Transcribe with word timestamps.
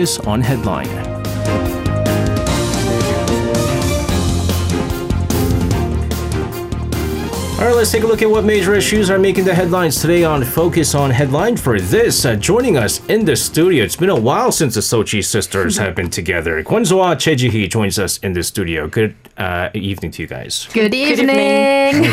Focus 0.00 0.18
on 0.20 0.40
Headline. 0.40 0.88
All 7.58 7.66
right, 7.66 7.76
let's 7.76 7.92
take 7.92 8.04
a 8.04 8.06
look 8.06 8.22
at 8.22 8.30
what 8.30 8.46
major 8.46 8.74
issues 8.74 9.10
are 9.10 9.18
making 9.18 9.44
the 9.44 9.54
headlines 9.54 10.00
today 10.00 10.24
on 10.24 10.42
Focus 10.42 10.94
on 10.94 11.10
Headline. 11.10 11.58
For 11.58 11.78
this, 11.78 12.24
uh, 12.24 12.36
joining 12.36 12.78
us 12.78 13.04
in 13.08 13.26
the 13.26 13.36
studio, 13.36 13.84
it's 13.84 13.96
been 13.96 14.08
a 14.08 14.18
while 14.18 14.50
since 14.50 14.74
the 14.76 14.80
Sochi 14.80 15.22
sisters 15.22 15.76
have 15.76 15.94
been 15.94 16.08
together. 16.08 16.64
Kwonsoa 16.64 17.16
Chejihi 17.16 17.68
joins 17.68 17.98
us 17.98 18.16
in 18.18 18.32
the 18.32 18.42
studio. 18.42 18.88
Good 18.88 19.14
uh, 19.36 19.68
evening 19.74 20.12
to 20.12 20.22
you 20.22 20.28
guys. 20.28 20.66
Good 20.72 20.94
evening. 20.94 22.10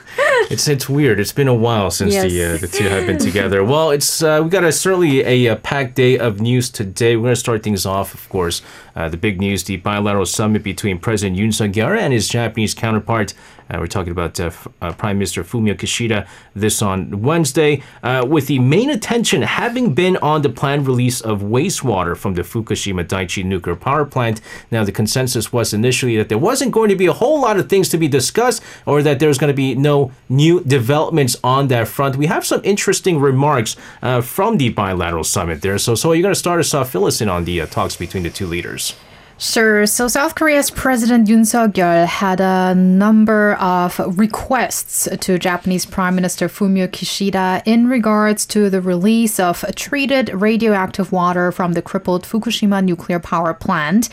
It's 0.48 0.68
it's 0.68 0.88
weird. 0.88 1.18
It's 1.18 1.32
been 1.32 1.48
a 1.48 1.54
while 1.54 1.90
since 1.90 2.14
the 2.14 2.44
uh, 2.44 2.56
the 2.56 2.68
two 2.68 2.84
have 2.84 3.06
been 3.06 3.18
together. 3.18 3.64
Well, 3.64 3.90
it's 3.90 4.22
uh, 4.22 4.40
we 4.44 4.48
got 4.48 4.64
a 4.64 4.70
certainly 4.70 5.20
a, 5.20 5.48
uh 5.48 5.56
packed 5.56 5.96
day 5.96 6.18
of 6.18 6.40
news 6.40 6.70
today. 6.70 7.16
We're 7.16 7.24
going 7.24 7.34
to 7.34 7.40
start 7.40 7.62
things 7.62 7.84
off, 7.84 8.14
of 8.14 8.28
course. 8.28 8.62
Uh, 8.94 9.08
the 9.08 9.16
big 9.16 9.40
news: 9.40 9.64
the 9.64 9.76
bilateral 9.76 10.26
summit 10.26 10.62
between 10.62 10.98
President 10.98 11.36
Yoon 11.36 11.52
Suk 11.52 11.70
Yeol 11.70 11.98
and 11.98 12.12
his 12.12 12.28
Japanese 12.28 12.74
counterpart. 12.74 13.34
Uh, 13.68 13.78
we're 13.80 13.88
talking 13.88 14.12
about 14.12 14.38
uh, 14.38 14.50
uh, 14.80 14.92
Prime 14.92 15.18
Minister 15.18 15.42
Fumio 15.42 15.74
Kishida 15.74 16.26
this 16.54 16.80
on 16.80 17.22
Wednesday, 17.22 17.82
uh, 18.04 18.24
with 18.26 18.46
the 18.46 18.60
main 18.60 18.90
attention 18.90 19.42
having 19.42 19.92
been 19.92 20.16
on 20.18 20.42
the 20.42 20.48
planned 20.48 20.86
release 20.86 21.20
of 21.20 21.40
wastewater 21.42 22.16
from 22.16 22.34
the 22.34 22.42
Fukushima 22.42 23.04
Daiichi 23.04 23.44
nuclear 23.44 23.74
power 23.74 24.04
plant. 24.04 24.40
Now, 24.70 24.84
the 24.84 24.92
consensus 24.92 25.52
was 25.52 25.74
initially 25.74 26.16
that 26.16 26.28
there 26.28 26.38
wasn't 26.38 26.70
going 26.70 26.90
to 26.90 26.96
be 26.96 27.06
a 27.06 27.12
whole 27.12 27.40
lot 27.40 27.58
of 27.58 27.68
things 27.68 27.88
to 27.88 27.98
be 27.98 28.06
discussed, 28.06 28.62
or 28.86 29.02
that 29.02 29.18
there's 29.18 29.38
going 29.38 29.52
to 29.52 29.54
be 29.54 29.74
no 29.74 30.05
new 30.28 30.60
developments 30.64 31.36
on 31.42 31.68
that 31.68 31.88
front. 31.88 32.16
We 32.16 32.26
have 32.26 32.44
some 32.44 32.60
interesting 32.64 33.18
remarks 33.18 33.76
uh, 34.02 34.20
from 34.20 34.58
the 34.58 34.70
bilateral 34.70 35.24
summit 35.24 35.62
there. 35.62 35.78
So, 35.78 35.94
so 35.94 36.12
you're 36.12 36.22
going 36.22 36.34
to 36.34 36.38
start 36.38 36.60
us 36.60 36.74
off, 36.74 36.90
fill 36.90 37.06
us 37.06 37.20
in 37.20 37.28
on 37.28 37.44
the 37.44 37.60
uh, 37.60 37.66
talks 37.66 37.96
between 37.96 38.22
the 38.22 38.30
two 38.30 38.46
leaders. 38.46 38.94
Sure. 39.38 39.84
So 39.86 40.08
South 40.08 40.34
Korea's 40.34 40.70
President 40.70 41.28
Yoon 41.28 41.44
Suk 41.44 41.72
Yeol 41.72 42.06
had 42.06 42.40
a 42.40 42.74
number 42.74 43.54
of 43.56 43.98
requests 44.18 45.06
to 45.20 45.38
Japanese 45.38 45.84
Prime 45.84 46.14
Minister 46.14 46.48
Fumio 46.48 46.88
Kishida 46.88 47.60
in 47.66 47.86
regards 47.86 48.46
to 48.46 48.70
the 48.70 48.80
release 48.80 49.38
of 49.38 49.62
treated 49.74 50.30
radioactive 50.30 51.12
water 51.12 51.52
from 51.52 51.74
the 51.74 51.82
crippled 51.82 52.24
Fukushima 52.24 52.82
nuclear 52.82 53.18
power 53.18 53.52
plant, 53.52 54.08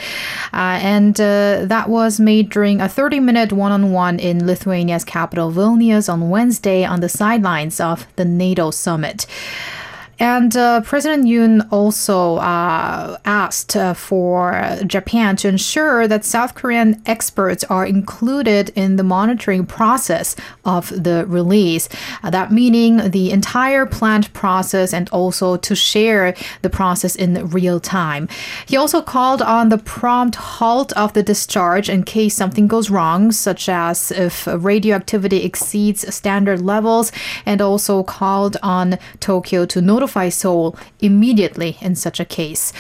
uh, 0.52 0.78
and 0.84 1.22
uh, 1.22 1.64
that 1.68 1.88
was 1.88 2.20
made 2.20 2.50
during 2.50 2.82
a 2.82 2.86
30-minute 2.86 3.54
one-on-one 3.54 4.20
in 4.20 4.46
Lithuania's 4.46 5.06
capital 5.06 5.54
Vilnius 5.54 6.12
on 6.12 6.30
Wednesday 6.30 6.84
on 6.84 7.00
the 7.00 7.08
sidelines 7.08 7.80
of 7.80 8.08
the 8.18 8.26
NATO 8.26 8.72
summit. 8.72 9.26
And 10.20 10.56
uh, 10.56 10.82
President 10.82 11.26
Yoon 11.26 11.68
also 11.72 12.36
uh, 12.36 13.18
asked 13.26 13.76
uh, 13.76 13.94
for 13.94 14.78
Japan 14.86 15.36
to 15.38 15.48
ensure 15.48 16.08
that 16.08 16.24
South 16.24 16.54
Korean 16.56 17.02
experts 17.06 17.64
are 17.66 17.86
included 17.86 18.70
in 18.76 18.96
the 18.96 19.04
monitoring 19.04 19.66
process 19.66 20.36
of 20.66 20.90
the 20.90 21.26
release. 21.28 21.90
Uh, 22.24 22.30
that 22.30 22.52
meaning 22.52 23.10
the 23.10 23.32
entire 23.32 23.86
plant 23.86 24.32
process 24.34 24.94
and 24.94 25.10
also 25.10 25.58
to 25.58 25.76
share 25.76 26.36
the 26.62 26.70
process 26.70 27.16
in 27.16 27.48
real 27.50 27.80
time. 27.80 28.30
He 28.68 28.78
also 28.78 29.02
called 29.02 29.42
on 29.42 29.70
the 29.70 29.78
prompt 29.78 30.36
halt 30.36 30.94
of 30.94 31.14
the 31.14 31.24
discharge 31.24 31.90
in 31.90 32.04
case 32.04 32.36
something 32.36 32.68
goes 32.68 32.90
wrong, 32.90 33.32
such 33.32 33.68
as 33.68 34.12
if 34.12 34.48
radioactivity 34.48 35.44
exceeds 35.44 36.14
standard 36.14 36.62
levels, 36.62 37.12
and 37.46 37.62
also 37.62 38.04
called 38.04 38.58
on 38.62 39.00
Tokyo 39.20 39.66
to 39.66 39.82
notify 39.82 40.03
Seoul 40.08 40.78
immediately 41.00 41.78
in 41.82 41.96
such 41.96 42.20
a 42.20 42.26
case. 42.26 42.74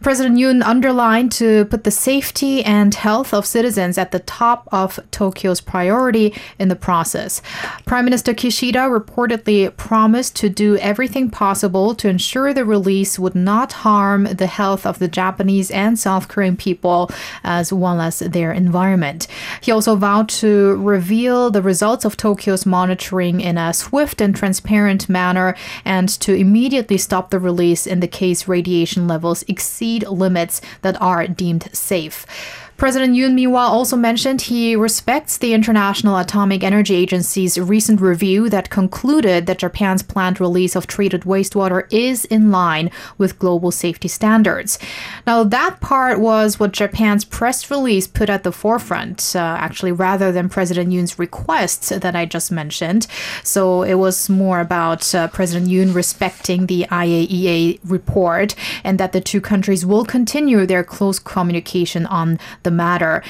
President 0.00 0.36
Yoon 0.38 0.62
underlined 0.64 1.32
to 1.32 1.64
put 1.66 1.84
the 1.84 1.90
safety 1.90 2.64
and 2.64 2.94
health 2.94 3.34
of 3.34 3.46
citizens 3.46 3.98
at 3.98 4.12
the 4.12 4.20
top 4.20 4.68
of 4.72 4.98
Tokyo's 5.10 5.60
priority 5.60 6.34
in 6.58 6.68
the 6.68 6.76
process. 6.76 7.42
Prime 7.84 8.04
Minister 8.04 8.32
Kishida 8.32 8.88
reportedly 8.88 9.76
promised 9.76 10.36
to 10.36 10.48
do 10.48 10.76
everything 10.78 11.30
possible 11.30 11.94
to 11.94 12.08
ensure 12.08 12.52
the 12.52 12.64
release 12.64 13.18
would 13.18 13.34
not 13.34 13.72
harm 13.72 14.24
the 14.24 14.46
health 14.46 14.86
of 14.86 14.98
the 14.98 15.08
Japanese 15.08 15.70
and 15.70 15.98
South 15.98 16.28
Korean 16.28 16.56
people 16.56 17.10
as 17.44 17.72
well 17.72 18.00
as 18.00 18.20
their 18.20 18.52
environment. 18.52 19.26
He 19.60 19.70
also 19.72 19.96
vowed 19.96 20.28
to 20.40 20.76
reveal 20.76 21.50
the 21.50 21.62
results 21.62 22.04
of 22.04 22.16
Tokyo's 22.16 22.64
monitoring 22.64 23.40
in 23.40 23.58
a 23.58 23.74
swift 23.74 24.20
and 24.20 24.34
transparent 24.34 25.08
manner 25.08 25.54
and 25.84 26.08
to 26.20 26.34
immediately 26.34 26.69
stop 26.98 27.30
the 27.30 27.38
release 27.38 27.86
in 27.86 28.00
the 28.00 28.08
case 28.08 28.48
radiation 28.48 29.06
levels 29.08 29.42
exceed 29.48 30.06
limits 30.08 30.60
that 30.82 31.00
are 31.00 31.26
deemed 31.26 31.68
safe. 31.72 32.26
President 32.80 33.14
Yoon, 33.14 33.34
meanwhile, 33.34 33.68
also 33.68 33.94
mentioned 33.94 34.40
he 34.40 34.74
respects 34.74 35.36
the 35.36 35.52
International 35.52 36.16
Atomic 36.16 36.64
Energy 36.64 36.94
Agency's 36.94 37.58
recent 37.58 38.00
review 38.00 38.48
that 38.48 38.70
concluded 38.70 39.44
that 39.44 39.58
Japan's 39.58 40.02
planned 40.02 40.40
release 40.40 40.74
of 40.74 40.86
treated 40.86 41.24
wastewater 41.24 41.86
is 41.92 42.24
in 42.24 42.50
line 42.50 42.90
with 43.18 43.38
global 43.38 43.70
safety 43.70 44.08
standards. 44.08 44.78
Now, 45.26 45.44
that 45.44 45.80
part 45.80 46.20
was 46.20 46.58
what 46.58 46.72
Japan's 46.72 47.22
press 47.22 47.70
release 47.70 48.06
put 48.06 48.30
at 48.30 48.44
the 48.44 48.50
forefront, 48.50 49.36
uh, 49.36 49.56
actually, 49.60 49.92
rather 49.92 50.32
than 50.32 50.48
President 50.48 50.90
Yoon's 50.90 51.18
requests 51.18 51.90
that 51.90 52.16
I 52.16 52.24
just 52.24 52.50
mentioned. 52.50 53.06
So 53.44 53.82
it 53.82 53.96
was 53.96 54.30
more 54.30 54.58
about 54.58 55.14
uh, 55.14 55.28
President 55.28 55.70
Yoon 55.70 55.94
respecting 55.94 56.64
the 56.64 56.86
IAEA 56.90 57.78
report 57.84 58.54
and 58.82 58.98
that 58.98 59.12
the 59.12 59.20
two 59.20 59.42
countries 59.42 59.84
will 59.84 60.06
continue 60.06 60.64
their 60.64 60.82
close 60.82 61.18
communication 61.18 62.06
on 62.06 62.38
the 62.62 62.69
matter. 62.70 63.22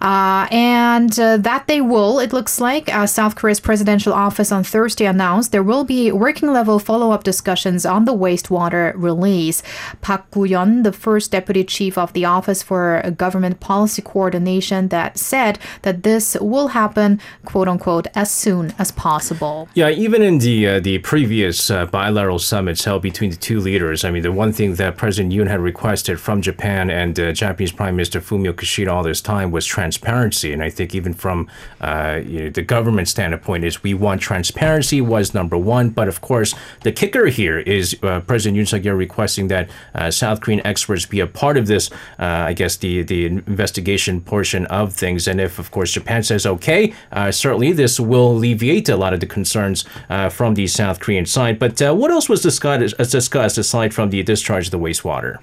Uh, 0.00 0.46
and 0.50 1.18
uh, 1.18 1.36
that 1.36 1.66
they 1.66 1.80
will, 1.80 2.18
it 2.18 2.32
looks 2.32 2.60
like. 2.60 2.94
Uh, 2.94 3.06
South 3.06 3.36
Korea's 3.36 3.60
presidential 3.60 4.12
office 4.12 4.52
on 4.52 4.64
Thursday 4.64 5.06
announced 5.06 5.52
there 5.52 5.62
will 5.62 5.84
be 5.84 6.12
working 6.12 6.52
level 6.52 6.78
follow 6.78 7.10
up 7.10 7.24
discussions 7.24 7.86
on 7.86 8.04
the 8.04 8.14
wastewater 8.14 8.92
release. 8.96 9.62
Park 10.00 10.30
Gu-yeon, 10.30 10.84
the 10.84 10.92
first 10.92 11.30
deputy 11.30 11.64
chief 11.64 11.96
of 11.96 12.12
the 12.12 12.24
Office 12.24 12.62
for 12.62 13.02
Government 13.16 13.60
Policy 13.60 14.02
Coordination, 14.02 14.88
that 14.88 15.18
said 15.18 15.58
that 15.82 16.02
this 16.02 16.36
will 16.40 16.68
happen, 16.68 17.20
quote 17.44 17.68
unquote, 17.68 18.06
as 18.14 18.30
soon 18.30 18.74
as 18.78 18.90
possible. 18.92 19.68
Yeah, 19.74 19.90
even 19.90 20.22
in 20.22 20.38
the 20.38 20.66
uh, 20.68 20.80
the 20.80 20.98
previous 20.98 21.70
uh, 21.70 21.86
bilateral 21.86 22.38
summits 22.38 22.84
held 22.84 23.02
between 23.02 23.30
the 23.30 23.36
two 23.36 23.60
leaders, 23.60 24.04
I 24.04 24.10
mean, 24.10 24.22
the 24.22 24.32
one 24.32 24.52
thing 24.52 24.74
that 24.74 24.96
President 24.96 25.32
Yoon 25.32 25.48
had 25.48 25.60
requested 25.60 26.20
from 26.20 26.42
Japan 26.42 26.90
and 26.90 27.18
uh, 27.18 27.32
Japanese 27.32 27.72
Prime 27.72 27.96
Minister 27.96 28.20
Fumio 28.20 28.52
Kishida 28.52 28.83
all 28.88 29.02
this 29.02 29.20
time 29.20 29.50
was 29.50 29.66
transparency, 29.66 30.52
and 30.52 30.62
I 30.62 30.70
think 30.70 30.94
even 30.94 31.14
from 31.14 31.48
uh, 31.80 32.20
you 32.24 32.44
know, 32.44 32.50
the 32.50 32.62
government 32.62 33.08
standpoint, 33.08 33.64
is 33.64 33.82
we 33.82 33.94
want 33.94 34.20
transparency 34.20 35.00
was 35.00 35.34
number 35.34 35.56
one. 35.56 35.90
But 35.90 36.08
of 36.08 36.20
course, 36.20 36.54
the 36.82 36.92
kicker 36.92 37.26
here 37.26 37.58
is 37.58 37.96
uh, 38.02 38.20
President 38.20 38.58
Yoon 38.58 38.68
Suk 38.68 38.82
Yeol 38.82 38.96
requesting 38.96 39.48
that 39.48 39.70
uh, 39.94 40.10
South 40.10 40.40
Korean 40.40 40.64
experts 40.66 41.06
be 41.06 41.20
a 41.20 41.26
part 41.26 41.56
of 41.56 41.66
this. 41.66 41.90
Uh, 42.18 42.50
I 42.50 42.52
guess 42.52 42.76
the 42.76 43.02
the 43.02 43.26
investigation 43.26 44.20
portion 44.20 44.66
of 44.66 44.92
things, 44.92 45.28
and 45.28 45.40
if 45.40 45.58
of 45.58 45.70
course 45.70 45.92
Japan 45.92 46.22
says 46.22 46.46
okay, 46.46 46.94
uh, 47.12 47.30
certainly 47.30 47.72
this 47.72 47.98
will 48.00 48.32
alleviate 48.32 48.88
a 48.88 48.96
lot 48.96 49.12
of 49.12 49.20
the 49.20 49.26
concerns 49.26 49.84
uh, 50.10 50.28
from 50.28 50.54
the 50.54 50.66
South 50.66 51.00
Korean 51.00 51.26
side. 51.26 51.58
But 51.58 51.80
what 51.96 52.10
else 52.10 52.28
was 52.28 52.42
discussed, 52.42 52.96
discussed 53.10 53.58
aside 53.58 53.94
from 53.94 54.10
the 54.10 54.22
discharge 54.22 54.66
of 54.66 54.70
the 54.70 54.78
wastewater? 54.78 55.38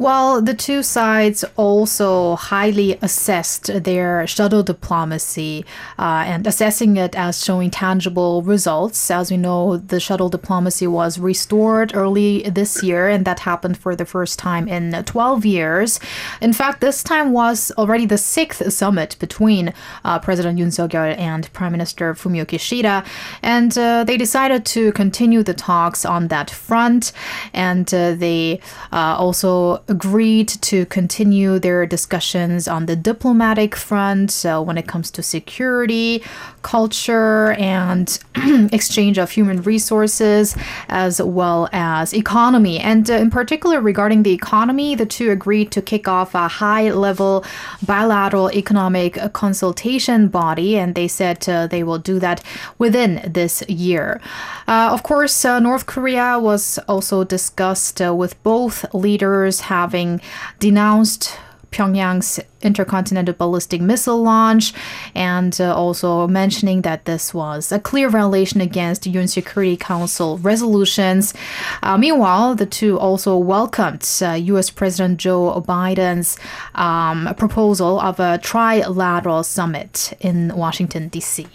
Well, 0.00 0.40
the 0.40 0.54
two 0.54 0.84
sides 0.84 1.44
also 1.56 2.36
highly 2.36 2.96
assessed 3.02 3.82
their 3.82 4.28
shuttle 4.28 4.62
diplomacy 4.62 5.64
uh, 5.98 6.22
and 6.24 6.46
assessing 6.46 6.96
it 6.96 7.16
as 7.16 7.44
showing 7.44 7.70
tangible 7.70 8.42
results. 8.42 9.10
As 9.10 9.32
we 9.32 9.36
know, 9.36 9.76
the 9.76 9.98
shuttle 9.98 10.28
diplomacy 10.28 10.86
was 10.86 11.18
restored 11.18 11.96
early 11.96 12.42
this 12.42 12.80
year, 12.80 13.08
and 13.08 13.24
that 13.24 13.40
happened 13.40 13.76
for 13.76 13.96
the 13.96 14.04
first 14.04 14.38
time 14.38 14.68
in 14.68 15.02
12 15.02 15.44
years. 15.44 15.98
In 16.40 16.52
fact, 16.52 16.80
this 16.80 17.02
time 17.02 17.32
was 17.32 17.72
already 17.76 18.06
the 18.06 18.18
sixth 18.18 18.72
summit 18.72 19.16
between 19.18 19.74
uh, 20.04 20.20
President 20.20 20.60
Yoon 20.60 20.72
Suk 20.72 20.92
Yeol 20.92 21.18
and 21.18 21.52
Prime 21.52 21.72
Minister 21.72 22.14
Fumio 22.14 22.46
Kishida, 22.46 23.04
and 23.42 23.76
uh, 23.76 24.04
they 24.04 24.16
decided 24.16 24.64
to 24.66 24.92
continue 24.92 25.42
the 25.42 25.54
talks 25.54 26.04
on 26.04 26.28
that 26.28 26.50
front, 26.50 27.10
and 27.52 27.92
uh, 27.92 28.14
they 28.14 28.60
uh, 28.92 29.16
also 29.18 29.82
agreed 29.88 30.48
to 30.48 30.86
continue 30.86 31.58
their 31.58 31.86
discussions 31.86 32.68
on 32.68 32.86
the 32.86 32.96
diplomatic 32.96 33.74
front. 33.74 34.30
So, 34.30 34.62
when 34.62 34.78
it 34.78 34.86
comes 34.86 35.10
to 35.12 35.22
security, 35.22 36.22
culture, 36.62 37.52
and 37.52 38.18
exchange 38.72 39.18
of 39.18 39.30
human 39.30 39.62
resources, 39.62 40.56
as 40.88 41.20
well 41.20 41.68
as 41.72 42.14
economy. 42.14 42.78
And 42.78 43.10
uh, 43.10 43.14
in 43.14 43.30
particular, 43.30 43.80
regarding 43.80 44.22
the 44.22 44.32
economy, 44.32 44.94
the 44.94 45.06
two 45.06 45.30
agreed 45.30 45.70
to 45.72 45.82
kick 45.82 46.08
off 46.08 46.34
a 46.34 46.48
high 46.48 46.90
level 46.90 47.44
bilateral 47.84 48.50
economic 48.52 49.18
consultation 49.32 50.28
body, 50.28 50.78
and 50.78 50.94
they 50.94 51.08
said 51.08 51.48
uh, 51.48 51.66
they 51.66 51.82
will 51.82 51.98
do 51.98 52.18
that 52.18 52.42
within 52.78 53.22
this 53.26 53.62
year. 53.68 54.20
Uh, 54.66 54.90
of 54.92 55.02
course, 55.02 55.44
uh, 55.44 55.58
North 55.58 55.86
Korea 55.86 56.38
was 56.38 56.78
also 56.88 57.24
discussed 57.24 58.00
uh, 58.00 58.14
with 58.14 58.40
both 58.42 58.92
leaders 58.94 59.60
having 59.60 60.20
denounced 60.58 61.38
Pyongyang's 61.70 62.40
intercontinental 62.60 63.34
ballistic 63.34 63.80
missile 63.80 64.22
launch, 64.22 64.72
and 65.14 65.60
uh, 65.60 65.74
also 65.74 66.26
mentioning 66.26 66.82
that 66.82 67.04
this 67.04 67.32
was 67.32 67.70
a 67.70 67.78
clear 67.78 68.08
violation 68.08 68.60
against 68.60 69.06
UN 69.06 69.28
Security 69.28 69.76
Council 69.76 70.38
resolutions. 70.38 71.34
Uh, 71.82 71.96
meanwhile, 71.96 72.54
the 72.54 72.66
two 72.66 72.98
also 72.98 73.36
welcomed 73.36 74.06
uh, 74.22 74.32
U.S. 74.32 74.70
President 74.70 75.18
Joe 75.18 75.62
Biden's 75.66 76.38
um, 76.74 77.32
proposal 77.36 78.00
of 78.00 78.18
a 78.18 78.38
trilateral 78.38 79.44
summit 79.44 80.12
in 80.20 80.54
Washington, 80.56 81.08
D.C. 81.08 81.46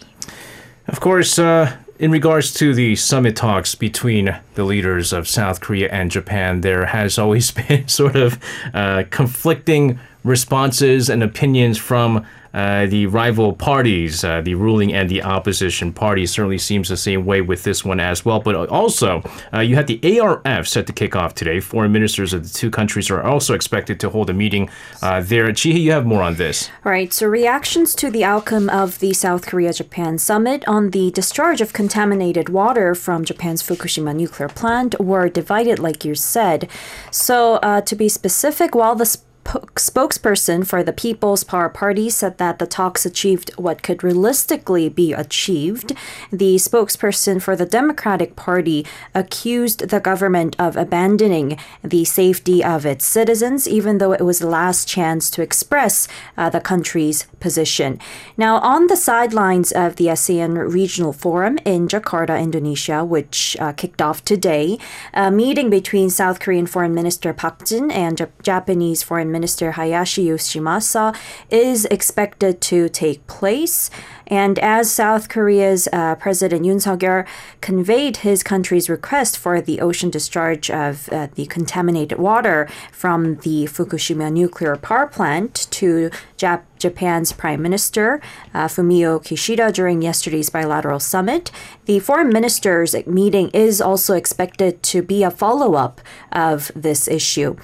Of 0.87 0.99
course, 0.99 1.39
uh, 1.39 1.75
in 2.03 2.11
regards 2.11 2.51
to 2.51 2.73
the 2.73 2.97
summit 2.97 3.33
talks 3.33 3.75
between 3.75 4.37
the 4.55 4.65
leaders 4.65 5.13
of 5.13 5.25
South 5.25 5.61
Korea 5.61 5.89
and 5.89 6.11
Japan, 6.11 6.59
there 6.59 6.87
has 6.87 7.17
always 7.17 7.49
been 7.67 7.87
sort 7.87 8.17
of 8.17 8.37
uh, 8.73 9.05
conflicting 9.09 9.97
responses 10.25 11.09
and 11.09 11.23
opinions 11.23 11.77
from 11.77 12.25
uh, 12.53 12.85
the 12.85 13.07
rival 13.07 13.53
parties, 13.53 14.23
uh, 14.23 14.41
the 14.41 14.55
ruling 14.55 14.93
and 14.93 15.09
the 15.09 15.23
opposition 15.23 15.91
party, 15.91 16.25
certainly 16.25 16.57
seems 16.57 16.89
the 16.89 16.97
same 16.97 17.25
way 17.25 17.41
with 17.41 17.63
this 17.63 17.83
one 17.83 17.99
as 17.99 18.23
well. 18.23 18.39
But 18.39 18.55
also, 18.69 19.23
uh, 19.53 19.59
you 19.59 19.75
had 19.75 19.87
the 19.87 20.19
ARF 20.19 20.67
set 20.67 20.87
to 20.87 20.93
kick 20.93 21.15
off 21.15 21.33
today. 21.33 21.59
Foreign 21.59 21.91
ministers 21.91 22.33
of 22.33 22.43
the 22.43 22.49
two 22.49 22.69
countries 22.69 23.09
are 23.09 23.23
also 23.23 23.53
expected 23.53 23.99
to 24.01 24.09
hold 24.09 24.29
a 24.29 24.33
meeting 24.33 24.69
uh, 25.01 25.21
there. 25.21 25.47
Chihi, 25.47 25.81
you 25.81 25.91
have 25.91 26.05
more 26.05 26.21
on 26.21 26.35
this. 26.35 26.69
All 26.85 26.91
right. 26.91 27.11
So, 27.11 27.27
reactions 27.27 27.95
to 27.95 28.09
the 28.09 28.23
outcome 28.23 28.69
of 28.69 28.99
the 28.99 29.13
South 29.13 29.45
Korea 29.45 29.73
Japan 29.73 30.17
summit 30.17 30.63
on 30.67 30.91
the 30.91 31.11
discharge 31.11 31.61
of 31.61 31.73
contaminated 31.73 32.49
water 32.49 32.95
from 32.95 33.25
Japan's 33.25 33.63
Fukushima 33.63 34.15
nuclear 34.15 34.49
plant 34.49 34.99
were 34.99 35.29
divided, 35.29 35.79
like 35.79 36.05
you 36.05 36.15
said. 36.15 36.69
So, 37.11 37.55
uh, 37.55 37.81
to 37.81 37.95
be 37.95 38.09
specific, 38.09 38.75
while 38.75 38.95
the 38.95 39.17
spokesperson 39.43 40.65
for 40.65 40.83
the 40.83 40.93
People's 40.93 41.43
Power 41.43 41.69
Party 41.69 42.09
said 42.09 42.37
that 42.37 42.59
the 42.59 42.65
talks 42.65 43.05
achieved 43.05 43.51
what 43.57 43.83
could 43.83 44.03
realistically 44.03 44.89
be 44.89 45.13
achieved. 45.13 45.93
The 46.31 46.55
spokesperson 46.55 47.41
for 47.41 47.55
the 47.55 47.65
Democratic 47.65 48.35
Party 48.35 48.85
accused 49.13 49.89
the 49.89 49.99
government 49.99 50.55
of 50.57 50.77
abandoning 50.77 51.57
the 51.83 52.05
safety 52.05 52.63
of 52.63 52.85
its 52.85 53.05
citizens, 53.05 53.67
even 53.67 53.97
though 53.97 54.13
it 54.13 54.21
was 54.21 54.39
the 54.39 54.47
last 54.47 54.87
chance 54.87 55.29
to 55.31 55.41
express 55.41 56.07
uh, 56.37 56.49
the 56.49 56.61
country's 56.61 57.27
position. 57.39 57.99
Now, 58.37 58.57
on 58.59 58.87
the 58.87 58.95
sidelines 58.95 59.71
of 59.71 59.97
the 59.97 60.07
ASEAN 60.07 60.71
Regional 60.71 61.13
Forum 61.13 61.59
in 61.65 61.87
Jakarta, 61.87 62.39
Indonesia, 62.39 63.03
which 63.03 63.57
uh, 63.59 63.73
kicked 63.73 64.01
off 64.01 64.23
today, 64.23 64.79
a 65.13 65.29
meeting 65.29 65.69
between 65.69 66.09
South 66.09 66.39
Korean 66.39 66.65
Foreign 66.65 66.93
Minister 66.95 67.33
Park 67.33 67.65
Jin 67.65 67.91
and 67.91 68.17
J- 68.17 68.27
Japanese 68.41 69.03
Foreign 69.03 69.32
Minister 69.33 69.71
Hayashi 69.71 70.27
Yoshimasa 70.27 71.13
is 71.49 71.83
expected 71.85 72.61
to 72.61 72.87
take 72.87 73.27
place. 73.27 73.89
And 74.27 74.57
as 74.59 74.89
South 74.89 75.27
Korea's 75.27 75.89
uh, 75.91 76.15
President 76.15 76.65
Yoon 76.65 76.81
Suk-yeol 76.81 77.27
conveyed 77.59 78.17
his 78.17 78.41
country's 78.41 78.89
request 78.89 79.37
for 79.37 79.59
the 79.59 79.81
ocean 79.81 80.09
discharge 80.09 80.71
of 80.71 81.09
uh, 81.09 81.27
the 81.35 81.45
contaminated 81.47 82.17
water 82.17 82.69
from 82.91 83.35
the 83.37 83.65
Fukushima 83.65 84.31
nuclear 84.31 84.77
power 84.77 85.07
plant 85.07 85.67
to 85.71 86.09
Jap- 86.37 86.63
Japan's 86.79 87.31
Prime 87.31 87.61
Minister 87.61 88.21
uh, 88.53 88.67
Fumio 88.67 89.21
Kishida 89.21 89.71
during 89.73 90.01
yesterday's 90.01 90.49
bilateral 90.49 90.99
summit, 90.99 91.51
the 91.85 91.99
foreign 91.99 92.29
ministers' 92.29 92.95
meeting 93.05 93.49
is 93.53 93.81
also 93.81 94.15
expected 94.15 94.83
to 94.83 95.01
be 95.01 95.23
a 95.23 95.31
follow 95.31 95.75
up 95.75 96.01
of 96.31 96.71
this 96.75 97.07
issue. 97.07 97.55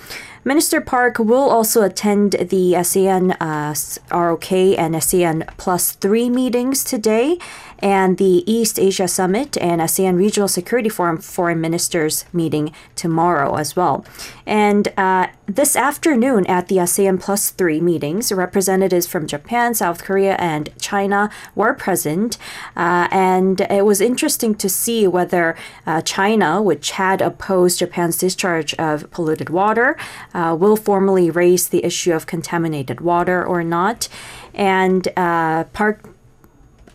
Minister 0.49 0.81
Park 0.81 1.19
will 1.19 1.47
also 1.47 1.83
attend 1.83 2.31
the 2.31 2.73
ASEAN 2.73 3.37
uh, 3.39 3.75
ROK 4.11 4.51
and 4.51 4.95
ASEAN 4.95 5.47
Plus 5.57 5.91
3 5.91 6.31
meetings 6.31 6.83
today 6.83 7.37
and 7.79 8.17
the 8.17 8.49
East 8.51 8.79
Asia 8.79 9.07
Summit 9.07 9.57
and 9.57 9.81
ASEAN 9.81 10.17
Regional 10.17 10.47
Security 10.47 10.89
Forum 10.89 11.17
foreign 11.17 11.61
ministers 11.61 12.25
meeting 12.33 12.71
tomorrow 12.95 13.55
as 13.55 13.75
well. 13.75 14.05
And 14.45 14.91
uh, 14.97 15.27
this 15.45 15.75
afternoon 15.75 16.45
at 16.47 16.67
the 16.67 16.77
ASEAN 16.77 17.19
Plus 17.19 17.49
3 17.51 17.81
meetings, 17.81 18.31
representatives 18.31 19.07
from 19.07 19.27
Japan, 19.27 19.73
South 19.73 20.03
Korea, 20.03 20.35
and 20.35 20.69
China 20.79 21.29
were 21.55 21.73
present. 21.73 22.37
Uh, 22.75 23.07
and 23.11 23.61
it 23.61 23.85
was 23.85 24.01
interesting 24.01 24.55
to 24.55 24.69
see 24.69 25.07
whether 25.07 25.55
uh, 25.85 26.01
China, 26.01 26.61
which 26.61 26.91
had 26.91 27.21
opposed 27.21 27.79
Japan's 27.79 28.17
discharge 28.17 28.73
of 28.75 29.09
polluted 29.11 29.49
water, 29.49 29.97
uh, 30.33 30.55
will 30.59 30.75
formally 30.75 31.29
raise 31.29 31.69
the 31.69 31.83
issue 31.83 32.13
of 32.13 32.25
contaminated 32.25 33.01
water 33.01 33.45
or 33.45 33.63
not. 33.63 34.07
And 34.53 35.07
uh, 35.17 35.65
Park 35.65 36.03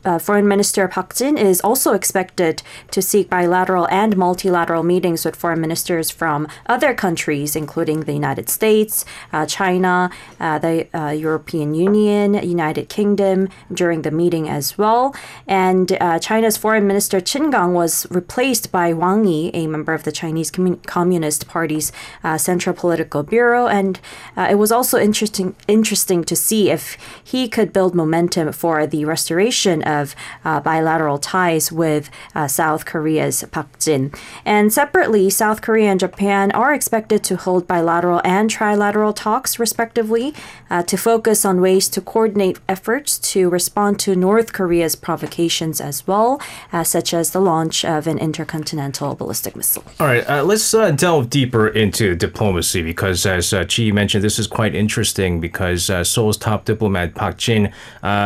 uh, 0.05 0.19
Foreign 0.19 0.47
Minister 0.47 0.87
Park 0.89 1.15
Jin 1.15 1.39
is 1.39 1.61
also 1.61 1.93
expected 1.93 2.63
to 2.91 3.01
seek 3.03 3.31
bilateral 3.31 3.89
and 3.91 4.17
multilateral 4.17 4.83
meetings 4.83 5.25
with 5.25 5.37
foreign 5.37 5.61
ministers 5.61 6.11
from 6.11 6.49
other 6.67 6.95
countries, 6.95 7.57
including 7.57 8.01
the 8.01 8.13
United 8.13 8.49
States, 8.49 9.05
uh, 9.33 9.47
China, 9.47 10.11
uh, 10.41 10.59
the 10.59 10.75
uh, 10.97 11.11
European 11.11 11.75
Union, 11.75 12.35
United 12.35 12.89
Kingdom, 12.89 13.49
during 13.73 14.03
the 14.03 14.11
meeting 14.11 14.49
as 14.49 14.77
well. 14.77 15.15
And 15.47 15.97
uh, 16.01 16.19
China's 16.19 16.57
Foreign 16.57 16.87
Minister 16.87 17.21
Qin 17.21 17.51
Gang 17.51 17.73
was 17.73 18.07
replaced 18.11 18.71
by 18.71 18.93
Wang 18.93 19.25
Yi, 19.25 19.51
a 19.55 19.67
member 19.67 19.95
of 19.95 20.05
the 20.05 20.13
Chinese 20.13 20.51
Communist 20.51 21.49
Party's 21.49 21.93
uh, 22.23 22.39
Central 22.39 22.75
Political 22.75 23.23
Bureau. 23.25 23.67
And 23.67 24.01
it 24.37 24.59
was 24.59 24.71
also 24.71 24.99
interesting 24.99 25.55
interesting 25.67 26.25
to 26.25 26.37
see 26.37 26.71
if 26.71 26.97
he 27.23 27.49
could 27.49 27.73
build 27.73 27.95
momentum 27.95 28.53
for 28.53 28.87
the 28.87 29.05
restoration 29.05 29.83
of 29.83 29.94
of 30.01 30.15
uh, 30.45 30.61
bilateral 30.61 31.19
ties 31.19 31.71
with 31.71 32.11
uh, 32.35 32.49
South 32.49 32.85
Korea's 32.85 33.45
Park 33.51 33.79
Jin. 33.79 34.13
And 34.45 34.73
separately, 34.73 35.31
South 35.31 35.61
Korea 35.63 35.91
and 35.91 36.01
Japan 36.01 36.51
are 36.53 36.73
expected 36.75 37.23
to 37.25 37.37
hold 37.37 37.67
bilateral 37.67 38.21
and 38.25 38.51
trilateral 38.51 39.15
talks, 39.15 39.59
respectively, 39.59 40.35
uh, 40.71 40.83
to 40.83 40.97
focus 40.97 41.45
on 41.45 41.61
ways 41.61 41.89
to 41.89 42.01
coordinate 42.01 42.59
efforts 42.69 43.19
to 43.33 43.49
respond 43.49 43.99
to 44.01 44.15
North 44.17 44.53
Korea's 44.53 44.97
provocations 44.97 45.81
as 45.81 46.07
well, 46.07 46.41
uh, 46.73 46.85
such 46.85 47.15
as 47.15 47.31
the 47.31 47.41
launch 47.41 47.85
of 47.85 48.07
an 48.07 48.19
intercontinental 48.19 49.15
ballistic 49.15 49.57
missile. 49.57 49.85
All 50.01 50.07
right, 50.07 50.29
uh, 50.29 50.43
let's 50.43 50.75
uh, 50.75 50.91
delve 50.91 51.31
deeper 51.31 51.69
into 51.69 52.15
diplomacy 52.17 52.83
because, 52.83 53.27
as 53.27 53.53
uh, 53.53 53.65
Chi 53.65 53.91
mentioned, 53.91 54.25
this 54.25 54.39
is 54.39 54.47
quite 54.47 54.75
interesting 54.75 55.41
because 55.41 55.91
Seoul's 56.09 56.37
top 56.37 56.65
diplomat 56.65 57.15
Park 57.15 57.37
Jin, 57.39 57.73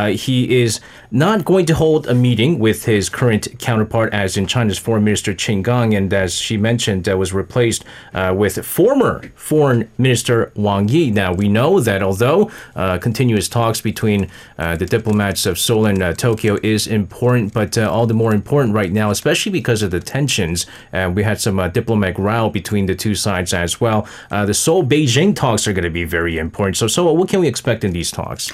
he 0.09 0.61
is 0.61 0.79
not 1.11 1.45
going 1.45 1.58
to 1.67 1.75
hold 1.75 2.07
a 2.07 2.13
meeting 2.13 2.59
with 2.59 2.85
his 2.85 3.09
current 3.09 3.47
counterpart, 3.59 4.13
as 4.13 4.37
in 4.37 4.47
China's 4.47 4.77
Foreign 4.77 5.03
Minister 5.03 5.33
Qin 5.33 5.63
Gang, 5.63 5.93
and 5.93 6.13
as 6.13 6.35
she 6.35 6.57
mentioned, 6.57 7.09
uh, 7.09 7.17
was 7.17 7.33
replaced 7.33 7.85
uh, 8.13 8.33
with 8.35 8.65
former 8.65 9.31
Foreign 9.35 9.89
Minister 9.97 10.51
Wang 10.55 10.87
Yi. 10.87 11.11
Now, 11.11 11.33
we 11.33 11.47
know 11.47 11.79
that 11.79 12.01
although 12.03 12.51
uh, 12.75 12.97
continuous 12.97 13.47
talks 13.47 13.81
between 13.81 14.29
uh, 14.57 14.75
the 14.75 14.85
diplomats 14.85 15.45
of 15.45 15.57
Seoul 15.57 15.85
and 15.85 16.01
uh, 16.01 16.13
Tokyo 16.13 16.57
is 16.63 16.87
important, 16.87 17.53
but 17.53 17.77
all 17.77 18.05
the 18.05 18.13
more 18.13 18.33
important 18.33 18.73
right 18.73 18.91
now, 18.91 19.09
especially 19.09 19.51
because 19.51 19.81
of 19.81 19.91
the 19.91 19.99
tensions. 19.99 20.65
we 21.13 21.23
had 21.23 21.39
some 21.39 21.57
diplomatic 21.71 22.17
row 22.17 22.49
between 22.49 22.85
the 22.85 22.95
two 22.95 23.15
sides 23.15 23.53
as 23.53 23.81
well. 23.81 24.07
the 24.29 24.53
Seoul 24.53 24.83
Beijing 24.83 25.35
talks 25.35 25.67
are 25.67 25.73
going 25.73 25.83
to 25.83 25.89
be 25.89 26.05
very 26.05 26.37
important. 26.37 26.77
So, 26.77 26.87
so 26.87 27.11
what 27.11 27.29
can 27.29 27.39
we 27.39 27.47
expect 27.47 27.83
in 27.83 27.93
these 27.93 28.11
talks? 28.11 28.51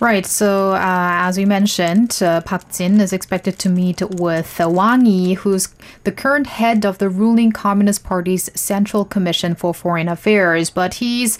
Right. 0.00 0.24
So, 0.24 0.74
uh, 0.74 0.78
as 0.78 1.36
we 1.36 1.44
mentioned, 1.44 2.20
uh, 2.22 2.40
Park 2.42 2.70
Jin 2.70 3.00
is 3.00 3.12
expected 3.12 3.58
to 3.58 3.68
meet 3.68 4.00
with 4.20 4.60
uh, 4.60 4.68
Wang 4.70 5.04
Yi, 5.06 5.34
who's 5.34 5.70
the 6.04 6.12
current 6.12 6.46
head 6.46 6.86
of 6.86 6.98
the 6.98 7.08
ruling 7.08 7.50
Communist 7.50 8.04
Party's 8.04 8.48
Central 8.54 9.04
Commission 9.04 9.56
for 9.56 9.74
Foreign 9.74 10.08
Affairs. 10.08 10.70
But 10.70 10.94
he's 10.94 11.36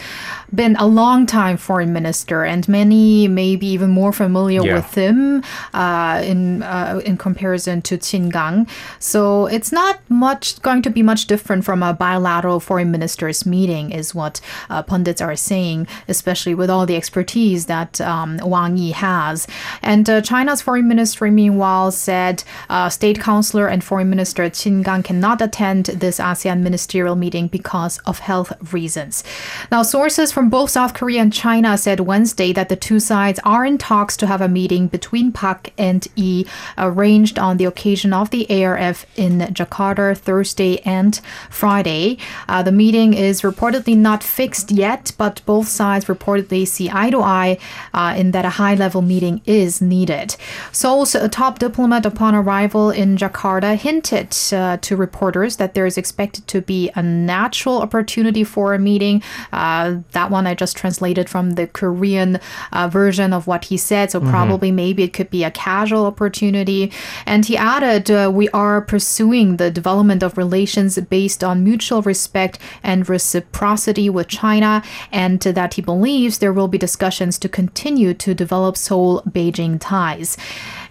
been 0.53 0.75
a 0.75 0.89
long 0.89 1.25
time 1.25 1.57
foreign 1.57 1.93
minister, 1.93 2.43
and 2.43 2.67
many 2.69 3.29
may 3.29 3.55
be 3.55 3.69
even 3.69 3.91
more 3.91 4.13
familiar 4.13 4.65
Yeah. 4.65 4.75
with 4.75 4.93
him 4.93 5.45
uh, 5.73 6.21
in 6.25 6.65
uh, 6.65 7.01
in 7.05 7.17
comparison 7.17 7.81
to 7.83 7.97
Qin 7.97 8.33
Gang. 8.33 8.67
So 8.99 9.47
it's 9.47 9.71
not 9.71 10.01
much 10.09 10.61
going 10.63 10.83
to 10.83 10.91
be 10.91 11.03
much 11.05 11.29
different 11.29 11.65
from 11.65 11.81
a 11.85 11.95
bilateral 11.95 12.59
foreign 12.59 12.91
ministers 12.91 13.47
meeting, 13.47 13.93
is 13.93 14.17
what 14.17 14.41
uh, 14.69 14.83
pundits 14.83 15.21
are 15.21 15.37
saying, 15.37 15.87
especially 16.09 16.57
with 16.57 16.69
all 16.71 16.87
the 16.87 16.97
expertise 16.97 17.67
that 17.67 18.01
um, 18.01 18.41
Wang 18.49 18.77
Yi 18.77 18.93
has. 18.93 19.47
And 19.83 20.09
uh, 20.09 20.21
China's 20.21 20.63
foreign 20.63 20.89
ministry, 20.89 21.31
meanwhile, 21.31 21.91
said 21.91 22.45
uh, 22.69 22.89
State 22.89 23.21
Councilor 23.21 23.69
and 23.69 23.83
Foreign 23.85 24.11
Minister 24.11 24.45
Qin 24.45 24.83
Gang 24.85 25.03
cannot 25.03 25.41
attend 25.41 25.87
this 25.87 26.19
ASEAN 26.19 26.61
ministerial 26.63 27.17
meeting 27.17 27.49
because 27.49 27.99
of 27.99 28.21
health 28.21 28.53
reasons. 28.73 29.25
Now, 29.71 29.83
sources 29.83 30.33
from 30.33 30.51
both 30.51 30.71
South 30.71 30.95
Korea 30.95 31.23
and 31.23 31.33
China 31.33 31.77
said 31.79 32.01
Wednesday 32.01 32.53
that 32.53 32.69
the 32.69 32.77
two 32.77 33.01
sides 33.01 33.41
are 33.45 33.65
in 33.65 33.79
talks 33.79 34.17
to 34.19 34.27
have 34.27 34.41
a 34.41 34.49
meeting 34.49 34.89
between 34.89 35.33
Park 35.33 35.71
and 35.79 36.07
Yi 36.17 36.47
arranged 36.77 37.39
on 37.39 37.57
the 37.57 37.65
occasion 37.65 38.13
of 38.13 38.31
the 38.31 38.47
ARF 38.51 39.07
in 39.17 39.39
Jakarta 39.41 40.17
Thursday 40.17 40.79
and 40.81 41.21
Friday. 41.51 42.19
Uh, 42.49 42.63
the 42.63 42.73
meeting 42.73 43.15
is 43.15 43.43
reportedly 43.43 43.97
not 43.97 44.23
fixed 44.23 44.71
yet, 44.71 45.13
but 45.19 45.41
both 45.47 45.69
sides 45.69 46.07
reportedly 46.07 46.67
see 46.67 46.91
eye 46.93 47.11
to 47.11 47.21
eye 47.21 47.59
uh, 47.95 48.15
in 48.17 48.31
that 48.33 48.38
a 48.45 48.51
high 48.51 48.75
level 48.75 49.03
meeting 49.03 49.41
is 49.45 49.81
needed. 49.81 50.37
Seoul's 50.73 51.17
top 51.31 51.59
diplomat, 51.59 52.07
upon 52.07 52.35
arrival 52.35 52.91
in 52.91 53.17
Jakarta, 53.17 53.77
hinted 53.77 54.37
uh, 54.53 54.77
to 54.79 54.97
reporters 54.97 55.57
that 55.57 55.75
there 55.75 55.87
is 55.87 55.99
expected 55.99 56.47
to 56.49 56.61
be 56.61 56.91
a 56.95 57.03
natural 57.03 57.81
opportunity 57.81 58.45
for 58.45 58.75
a 58.75 58.79
meeting. 58.79 59.23
Uh, 59.53 59.97
that 60.13 60.31
one 60.31 60.47
I 60.47 60.55
just 60.55 60.77
translated 60.77 61.29
from 61.29 61.53
the 61.53 61.67
Korean 61.67 62.41
uh, 62.73 62.89
version 62.89 63.33
of 63.33 63.47
what 63.47 63.67
he 63.67 63.77
said, 63.77 64.11
so 64.11 64.21
probably 64.21 64.71
maybe 64.71 65.03
it 65.03 65.13
could 65.13 65.31
be 65.31 65.45
a 65.45 65.51
casual 65.51 66.07
opportunity. 66.07 66.93
And 67.27 67.45
he 67.45 67.57
added, 67.57 68.11
uh, 68.11 68.31
We 68.33 68.49
are 68.51 68.81
pursuing 68.81 69.57
the 69.57 69.71
development 69.71 70.23
of 70.23 70.37
relations 70.37 70.99
based 70.99 71.43
on 71.43 71.65
mutual 71.65 72.03
respect 72.03 72.59
and 72.83 73.09
reciprocity 73.09 74.11
with 74.11 74.29
China, 74.29 74.83
and 75.13 75.41
that 75.41 75.75
he 75.75 75.83
believes 75.83 76.39
there 76.39 76.53
will 76.53 76.69
be 76.69 76.79
discussions 76.79 77.39
to 77.39 77.49
continue 77.49 78.15
to 78.15 78.28
develop 78.35 78.77
Seoul 78.77 79.23
Beijing 79.23 79.79
ties. 79.81 80.37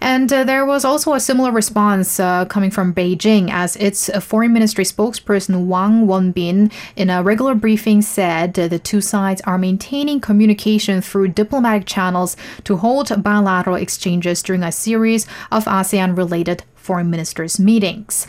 And 0.00 0.32
uh, 0.32 0.44
there 0.44 0.64
was 0.64 0.84
also 0.84 1.14
a 1.14 1.20
similar 1.20 1.50
response 1.50 2.20
uh, 2.20 2.44
coming 2.44 2.70
from 2.70 2.94
Beijing, 2.94 3.50
as 3.50 3.76
its 3.76 4.08
uh, 4.08 4.20
foreign 4.20 4.52
ministry 4.52 4.84
spokesperson 4.84 5.66
Wang 5.66 6.06
Wenbin, 6.06 6.72
in 6.96 7.10
a 7.10 7.22
regular 7.22 7.54
briefing, 7.54 8.02
said 8.02 8.54
the 8.54 8.78
two 8.78 9.00
sides 9.00 9.40
are 9.42 9.58
maintaining 9.58 10.20
communication 10.20 11.00
through 11.00 11.28
diplomatic 11.28 11.86
channels 11.86 12.36
to 12.64 12.76
hold 12.76 13.22
bilateral 13.22 13.76
exchanges 13.76 14.42
during 14.42 14.62
a 14.62 14.72
series 14.72 15.26
of 15.50 15.64
ASEAN 15.64 16.16
related 16.16 16.62
foreign 16.88 17.10
ministers' 17.10 17.60
meetings. 17.60 18.26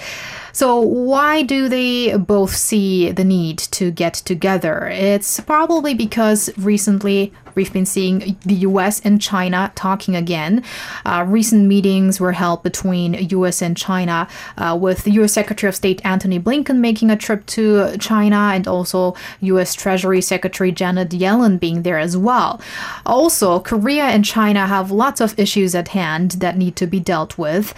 So, 0.51 0.79
why 0.79 1.43
do 1.43 1.69
they 1.69 2.17
both 2.17 2.53
see 2.53 3.11
the 3.11 3.23
need 3.23 3.57
to 3.79 3.91
get 3.91 4.15
together? 4.15 4.89
It's 4.91 5.39
probably 5.39 5.93
because 5.93 6.49
recently 6.57 7.31
we've 7.55 7.71
been 7.71 7.85
seeing 7.85 8.37
the 8.45 8.55
US 8.69 8.99
and 9.01 9.21
China 9.21 9.71
talking 9.75 10.15
again. 10.15 10.63
Uh, 11.05 11.23
recent 11.27 11.58
meetings 11.67 12.19
were 12.19 12.33
held 12.33 12.63
between 12.63 13.13
US 13.13 13.61
and 13.61 13.75
China, 13.75 14.27
uh, 14.57 14.77
with 14.79 15.07
US 15.07 15.33
Secretary 15.33 15.69
of 15.69 15.75
State 15.75 16.01
Antony 16.03 16.39
Blinken 16.39 16.77
making 16.77 17.09
a 17.09 17.17
trip 17.17 17.45
to 17.47 17.97
China 17.97 18.51
and 18.53 18.67
also 18.67 19.15
US 19.41 19.73
Treasury 19.73 20.21
Secretary 20.21 20.71
Janet 20.71 21.09
Yellen 21.09 21.59
being 21.59 21.83
there 21.83 21.99
as 21.99 22.15
well. 22.15 22.61
Also, 23.05 23.59
Korea 23.59 24.05
and 24.05 24.23
China 24.23 24.67
have 24.67 24.91
lots 24.91 25.21
of 25.21 25.37
issues 25.37 25.75
at 25.75 25.89
hand 25.89 26.31
that 26.39 26.57
need 26.57 26.75
to 26.77 26.87
be 26.87 26.99
dealt 26.99 27.37
with. 27.37 27.73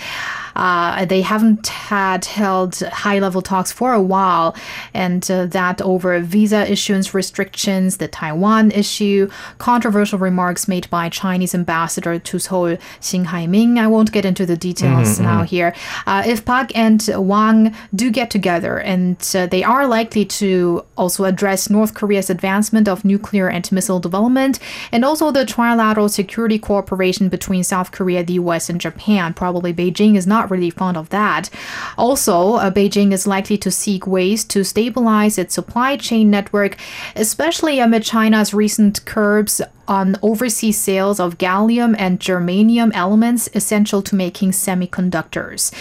Uh, 0.56 1.06
they 1.06 1.22
haven't 1.22 1.68
had 1.68 2.26
held 2.26 2.80
high 2.80 3.20
level 3.20 3.42
talks 3.42 3.72
for 3.72 3.94
a 3.94 4.02
while, 4.02 4.56
and 4.94 5.30
uh, 5.30 5.46
that 5.46 5.82
over 5.82 6.20
visa 6.20 6.70
issuance 6.72 7.14
restrictions, 7.14 7.98
the 7.98 8.08
Taiwan 8.08 8.72
issue, 8.72 9.30
controversial 9.58 10.20
remarks 10.20 10.68
made 10.68 10.90
by 10.90 11.10
Chinese 11.10 11.54
ambassador 11.54 12.20
to 12.20 12.40
Seoul, 12.40 12.78
Xing 13.00 13.26
Haiming. 13.26 13.78
I 13.78 13.88
won't 13.88 14.12
get 14.12 14.26
into 14.26 14.46
the 14.46 14.58
details 14.58 15.20
now 15.20 15.44
here. 15.44 15.74
Uh, 16.08 16.24
if 16.26 16.46
Park 16.46 16.76
and 16.76 17.08
Wang 17.16 17.76
do 17.94 18.10
get 18.10 18.30
together, 18.32 18.80
and 18.80 19.18
uh, 19.36 19.48
they 19.48 19.64
are 19.64 19.88
likely 19.88 20.26
to 20.26 20.86
also 20.98 21.26
address 21.26 21.70
North 21.70 21.94
Korea's 21.94 22.30
advancement 22.30 22.88
of 22.88 23.06
nuclear 23.06 23.50
and 23.50 23.70
missile 23.72 24.00
development, 24.00 24.60
and 24.92 25.04
also 25.06 25.32
the 25.32 25.46
trilateral 25.46 26.10
security 26.10 26.60
cooperation 26.60 27.30
between 27.30 27.64
South 27.64 27.92
Korea, 27.92 28.24
the 28.24 28.34
US, 28.34 28.70
and 28.70 28.80
Japan. 28.80 29.34
Probably 29.34 29.74
Beijing 29.74 30.16
is 30.16 30.28
not 30.28 30.41
really 30.50 30.70
fond 30.70 30.98
of 30.98 31.10
that. 31.10 31.50
Also, 31.98 32.56
uh, 32.56 32.72
Beijing 32.72 33.12
is 33.12 33.28
likely 33.28 33.58
to 33.58 33.70
seek 33.70 34.08
ways 34.08 34.44
to 34.46 34.64
stabilize 34.64 35.38
its 35.38 35.54
supply 35.54 35.98
chain 35.98 36.32
network, 36.32 36.78
especially 37.16 37.80
amid 37.80 38.04
China's 38.04 38.54
recent 38.54 39.06
curbs 39.06 39.62
on 39.92 40.16
overseas 40.22 40.80
sales 40.80 41.20
of 41.20 41.38
gallium 41.38 41.94
and 42.00 42.20
germanium 42.20 42.92
elements 42.94 43.50
essential 43.54 44.02
to 44.02 44.16
making 44.16 44.52
semiconductors. 44.52 45.72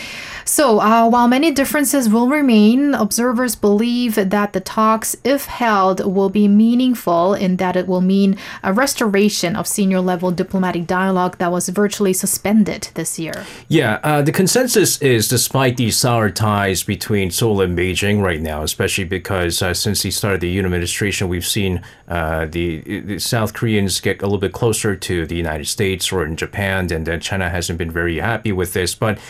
So, 0.44 0.80
uh, 0.80 1.08
while 1.08 1.28
many 1.28 1.52
differences 1.52 2.08
will 2.08 2.28
remain, 2.28 2.92
observers 2.94 3.54
believe 3.54 4.16
that 4.16 4.52
the 4.52 4.60
talks, 4.60 5.14
if 5.22 5.44
held, 5.44 6.04
will 6.04 6.28
be 6.28 6.48
meaningful 6.48 7.34
in 7.34 7.56
that 7.58 7.76
it 7.76 7.86
will 7.86 8.00
mean 8.00 8.36
a 8.64 8.72
restoration 8.72 9.54
of 9.54 9.68
senior 9.68 10.00
level 10.00 10.32
diplomatic 10.32 10.88
dialogue 10.88 11.38
that 11.38 11.52
was 11.52 11.68
virtually 11.68 12.12
suspended 12.12 12.88
this 12.94 13.16
year. 13.16 13.44
Yeah, 13.68 14.00
uh, 14.02 14.22
the 14.22 14.32
consensus 14.50 15.00
is 15.00 15.28
despite 15.28 15.76
these 15.76 15.97
sour 15.97 16.28
ties 16.28 16.83
between 16.83 17.30
Seoul 17.30 17.61
and 17.61 17.78
Beijing 17.78 18.21
right 18.21 18.40
now, 18.40 18.64
especially 18.64 19.04
because 19.04 19.62
uh, 19.62 19.73
since 19.73 20.02
the 20.02 20.11
start 20.11 20.35
of 20.35 20.40
the 20.40 20.57
Yoon 20.57 20.64
administration, 20.64 21.28
we've 21.28 21.47
seen 21.47 21.80
uh, 22.09 22.47
the, 22.47 22.80
the 23.02 23.21
South 23.21 23.54
Koreans 23.54 24.00
get 24.00 24.21
a 24.23 24.26
little 24.26 24.38
bit 24.38 24.52
closer 24.52 24.97
to 24.97 25.25
the 25.25 25.37
United 25.37 25.69
States 25.69 26.11
or 26.11 26.25
in 26.25 26.35
Japan, 26.35 26.92
and 26.92 27.07
then 27.07 27.21
China 27.21 27.49
hasn't 27.49 27.78
been 27.78 27.92
very 27.92 28.19
happy 28.19 28.50
with 28.50 28.73
this. 28.73 28.92
But 28.92 29.21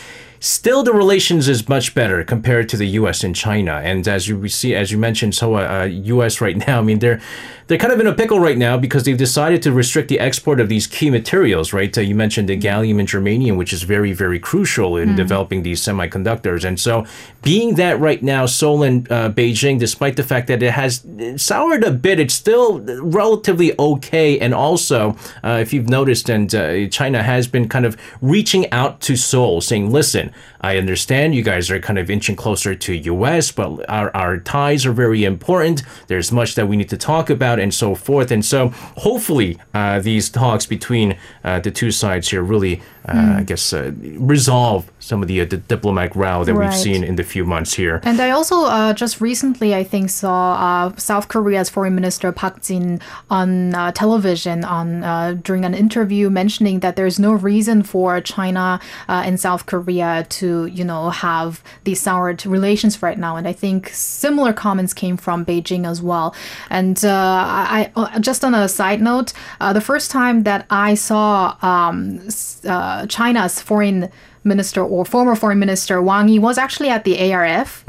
Still, 0.43 0.81
the 0.81 0.91
relations 0.91 1.47
is 1.47 1.69
much 1.69 1.93
better 1.93 2.23
compared 2.23 2.67
to 2.69 2.77
the 2.77 2.87
U.S. 2.99 3.23
and 3.23 3.35
China. 3.35 3.73
And 3.73 4.07
as 4.07 4.27
you 4.27 4.47
see, 4.47 4.73
as 4.73 4.91
you 4.91 4.97
mentioned, 4.97 5.35
so 5.35 5.55
uh, 5.55 5.83
U.S. 5.83 6.41
right 6.41 6.57
now, 6.57 6.79
I 6.79 6.81
mean, 6.81 6.97
they're 6.97 7.21
they're 7.67 7.77
kind 7.77 7.93
of 7.93 7.99
in 7.99 8.07
a 8.07 8.13
pickle 8.13 8.39
right 8.39 8.57
now 8.57 8.75
because 8.75 9.03
they've 9.03 9.15
decided 9.15 9.61
to 9.61 9.71
restrict 9.71 10.09
the 10.09 10.19
export 10.19 10.59
of 10.59 10.67
these 10.67 10.87
key 10.87 11.11
materials. 11.11 11.73
Right? 11.73 11.95
Uh, 11.95 12.01
you 12.01 12.15
mentioned 12.15 12.49
the 12.49 12.57
gallium 12.57 12.99
and 12.99 13.07
germanium, 13.07 13.55
which 13.55 13.71
is 13.71 13.83
very 13.83 14.13
very 14.13 14.39
crucial 14.39 14.97
in 14.97 15.15
developing 15.15 15.61
these 15.61 15.79
semiconductors. 15.79 16.65
And 16.65 16.79
so, 16.79 17.05
being 17.43 17.75
that 17.75 17.99
right 17.99 18.23
now, 18.23 18.47
Seoul 18.47 18.81
and 18.81 19.09
uh, 19.11 19.29
Beijing, 19.29 19.77
despite 19.77 20.15
the 20.15 20.23
fact 20.23 20.47
that 20.47 20.63
it 20.63 20.71
has 20.71 21.05
soured 21.37 21.83
a 21.83 21.91
bit, 21.91 22.19
it's 22.19 22.33
still 22.33 22.79
relatively 22.99 23.77
okay. 23.77 24.39
And 24.39 24.55
also, 24.55 25.15
uh, 25.43 25.59
if 25.61 25.71
you've 25.71 25.87
noticed, 25.87 26.29
and 26.29 26.53
uh, 26.55 26.87
China 26.87 27.21
has 27.21 27.47
been 27.47 27.69
kind 27.69 27.85
of 27.85 27.95
reaching 28.21 28.71
out 28.71 29.01
to 29.01 29.15
Seoul, 29.15 29.61
saying, 29.61 29.91
"Listen." 29.91 30.30
I 30.61 30.77
understand 30.77 31.35
you 31.35 31.43
guys 31.43 31.69
are 31.71 31.79
kind 31.79 31.99
of 31.99 32.09
inching 32.09 32.35
closer 32.35 32.75
to 32.75 32.93
US, 32.93 33.51
but 33.51 33.89
our, 33.89 34.15
our 34.15 34.37
ties 34.37 34.85
are 34.85 34.91
very 34.91 35.23
important. 35.23 35.83
There's 36.07 36.31
much 36.31 36.55
that 36.55 36.67
we 36.67 36.77
need 36.77 36.89
to 36.89 36.97
talk 36.97 37.29
about 37.29 37.59
and 37.59 37.73
so 37.73 37.95
forth. 37.95 38.31
And 38.31 38.43
so 38.43 38.69
hopefully 38.97 39.57
uh, 39.73 39.99
these 39.99 40.29
talks 40.29 40.65
between 40.65 41.17
uh, 41.43 41.59
the 41.59 41.71
two 41.71 41.91
sides 41.91 42.29
here 42.29 42.43
really, 42.43 42.81
uh, 43.07 43.35
I 43.37 43.43
guess, 43.43 43.73
uh, 43.73 43.91
resolve 43.95 44.91
some 45.01 45.21
of 45.21 45.27
the, 45.27 45.41
uh, 45.41 45.45
the 45.45 45.57
diplomatic 45.57 46.15
row 46.15 46.43
that 46.45 46.53
Right. 46.53 46.69
we've 46.69 46.77
seen 46.77 47.03
in 47.03 47.15
the 47.15 47.23
few 47.23 47.43
months 47.43 47.73
here. 47.73 47.99
And 48.03 48.19
I 48.21 48.29
also 48.29 48.65
uh, 48.65 48.93
just 48.93 49.19
recently, 49.19 49.73
I 49.75 49.83
think, 49.83 50.09
saw 50.09 50.53
uh, 50.53 50.95
South 50.97 51.27
Korea's 51.27 51.69
Foreign 51.69 51.95
Minister 51.95 52.31
Park 52.31 52.61
Jin 52.61 53.01
on 53.29 53.73
uh, 53.75 53.91
television 53.91 54.63
on 54.63 55.03
uh, 55.03 55.33
during 55.41 55.65
an 55.65 55.73
interview 55.73 56.29
mentioning 56.29 56.79
that 56.81 56.95
there's 56.95 57.19
no 57.19 57.33
reason 57.33 57.83
for 57.83 58.21
China 58.21 58.79
uh, 59.09 59.23
and 59.25 59.39
South 59.39 59.65
Korea 59.65 60.25
to, 60.29 60.67
you 60.67 60.85
know, 60.85 61.09
have 61.09 61.63
these 61.83 61.99
soured 61.99 62.45
relations 62.45 63.01
right 63.01 63.17
now. 63.17 63.35
And 63.35 63.47
I 63.47 63.53
think 63.53 63.89
similar 63.89 64.53
comments 64.53 64.93
came 64.93 65.17
from 65.17 65.45
Beijing 65.45 65.87
as 65.89 66.01
well. 66.01 66.35
And 66.69 67.03
uh, 67.03 67.09
I, 67.11 67.91
just 68.19 68.43
on 68.45 68.53
a 68.53 68.69
side 68.69 69.01
note, 69.01 69.33
uh, 69.59 69.73
the 69.73 69.81
first 69.81 70.11
time 70.11 70.43
that 70.43 70.65
I 70.69 70.93
saw 70.93 71.57
um, 71.61 72.27
uh, 72.67 73.07
China's 73.07 73.59
foreign 73.59 74.09
minister 74.43 74.83
or 74.83 75.05
former 75.05 75.35
foreign 75.35 75.59
minister 75.59 76.01
Wang 76.01 76.27
Yi 76.27 76.39
was 76.39 76.57
actually 76.57 76.89
at 76.89 77.03
the 77.03 77.33
ARF, 77.33 77.83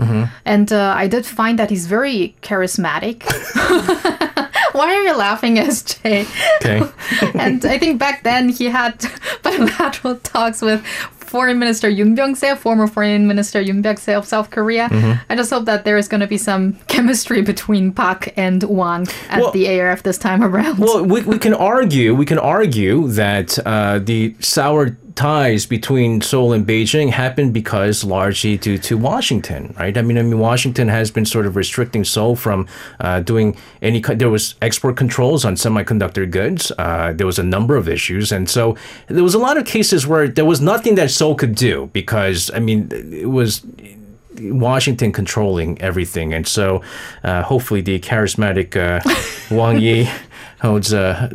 and 0.44 0.72
uh, 0.72 0.94
I 0.96 1.06
did 1.08 1.24
find 1.26 1.58
that 1.58 1.70
he's 1.70 1.86
very 1.86 2.34
charismatic. 2.42 3.22
Why 4.72 4.94
are 4.94 5.02
you 5.02 5.14
laughing, 5.16 5.56
SJ? 5.56 6.26
Okay. 6.56 6.82
and 7.38 7.64
I 7.64 7.78
think 7.78 7.98
back 7.98 8.22
then 8.22 8.48
he 8.48 8.66
had 8.66 9.04
bilateral 9.42 10.16
talks 10.16 10.62
with 10.62 10.84
Foreign 11.32 11.58
Minister 11.58 11.90
Yoon 11.90 12.14
Byung-se, 12.16 12.56
former 12.56 12.86
Foreign 12.86 13.26
Minister 13.26 13.62
Yoon 13.62 13.82
Byung-se 13.82 14.14
of 14.14 14.26
South 14.26 14.50
Korea. 14.50 14.88
Mm-hmm. 14.88 15.12
I 15.30 15.36
just 15.36 15.50
hope 15.50 15.64
that 15.64 15.84
there 15.84 15.96
is 15.96 16.08
going 16.08 16.20
to 16.20 16.26
be 16.26 16.38
some 16.38 16.74
chemistry 16.88 17.40
between 17.42 17.92
Park 17.92 18.32
and 18.36 18.62
Wang 18.64 19.06
at 19.28 19.40
Well- 19.40 19.52
the 19.52 19.80
ARF 19.80 20.02
this 20.02 20.18
time 20.18 20.42
around. 20.42 20.78
Well, 20.78 21.04
we, 21.04 21.22
we 21.22 21.38
can 21.38 21.54
argue 21.54 22.14
we 22.14 22.26
can 22.26 22.38
argue 22.38 23.08
that 23.08 23.58
uh, 23.66 23.98
the 23.98 24.34
sour 24.40 24.96
ties 25.14 25.66
between 25.66 26.20
Seoul 26.20 26.52
and 26.52 26.66
Beijing 26.66 27.10
happened 27.10 27.52
because 27.52 28.04
largely 28.04 28.56
due 28.56 28.78
to 28.78 28.96
Washington, 28.96 29.74
right? 29.78 29.96
I 29.96 30.02
mean, 30.02 30.18
I 30.18 30.22
mean, 30.22 30.38
Washington 30.38 30.88
has 30.88 31.10
been 31.10 31.24
sort 31.24 31.46
of 31.46 31.56
restricting 31.56 32.04
Seoul 32.04 32.36
from 32.36 32.66
uh, 33.00 33.20
doing 33.20 33.56
any. 33.80 34.00
There 34.00 34.30
was 34.30 34.54
export 34.62 34.96
controls 34.96 35.44
on 35.44 35.54
semiconductor 35.54 36.30
goods. 36.30 36.72
Uh, 36.78 37.12
there 37.14 37.26
was 37.26 37.38
a 37.38 37.42
number 37.42 37.76
of 37.76 37.88
issues, 37.88 38.32
and 38.32 38.48
so 38.48 38.76
there 39.08 39.24
was 39.24 39.34
a 39.34 39.38
lot 39.38 39.56
of 39.56 39.66
cases 39.66 40.06
where 40.06 40.28
there 40.28 40.44
was 40.44 40.60
nothing 40.60 40.94
that 40.96 41.10
Seoul 41.10 41.34
could 41.34 41.54
do 41.54 41.90
because 41.92 42.50
I 42.54 42.58
mean, 42.58 42.88
it 42.92 43.30
was. 43.30 43.62
Washington 44.40 45.12
controlling 45.12 45.80
everything, 45.82 46.32
and 46.32 46.48
so 46.48 46.82
uh, 47.22 47.42
hopefully 47.42 47.82
the 47.82 48.00
charismatic 48.00 48.74
uh, 48.74 49.54
Wang 49.54 49.78
Yi 49.78 50.08
holds 50.62 50.94
uh, 50.94 51.28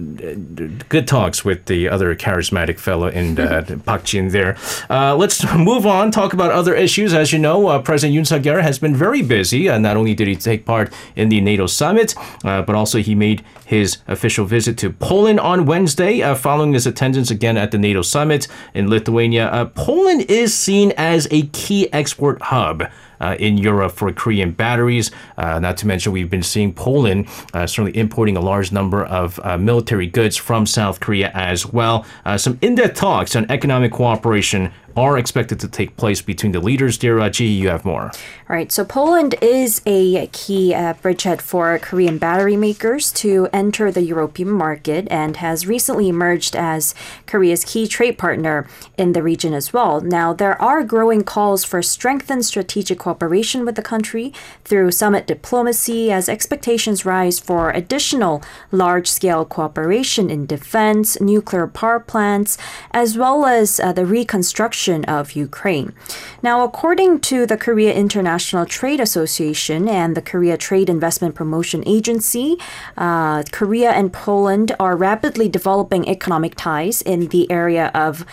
good 0.87 1.07
talks 1.07 1.43
with 1.43 1.65
the 1.65 1.89
other 1.89 2.15
charismatic 2.15 2.79
fellow 2.79 3.07
in 3.07 3.37
uh, 3.37 3.77
Park 3.85 4.05
Jin 4.05 4.29
there. 4.29 4.55
Uh, 4.89 5.15
let's 5.15 5.43
move 5.53 5.85
on, 5.85 6.11
talk 6.11 6.31
about 6.31 6.51
other 6.51 6.73
issues. 6.73 7.13
As 7.13 7.33
you 7.33 7.39
know, 7.39 7.67
uh, 7.67 7.81
President 7.81 8.17
Yoon 8.17 8.25
suk 8.25 8.41
yeol 8.41 8.61
has 8.61 8.79
been 8.79 8.95
very 8.95 9.21
busy. 9.21 9.67
Uh, 9.69 9.77
not 9.77 9.97
only 9.97 10.13
did 10.13 10.29
he 10.29 10.35
take 10.35 10.65
part 10.65 10.93
in 11.15 11.27
the 11.27 11.41
NATO 11.41 11.67
summit, 11.67 12.15
uh, 12.45 12.61
but 12.61 12.73
also 12.73 12.99
he 12.99 13.15
made 13.15 13.43
his 13.65 13.97
official 14.07 14.45
visit 14.45 14.77
to 14.77 14.91
Poland 14.91 15.41
on 15.41 15.65
Wednesday, 15.65 16.21
uh, 16.21 16.33
following 16.33 16.71
his 16.71 16.87
attendance 16.87 17.29
again 17.29 17.57
at 17.57 17.71
the 17.71 17.77
NATO 17.77 18.01
summit 18.01 18.47
in 18.73 18.89
Lithuania. 18.89 19.47
Uh, 19.47 19.65
Poland 19.65 20.21
is 20.29 20.53
seen 20.53 20.93
as 20.95 21.27
a 21.31 21.47
key 21.47 21.91
export 21.91 22.41
hub 22.43 22.89
in 23.39 23.57
Europe 23.57 23.91
for 23.91 24.11
Korean 24.11 24.51
batteries. 24.51 25.11
Uh, 25.37 25.59
not 25.59 25.77
to 25.77 25.87
mention, 25.87 26.11
we've 26.11 26.29
been 26.29 26.43
seeing 26.43 26.73
Poland 26.73 27.27
uh, 27.53 27.67
certainly 27.67 27.97
importing 27.97 28.37
a 28.37 28.41
large 28.41 28.71
number 28.71 29.03
of 29.05 29.39
uh, 29.43 29.57
military 29.57 30.07
goods 30.07 30.37
from 30.37 30.65
South 30.65 30.99
Korea 30.99 31.31
as 31.33 31.65
well. 31.65 32.05
Uh, 32.25 32.37
some 32.37 32.57
in 32.61 32.75
depth 32.75 32.95
talks 32.95 33.35
on 33.35 33.49
economic 33.49 33.91
cooperation 33.91 34.71
are 34.97 35.17
expected 35.17 35.59
to 35.59 35.67
take 35.67 35.95
place 35.95 36.21
between 36.21 36.51
the 36.51 36.59
leaders. 36.59 36.97
Dear 36.97 37.19
uh, 37.19 37.29
you 37.37 37.69
have 37.69 37.85
more. 37.85 38.11
All 38.49 38.55
right, 38.55 38.71
so 38.71 38.83
Poland 38.83 39.35
is 39.41 39.81
a 39.85 40.27
key 40.27 40.73
uh, 40.73 40.93
bridgehead 40.93 41.41
for 41.41 41.77
Korean 41.79 42.17
battery 42.17 42.55
makers 42.55 43.11
to 43.13 43.47
enter 43.53 43.91
the 43.91 44.01
European 44.01 44.49
market 44.49 45.07
and 45.11 45.37
has 45.37 45.67
recently 45.67 46.07
emerged 46.07 46.55
as 46.55 46.95
Korea's 47.25 47.63
key 47.65 47.87
trade 47.87 48.17
partner 48.17 48.67
in 48.97 49.13
the 49.13 49.21
region 49.21 49.53
as 49.53 49.73
well. 49.73 50.01
Now, 50.01 50.33
there 50.33 50.59
are 50.61 50.83
growing 50.83 51.23
calls 51.23 51.63
for 51.63 51.81
strengthened 51.81 52.45
strategic 52.45 52.99
cooperation 52.99 53.65
with 53.65 53.75
the 53.75 53.81
country 53.81 54.33
through 54.63 54.91
summit 54.91 55.27
diplomacy 55.27 56.11
as 56.11 56.29
expectations 56.29 57.05
rise 57.05 57.37
for 57.39 57.69
additional 57.71 58.41
large 58.71 59.09
scale 59.09 59.45
cooperation 59.45 60.29
in 60.29 60.45
defense, 60.45 61.19
nuclear 61.19 61.67
power 61.67 61.99
plants, 61.99 62.57
as 62.91 63.17
well 63.17 63.45
as 63.45 63.79
uh, 63.79 63.91
the 63.91 64.05
reconstruction 64.05 64.86
of 65.05 65.33
Ukraine. 65.33 65.93
Now, 66.41 66.63
according 66.63 67.19
to 67.21 67.45
the 67.45 67.57
Korea 67.57 67.93
International 67.93 68.65
Trade 68.65 68.99
Association 68.99 69.87
and 69.87 70.15
the 70.15 70.21
Korea 70.21 70.57
Trade 70.57 70.89
Investment 70.89 71.35
Promotion 71.35 71.83
Agency, 71.85 72.57
uh, 72.97 73.43
Korea 73.51 73.91
and 73.91 74.13
Poland 74.13 74.75
are 74.79 74.95
rapidly 74.95 75.49
developing 75.49 76.07
economic 76.07 76.55
ties 76.55 77.01
in 77.01 77.27
the 77.27 77.49
area 77.51 77.91
of 77.93 78.25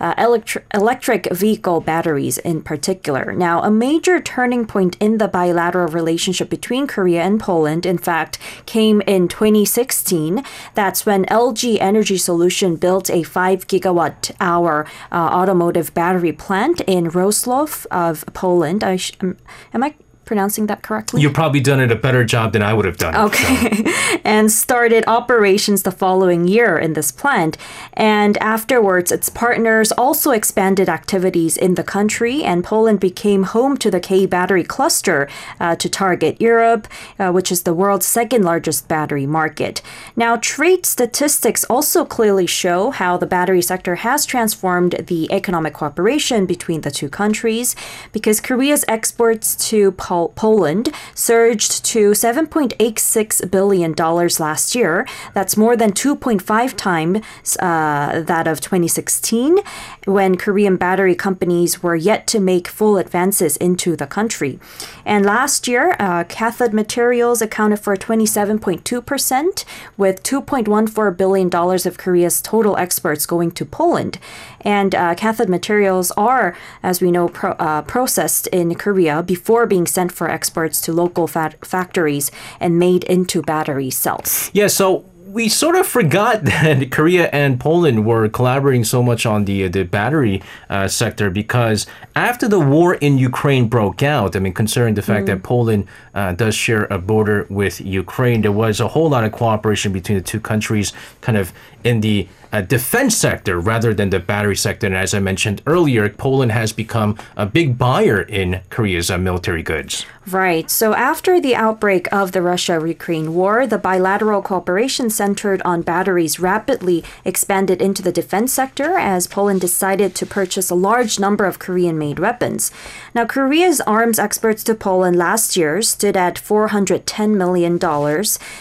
uh, 0.00 0.14
electri- 0.14 0.62
electric 0.74 1.30
vehicle 1.32 1.80
batteries 1.80 2.38
in 2.38 2.62
particular. 2.62 3.32
Now, 3.32 3.62
a 3.62 3.70
major 3.70 4.20
turning 4.20 4.66
point 4.66 4.96
in 5.00 5.18
the 5.18 5.28
bilateral 5.28 5.88
relationship 5.88 6.48
between 6.48 6.86
Korea 6.86 7.22
and 7.22 7.38
Poland, 7.38 7.86
in 7.86 7.98
fact, 7.98 8.38
came 8.66 9.00
in 9.02 9.28
2016. 9.28 10.42
That's 10.74 11.04
when 11.06 11.24
LG 11.26 11.78
Energy 11.80 12.16
Solution 12.16 12.76
built 12.76 13.10
a 13.10 13.22
5 13.22 13.66
gigawatt 13.66 14.30
hour 14.40 14.86
uh, 15.12 15.14
automotive 15.14 15.92
battery 15.94 16.32
plant 16.32 16.80
in 16.82 17.10
Wrocław 17.10 17.86
of 17.90 18.24
Poland. 18.32 18.82
I 18.82 18.96
sh- 18.96 19.12
am 19.20 19.82
I 19.82 19.94
pronouncing 20.30 20.66
that 20.68 20.80
correctly? 20.80 21.20
You've 21.20 21.34
probably 21.34 21.58
done 21.58 21.80
it 21.80 21.90
a 21.90 21.96
better 21.96 22.22
job 22.22 22.52
than 22.52 22.62
I 22.62 22.72
would 22.72 22.84
have 22.84 22.98
done. 22.98 23.14
it, 23.14 23.18
so. 23.18 23.26
Okay. 23.26 24.20
and 24.24 24.46
started 24.52 25.02
operations 25.08 25.82
the 25.82 25.90
following 25.90 26.46
year 26.46 26.78
in 26.78 26.92
this 26.92 27.10
plant. 27.10 27.56
And 27.94 28.38
afterwards, 28.38 29.10
its 29.10 29.28
partners 29.28 29.90
also 29.90 30.30
expanded 30.30 30.88
activities 30.88 31.56
in 31.56 31.74
the 31.74 31.82
country, 31.82 32.44
and 32.44 32.62
Poland 32.62 33.00
became 33.00 33.42
home 33.42 33.76
to 33.78 33.90
the 33.90 33.98
K 33.98 34.24
battery 34.24 34.62
cluster 34.62 35.28
uh, 35.58 35.74
to 35.74 35.88
target 35.88 36.40
Europe, 36.40 36.86
uh, 37.18 37.32
which 37.32 37.50
is 37.50 37.64
the 37.64 37.74
world's 37.74 38.06
second 38.06 38.44
largest 38.44 38.86
battery 38.86 39.26
market. 39.26 39.82
Now, 40.14 40.36
trade 40.36 40.86
statistics 40.86 41.64
also 41.64 42.04
clearly 42.04 42.46
show 42.46 42.92
how 42.92 43.16
the 43.16 43.26
battery 43.26 43.62
sector 43.62 43.96
has 44.06 44.24
transformed 44.24 44.92
the 45.08 45.26
economic 45.32 45.74
cooperation 45.74 46.46
between 46.46 46.82
the 46.82 46.92
two 46.92 47.08
countries 47.08 47.74
because 48.12 48.40
Korea's 48.40 48.84
exports 48.86 49.56
to 49.70 49.90
Pol- 50.20 50.50
Poland 50.50 50.92
surged 51.14 51.84
to 51.84 52.10
$7.86 52.10 53.50
billion 53.50 53.94
last 53.94 54.74
year. 54.74 55.06
That's 55.34 55.56
more 55.56 55.76
than 55.76 55.92
2.5 55.92 56.76
times 56.76 57.56
uh, 57.58 58.22
that 58.26 58.46
of 58.46 58.60
2016, 58.60 59.58
when 60.04 60.36
Korean 60.36 60.76
battery 60.76 61.14
companies 61.14 61.82
were 61.82 61.96
yet 61.96 62.26
to 62.28 62.40
make 62.40 62.68
full 62.68 62.96
advances 62.98 63.56
into 63.56 63.96
the 63.96 64.06
country. 64.06 64.58
And 65.04 65.24
last 65.24 65.68
year, 65.68 65.96
uh, 65.98 66.24
cathode 66.24 66.72
materials 66.72 67.40
accounted 67.40 67.80
for 67.80 67.96
27.2%, 67.96 69.64
with 69.96 70.22
$2.14 70.22 71.16
billion 71.16 71.54
of 71.54 71.98
Korea's 71.98 72.42
total 72.42 72.76
exports 72.76 73.26
going 73.26 73.52
to 73.52 73.64
Poland. 73.64 74.18
And 74.62 74.94
uh, 74.94 75.14
cathode 75.14 75.48
materials 75.48 76.10
are, 76.12 76.56
as 76.82 77.00
we 77.00 77.10
know, 77.10 77.28
pro- 77.28 77.52
uh, 77.52 77.82
processed 77.82 78.46
in 78.48 78.74
Korea 78.74 79.22
before 79.22 79.66
being 79.66 79.86
sent 79.86 80.12
for 80.12 80.28
exports 80.28 80.80
to 80.82 80.92
local 80.92 81.26
fat- 81.26 81.64
factories 81.64 82.30
and 82.58 82.78
made 82.78 83.04
into 83.04 83.42
battery 83.42 83.90
cells. 83.90 84.50
Yeah, 84.52 84.68
so 84.68 85.04
we 85.30 85.48
sort 85.48 85.76
of 85.76 85.86
forgot 85.86 86.44
that 86.44 86.90
Korea 86.90 87.28
and 87.32 87.60
Poland 87.60 88.04
were 88.04 88.28
collaborating 88.28 88.84
so 88.84 89.02
much 89.02 89.24
on 89.26 89.44
the 89.44 89.68
the 89.68 89.84
battery 89.84 90.42
uh, 90.68 90.88
sector 90.88 91.30
because 91.30 91.86
after 92.16 92.48
the 92.48 92.58
war 92.58 92.94
in 92.94 93.18
Ukraine 93.18 93.68
broke 93.68 94.02
out, 94.02 94.34
I 94.34 94.40
mean, 94.40 94.52
considering 94.52 94.94
the 94.94 95.02
fact 95.02 95.26
that 95.26 95.42
Poland 95.42 95.86
uh, 96.14 96.32
does 96.32 96.54
share 96.54 96.84
a 96.90 96.98
border 96.98 97.46
with 97.48 97.80
Ukraine, 97.80 98.42
there 98.42 98.52
was 98.52 98.80
a 98.80 98.88
whole 98.88 99.08
lot 99.08 99.24
of 99.24 99.32
cooperation 99.32 99.92
between 99.92 100.18
the 100.18 100.24
two 100.24 100.40
countries, 100.40 100.92
kind 101.20 101.38
of 101.38 101.52
in 101.84 102.00
the 102.00 102.28
uh, 102.52 102.60
defense 102.60 103.16
sector 103.16 103.60
rather 103.60 103.94
than 103.94 104.10
the 104.10 104.18
battery 104.18 104.56
sector. 104.56 104.86
And 104.86 104.96
as 104.96 105.14
I 105.14 105.20
mentioned 105.20 105.62
earlier, 105.66 106.08
Poland 106.08 106.52
has 106.52 106.72
become 106.72 107.16
a 107.36 107.46
big 107.46 107.78
buyer 107.78 108.22
in 108.22 108.60
Korea's 108.70 109.10
uh, 109.10 109.18
military 109.18 109.62
goods. 109.62 110.04
Right. 110.26 110.70
So 110.70 110.94
after 110.94 111.40
the 111.40 111.56
outbreak 111.56 112.12
of 112.12 112.32
the 112.32 112.42
Russia 112.42 112.80
Ukraine 112.86 113.34
war, 113.34 113.66
the 113.66 113.78
bilateral 113.78 114.42
cooperation 114.42 115.10
centered 115.10 115.62
on 115.62 115.82
batteries 115.82 116.38
rapidly 116.38 117.02
expanded 117.24 117.80
into 117.80 118.02
the 118.02 118.12
defense 118.12 118.52
sector 118.52 118.98
as 118.98 119.26
Poland 119.26 119.60
decided 119.60 120.14
to 120.14 120.26
purchase 120.26 120.70
a 120.70 120.74
large 120.74 121.18
number 121.18 121.46
of 121.46 121.58
Korean 121.58 121.98
made 121.98 122.18
weapons. 122.18 122.70
Now, 123.14 123.24
Korea's 123.24 123.80
arms 123.80 124.18
exports 124.18 124.62
to 124.64 124.74
Poland 124.74 125.16
last 125.16 125.56
year 125.56 125.80
stood 125.82 126.16
at 126.16 126.36
$410 126.36 127.34
million, 127.34 127.78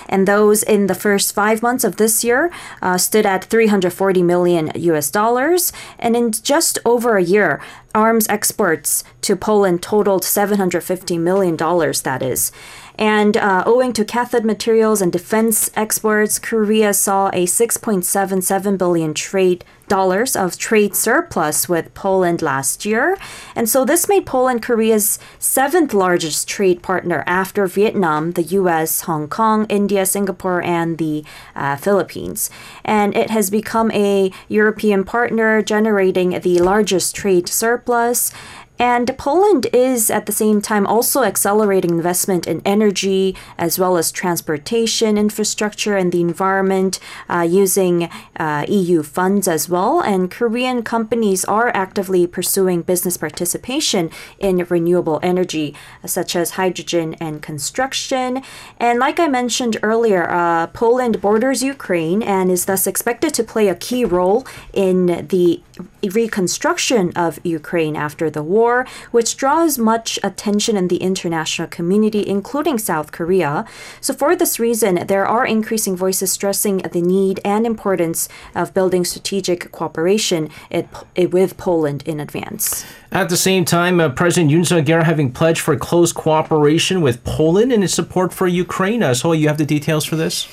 and 0.07 0.27
those 0.27 0.63
in 0.63 0.87
the 0.87 0.95
first 0.95 1.35
five 1.35 1.61
months 1.61 1.83
of 1.83 1.97
this 1.97 2.23
year 2.23 2.49
uh, 2.81 2.97
stood 3.09 3.25
at 3.25 3.45
340 3.45 4.21
million 4.21 4.71
US 4.75 5.09
dollars. 5.09 5.73
And 5.97 6.15
in 6.15 6.31
just 6.31 6.77
over 6.85 7.17
a 7.17 7.23
year, 7.23 7.59
arms 7.95 8.27
exports 8.29 9.03
to 9.21 9.35
Poland 9.35 9.81
totaled 9.81 10.21
$750 10.21 11.19
million, 11.19 11.57
that 11.57 12.21
is. 12.21 12.51
And 12.99 13.37
uh, 13.37 13.63
owing 13.65 13.93
to 13.93 14.03
cathode 14.03 14.43
materials 14.43 15.01
and 15.01 15.09
defense 15.09 15.69
exports, 15.73 16.37
Korea 16.37 16.93
saw 16.93 17.29
a 17.29 17.45
6.77 17.45 18.77
billion 18.77 19.13
trade 19.13 19.63
dollars 19.87 20.35
of 20.35 20.57
trade 20.57 20.95
surplus 20.95 21.67
with 21.67 21.93
Poland 21.93 22.41
last 22.41 22.85
year. 22.85 23.17
And 23.55 23.67
so 23.67 23.83
this 23.83 24.07
made 24.07 24.25
Poland 24.25 24.61
Korea's 24.61 25.19
seventh 25.39 25.93
largest 25.93 26.47
trade 26.47 26.81
partner 26.81 27.23
after 27.25 27.65
Vietnam, 27.67 28.31
the 28.33 28.43
US, 28.43 29.01
Hong 29.01 29.27
Kong, 29.27 29.65
India, 29.67 30.05
Singapore, 30.05 30.61
and 30.61 30.97
the 30.97 31.25
uh, 31.55 31.75
Philippines. 31.75 32.49
And 32.85 33.17
it 33.17 33.31
has 33.31 33.49
become 33.49 33.91
a 33.91 34.31
European 34.47 35.03
partner, 35.03 35.61
generating 35.61 36.39
the 36.39 36.59
largest 36.59 37.15
trade 37.15 37.49
surplus 37.49 38.31
And 38.79 39.15
Poland 39.17 39.67
is 39.73 40.09
at 40.09 40.25
the 40.25 40.31
same 40.31 40.61
time 40.61 40.87
also 40.87 41.23
accelerating 41.23 41.91
investment 41.91 42.47
in 42.47 42.61
energy 42.63 43.35
as 43.57 43.77
well 43.77 43.97
as 43.97 44.09
transportation 44.09 45.17
infrastructure 45.17 45.97
and 45.97 46.13
the 46.13 46.21
environment 46.21 46.99
uh, 47.29 47.41
using 47.41 48.09
uh, 48.37 48.65
EU 48.69 49.03
funds 49.03 49.49
as 49.49 49.67
well. 49.67 49.99
And 49.99 50.31
Korean 50.31 50.81
companies 50.81 51.43
are 51.43 51.75
actively 51.75 52.25
pursuing 52.25 52.81
business 52.81 53.17
participation 53.17 54.09
in 54.39 54.65
renewable 54.69 55.19
energy, 55.21 55.75
such 56.05 56.35
as 56.35 56.51
hydrogen 56.51 57.15
and 57.19 57.41
construction. 57.41 58.41
And 58.77 58.99
like 58.99 59.19
I 59.19 59.27
mentioned 59.27 59.75
earlier, 59.83 60.29
uh, 60.29 60.67
Poland 60.67 61.19
borders 61.19 61.61
Ukraine 61.61 62.23
and 62.23 62.49
is 62.49 62.63
thus 62.65 62.87
expected 62.87 63.33
to 63.33 63.43
play 63.43 63.67
a 63.67 63.75
key 63.75 64.05
role 64.05 64.47
in 64.73 65.27
the 65.27 65.61
reconstruction 66.03 67.11
of 67.15 67.39
Ukraine 67.43 67.95
after 67.95 68.29
the 68.29 68.43
war, 68.43 68.68
which 69.11 69.37
draws 69.41 69.77
much 69.77 70.19
attention 70.23 70.77
in 70.77 70.87
the 70.87 70.97
international 71.09 71.67
community, 71.67 72.23
including 72.27 72.77
South 72.77 73.11
Korea. 73.11 73.65
So, 74.01 74.13
for 74.13 74.35
this 74.35 74.59
reason, 74.59 75.07
there 75.07 75.25
are 75.35 75.45
increasing 75.45 75.95
voices 76.05 76.31
stressing 76.31 76.77
the 76.95 77.01
need 77.01 77.39
and 77.43 77.65
importance 77.65 78.29
of 78.55 78.73
building 78.73 79.03
strategic 79.05 79.71
cooperation 79.71 80.49
with 81.35 81.51
Poland 81.57 82.03
in 82.05 82.19
advance. 82.19 82.85
At 83.11 83.29
the 83.29 83.37
same 83.49 83.65
time, 83.65 83.95
uh, 83.99 84.09
President 84.09 84.51
Yoon 84.51 84.65
Suk-yeol 84.65 85.03
having 85.03 85.31
pledged 85.31 85.61
for 85.61 85.75
close 85.75 86.11
cooperation 86.13 87.01
with 87.01 87.23
Poland 87.23 87.71
in 87.73 87.83
its 87.83 87.93
support 87.93 88.33
for 88.33 88.47
Ukraine. 88.47 89.01
Uh, 89.03 89.13
so, 89.13 89.33
you 89.33 89.47
have 89.47 89.57
the 89.57 89.65
details 89.77 90.05
for 90.05 90.15
this? 90.15 90.47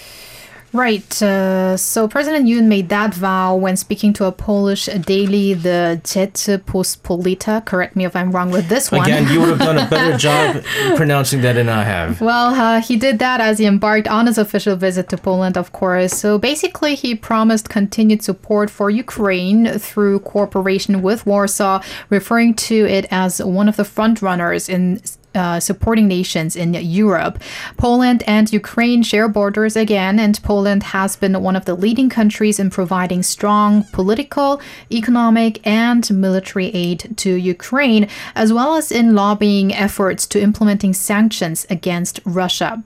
Right. 0.73 1.23
Uh, 1.23 1.77
so 1.77 2.07
President 2.09 2.47
Yoon 2.47 2.67
made 2.67 2.89
that 2.91 3.15
vow 3.15 3.57
when 3.57 3.77
speaking 3.77 4.13
to 4.15 4.25
a 4.25 4.33
Polish 4.33 4.87
daily, 4.87 5.55
the 5.55 6.01
Rzeczpospolita. 6.05 7.65
Correct 7.65 7.97
me 7.97 8.05
if 8.05 8.15
I'm 8.15 8.31
wrong 8.33 8.51
with 8.51 8.69
this 8.69 8.91
one. 8.91 9.03
Again, 9.03 9.33
you 9.33 9.41
would 9.41 9.49
have 9.51 9.59
done 9.59 9.79
a 9.79 9.89
better 9.89 10.17
job 10.29 10.63
pronouncing 10.97 11.41
that 11.43 11.55
than 11.55 11.69
I 11.69 11.85
have. 11.85 12.21
Well, 12.21 12.55
uh, 12.55 12.81
he 12.81 12.97
did 12.97 13.19
that 13.21 13.41
as 13.41 13.59
he 13.59 13.67
embarked 13.67 14.09
on 14.09 14.27
his 14.27 14.39
official 14.39 14.77
visit 14.77 15.09
to 15.11 15.17
Poland, 15.17 15.57
of 15.57 15.73
course. 15.73 16.13
So 16.13 16.39
basically, 16.39 16.95
he 16.95 17.15
promised 17.15 17.69
continued 17.69 18.23
support 18.23 18.71
for 18.71 18.91
Ukraine 18.91 19.79
through 19.79 20.21
cooperation 20.21 21.03
with 21.03 21.25
Warsaw, 21.27 21.83
referring 22.11 22.55
to 22.55 22.87
it 22.87 23.07
as 23.11 23.43
one 23.43 23.69
of 23.69 23.77
the 23.77 23.85
front 23.85 24.21
runners 24.21 24.69
in 24.69 25.01
uh, 25.37 25.61
supporting 25.61 26.09
nations 26.09 26.57
in 26.57 26.75
Europe. 26.75 27.39
Poland 27.77 28.23
and 28.27 28.53
Ukraine 28.53 29.03
share 29.03 29.29
borders 29.29 29.77
again, 29.77 30.19
and 30.19 30.43
Poland 30.43 30.83
has 30.95 31.17
been 31.17 31.43
one 31.43 31.57
of 31.57 31.65
the 31.67 31.75
leading 31.75 32.09
countries 32.09 32.59
in 32.59 32.71
providing 32.71 33.23
strong 33.23 33.85
political, 33.93 34.61
economic, 34.91 35.65
and 35.67 36.11
military 36.11 36.69
aid 36.75 37.15
to 37.19 37.35
Ukraine, 37.35 38.09
as 38.35 38.53
well 38.53 38.75
as 38.77 38.91
in 38.91 39.15
lobbying 39.15 39.75
efforts 39.75 40.27
to 40.29 40.41
implementing 40.41 40.95
sanctions 40.95 41.67
against 41.71 42.21
Russia. 42.25 42.83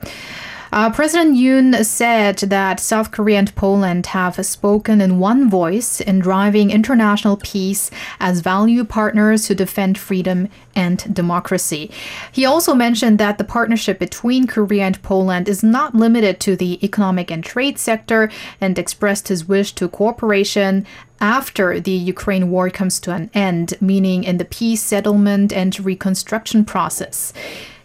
Uh, 0.72 0.88
President 0.90 1.37
Yoon 1.37 1.85
said 1.85 2.37
that 2.38 2.78
South 2.78 3.11
Korea 3.11 3.38
and 3.38 3.54
Poland 3.56 4.06
have 4.06 4.44
spoken 4.46 5.00
in 5.00 5.18
one 5.18 5.50
voice 5.50 6.00
in 6.00 6.20
driving 6.20 6.70
international 6.70 7.37
peace 7.37 7.90
as 8.20 8.40
value 8.40 8.85
partners 8.85 9.48
who 9.48 9.54
defend 9.54 9.98
freedom 9.98 10.48
and 10.76 11.12
democracy. 11.12 11.90
He 12.30 12.44
also 12.44 12.74
mentioned 12.74 13.18
that 13.18 13.38
the 13.38 13.44
partnership 13.44 13.98
between 13.98 14.46
Korea 14.46 14.85
and 14.85 15.02
Poland 15.02 15.48
is 15.48 15.64
not 15.64 15.96
limited 15.96 16.38
to 16.40 16.54
the 16.54 16.85
economic 16.85 17.33
and 17.33 17.42
trade 17.42 17.78
sector 17.78 18.30
and 18.61 18.78
expressed 18.78 19.26
his 19.26 19.48
wish 19.48 19.72
to 19.72 19.88
cooperation 19.88 20.87
after 21.20 21.80
the 21.80 21.90
Ukraine 21.90 22.50
war 22.50 22.70
comes 22.70 22.98
to 23.00 23.12
an 23.12 23.28
end, 23.35 23.74
meaning 23.80 24.24
in 24.24 24.38
the 24.38 24.44
peace 24.44 24.83
settlement 24.83 25.52
and 25.52 25.78
reconstruction 25.80 26.64
process. 26.64 27.33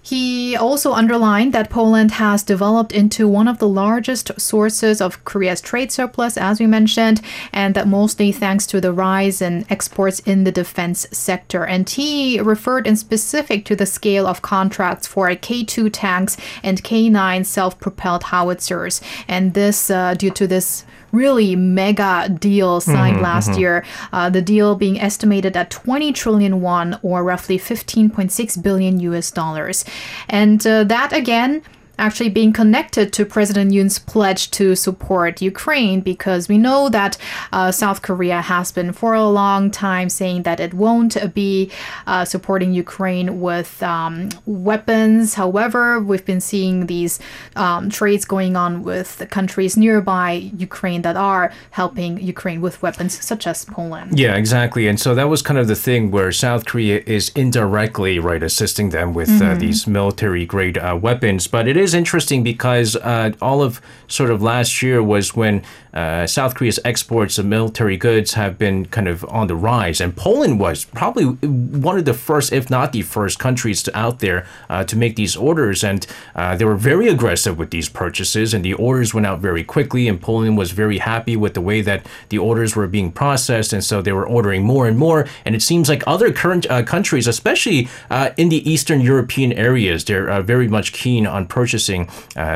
He 0.06 0.56
also 0.56 0.94
underlined 0.94 1.52
that 1.54 1.72
Poland 1.72 2.12
has 2.12 2.44
developed 2.44 2.92
into 2.92 3.28
one 3.28 3.48
of 3.48 3.58
the 3.58 3.68
largest 3.68 4.40
sources 4.40 5.02
of 5.02 5.26
Korea's 5.26 5.62
trade 5.62 5.92
surplus, 5.92 6.38
as 6.38 6.60
we 6.60 6.68
mentioned, 6.68 7.22
and 7.52 7.74
that 7.74 7.88
mostly 7.88 8.32
thanks 8.32 8.68
to 8.68 8.80
the 8.80 8.94
rise 8.94 9.42
in 9.42 9.66
exports 9.68 10.20
in 10.20 10.44
the 10.44 10.52
defense 10.52 11.08
sector. 11.12 11.66
And 11.66 11.90
he 11.90 12.40
referred 12.40 12.86
in 12.86 12.98
specific 12.98 13.66
to 13.66 13.76
the 13.76 13.88
scale 13.88 14.28
of 14.28 14.44
contracts 14.44 15.08
for 15.08 15.34
K 15.34 15.64
2 15.64 15.90
tanks 15.90 16.38
and 16.62 16.84
K 16.84 17.10
9 17.10 17.44
self 17.44 17.80
propelled 17.80 18.26
howitzers. 18.26 19.02
And 19.28 19.56
this, 19.56 19.90
uh, 19.90 20.14
due 20.14 20.30
to 20.30 20.46
this 20.46 20.86
really 21.16 21.56
mega 21.56 22.30
deal 22.30 22.82
signed 22.82 23.16
mm-hmm, 23.16 23.24
last 23.24 23.52
mm-hmm. 23.52 23.60
year. 23.60 23.86
Uh, 24.12 24.30
the 24.30 24.42
deal 24.42 24.76
being 24.76 25.00
estimated 25.00 25.56
at 25.56 25.70
20 25.72 26.12
trillion 26.14 26.62
won 26.62 27.00
or 27.02 27.24
roughly 27.24 27.58
15.6 27.58 28.62
billion 28.62 29.00
US 29.00 29.32
dollars. 29.32 29.86
And 30.30 30.66
uh, 30.68 30.84
that 30.84 31.14
again 31.14 31.64
actually 31.98 32.30
being 32.30 32.54
connected 32.54 33.14
to 33.14 33.26
President 33.26 33.72
Yoon's 33.72 34.00
pledge 34.00 34.52
to 34.52 34.76
support 34.76 35.42
Ukraine 35.42 36.02
because 36.02 36.48
we 36.48 36.58
know 36.58 36.90
that 36.90 37.18
uh, 37.52 37.72
South 37.72 38.02
Korea 38.02 38.42
has 38.42 38.72
been 38.72 38.92
for 38.94 39.14
a 39.14 39.28
long 39.28 39.72
time 39.72 40.10
saying 40.10 40.44
that 40.44 40.60
it 40.60 40.74
won't 40.74 41.34
be 41.34 41.72
uh, 42.08 42.26
supporting 42.26 42.74
Ukraine 42.74 43.42
with 43.42 43.82
um, 43.84 44.30
weapons. 44.46 45.36
However, 45.36 46.00
we've 46.00 46.26
been 46.26 46.42
seeing 46.42 46.88
these 46.88 47.20
um, 47.56 47.90
trades 47.90 48.26
going 48.26 48.56
on 48.56 48.84
with 48.84 49.18
the 49.18 49.26
countries 49.26 49.78
nearby 49.78 50.32
Ukraine 50.58 51.02
that 51.04 51.16
are 51.16 51.52
helping 51.72 52.20
Ukraine 52.20 52.62
with 52.62 52.82
weapons, 52.82 53.24
such 53.24 53.48
as 53.48 53.66
Poland. 53.66 54.20
Yeah, 54.20 54.36
exactly. 54.36 54.88
And 54.88 55.00
so 55.00 55.14
that 55.16 55.30
was 55.30 55.42
kind 55.42 55.60
of 55.60 55.68
the 55.68 55.76
thing 55.76 56.12
where 56.12 56.32
South 56.32 56.66
Korea 56.66 57.02
is 57.06 57.30
indirectly 57.36 58.20
right 58.20 58.42
assisting 58.42 58.90
them 58.90 59.14
with 59.14 59.30
uh, 59.30 59.34
mm-hmm. 59.34 59.56
uh, 59.56 59.56
these 59.56 59.88
military 59.88 60.46
grade 60.46 60.78
uh, 60.78 60.98
weapons, 61.00 61.48
but 61.48 61.68
it 61.68 61.78
is 61.78 61.85
is 61.86 61.94
interesting 61.94 62.44
because 62.44 62.98
uh, 62.98 63.32
all 63.42 63.62
of 63.64 63.80
sort 64.08 64.30
of 64.30 64.42
last 64.42 64.82
year 64.82 65.02
was 65.02 65.34
when 65.36 65.64
uh, 65.96 66.28
South 66.28 66.56
Korea's 66.56 66.80
exports 66.84 67.40
of 67.40 67.46
military 67.46 67.98
goods 67.98 68.34
have 68.34 68.58
been 68.58 68.86
kind 68.88 69.08
of 69.08 69.24
on 69.26 69.48
the 69.48 69.56
rise, 69.56 70.02
and 70.02 70.16
Poland 70.16 70.60
was 70.60 70.86
probably 70.86 71.26
one 71.26 71.98
of 71.98 72.06
the 72.06 72.14
first, 72.14 72.52
if 72.52 72.70
not 72.70 72.92
the 72.92 73.02
first, 73.02 73.40
countries 73.40 73.82
to, 73.84 73.98
out 73.98 74.20
there 74.20 74.46
uh, 74.70 74.84
to 74.84 74.98
make 74.98 75.16
these 75.16 75.36
orders, 75.36 75.84
and 75.84 76.06
uh, 76.36 76.56
they 76.58 76.66
were 76.66 76.76
very 76.76 77.08
aggressive 77.08 77.58
with 77.58 77.70
these 77.72 77.88
purchases, 77.88 78.54
and 78.54 78.66
the 78.66 78.74
orders 78.74 79.14
went 79.14 79.26
out 79.26 79.40
very 79.40 79.64
quickly, 79.64 80.08
and 80.10 80.20
Poland 80.20 80.58
was 80.58 80.72
very 80.72 80.98
happy 80.98 81.38
with 81.38 81.54
the 81.54 81.62
way 81.62 81.82
that 81.82 82.06
the 82.30 82.38
orders 82.38 82.76
were 82.76 82.88
being 82.88 83.12
processed, 83.12 83.72
and 83.72 83.84
so 83.84 84.02
they 84.02 84.12
were 84.12 84.28
ordering 84.28 84.64
more 84.64 84.88
and 84.88 84.98
more, 84.98 85.26
and 85.46 85.56
it 85.56 85.62
seems 85.62 85.88
like 85.88 86.04
other 86.06 86.34
current 86.34 86.70
uh, 86.70 86.84
countries, 86.84 87.28
especially 87.28 87.88
uh, 88.10 88.32
in 88.36 88.50
the 88.50 88.70
Eastern 88.70 89.00
European 89.00 89.54
areas, 89.54 90.04
they're 90.04 90.42
very 90.42 90.68
much 90.68 90.92
keen 90.92 91.26
on 91.26 91.48
purchasing 91.48 92.10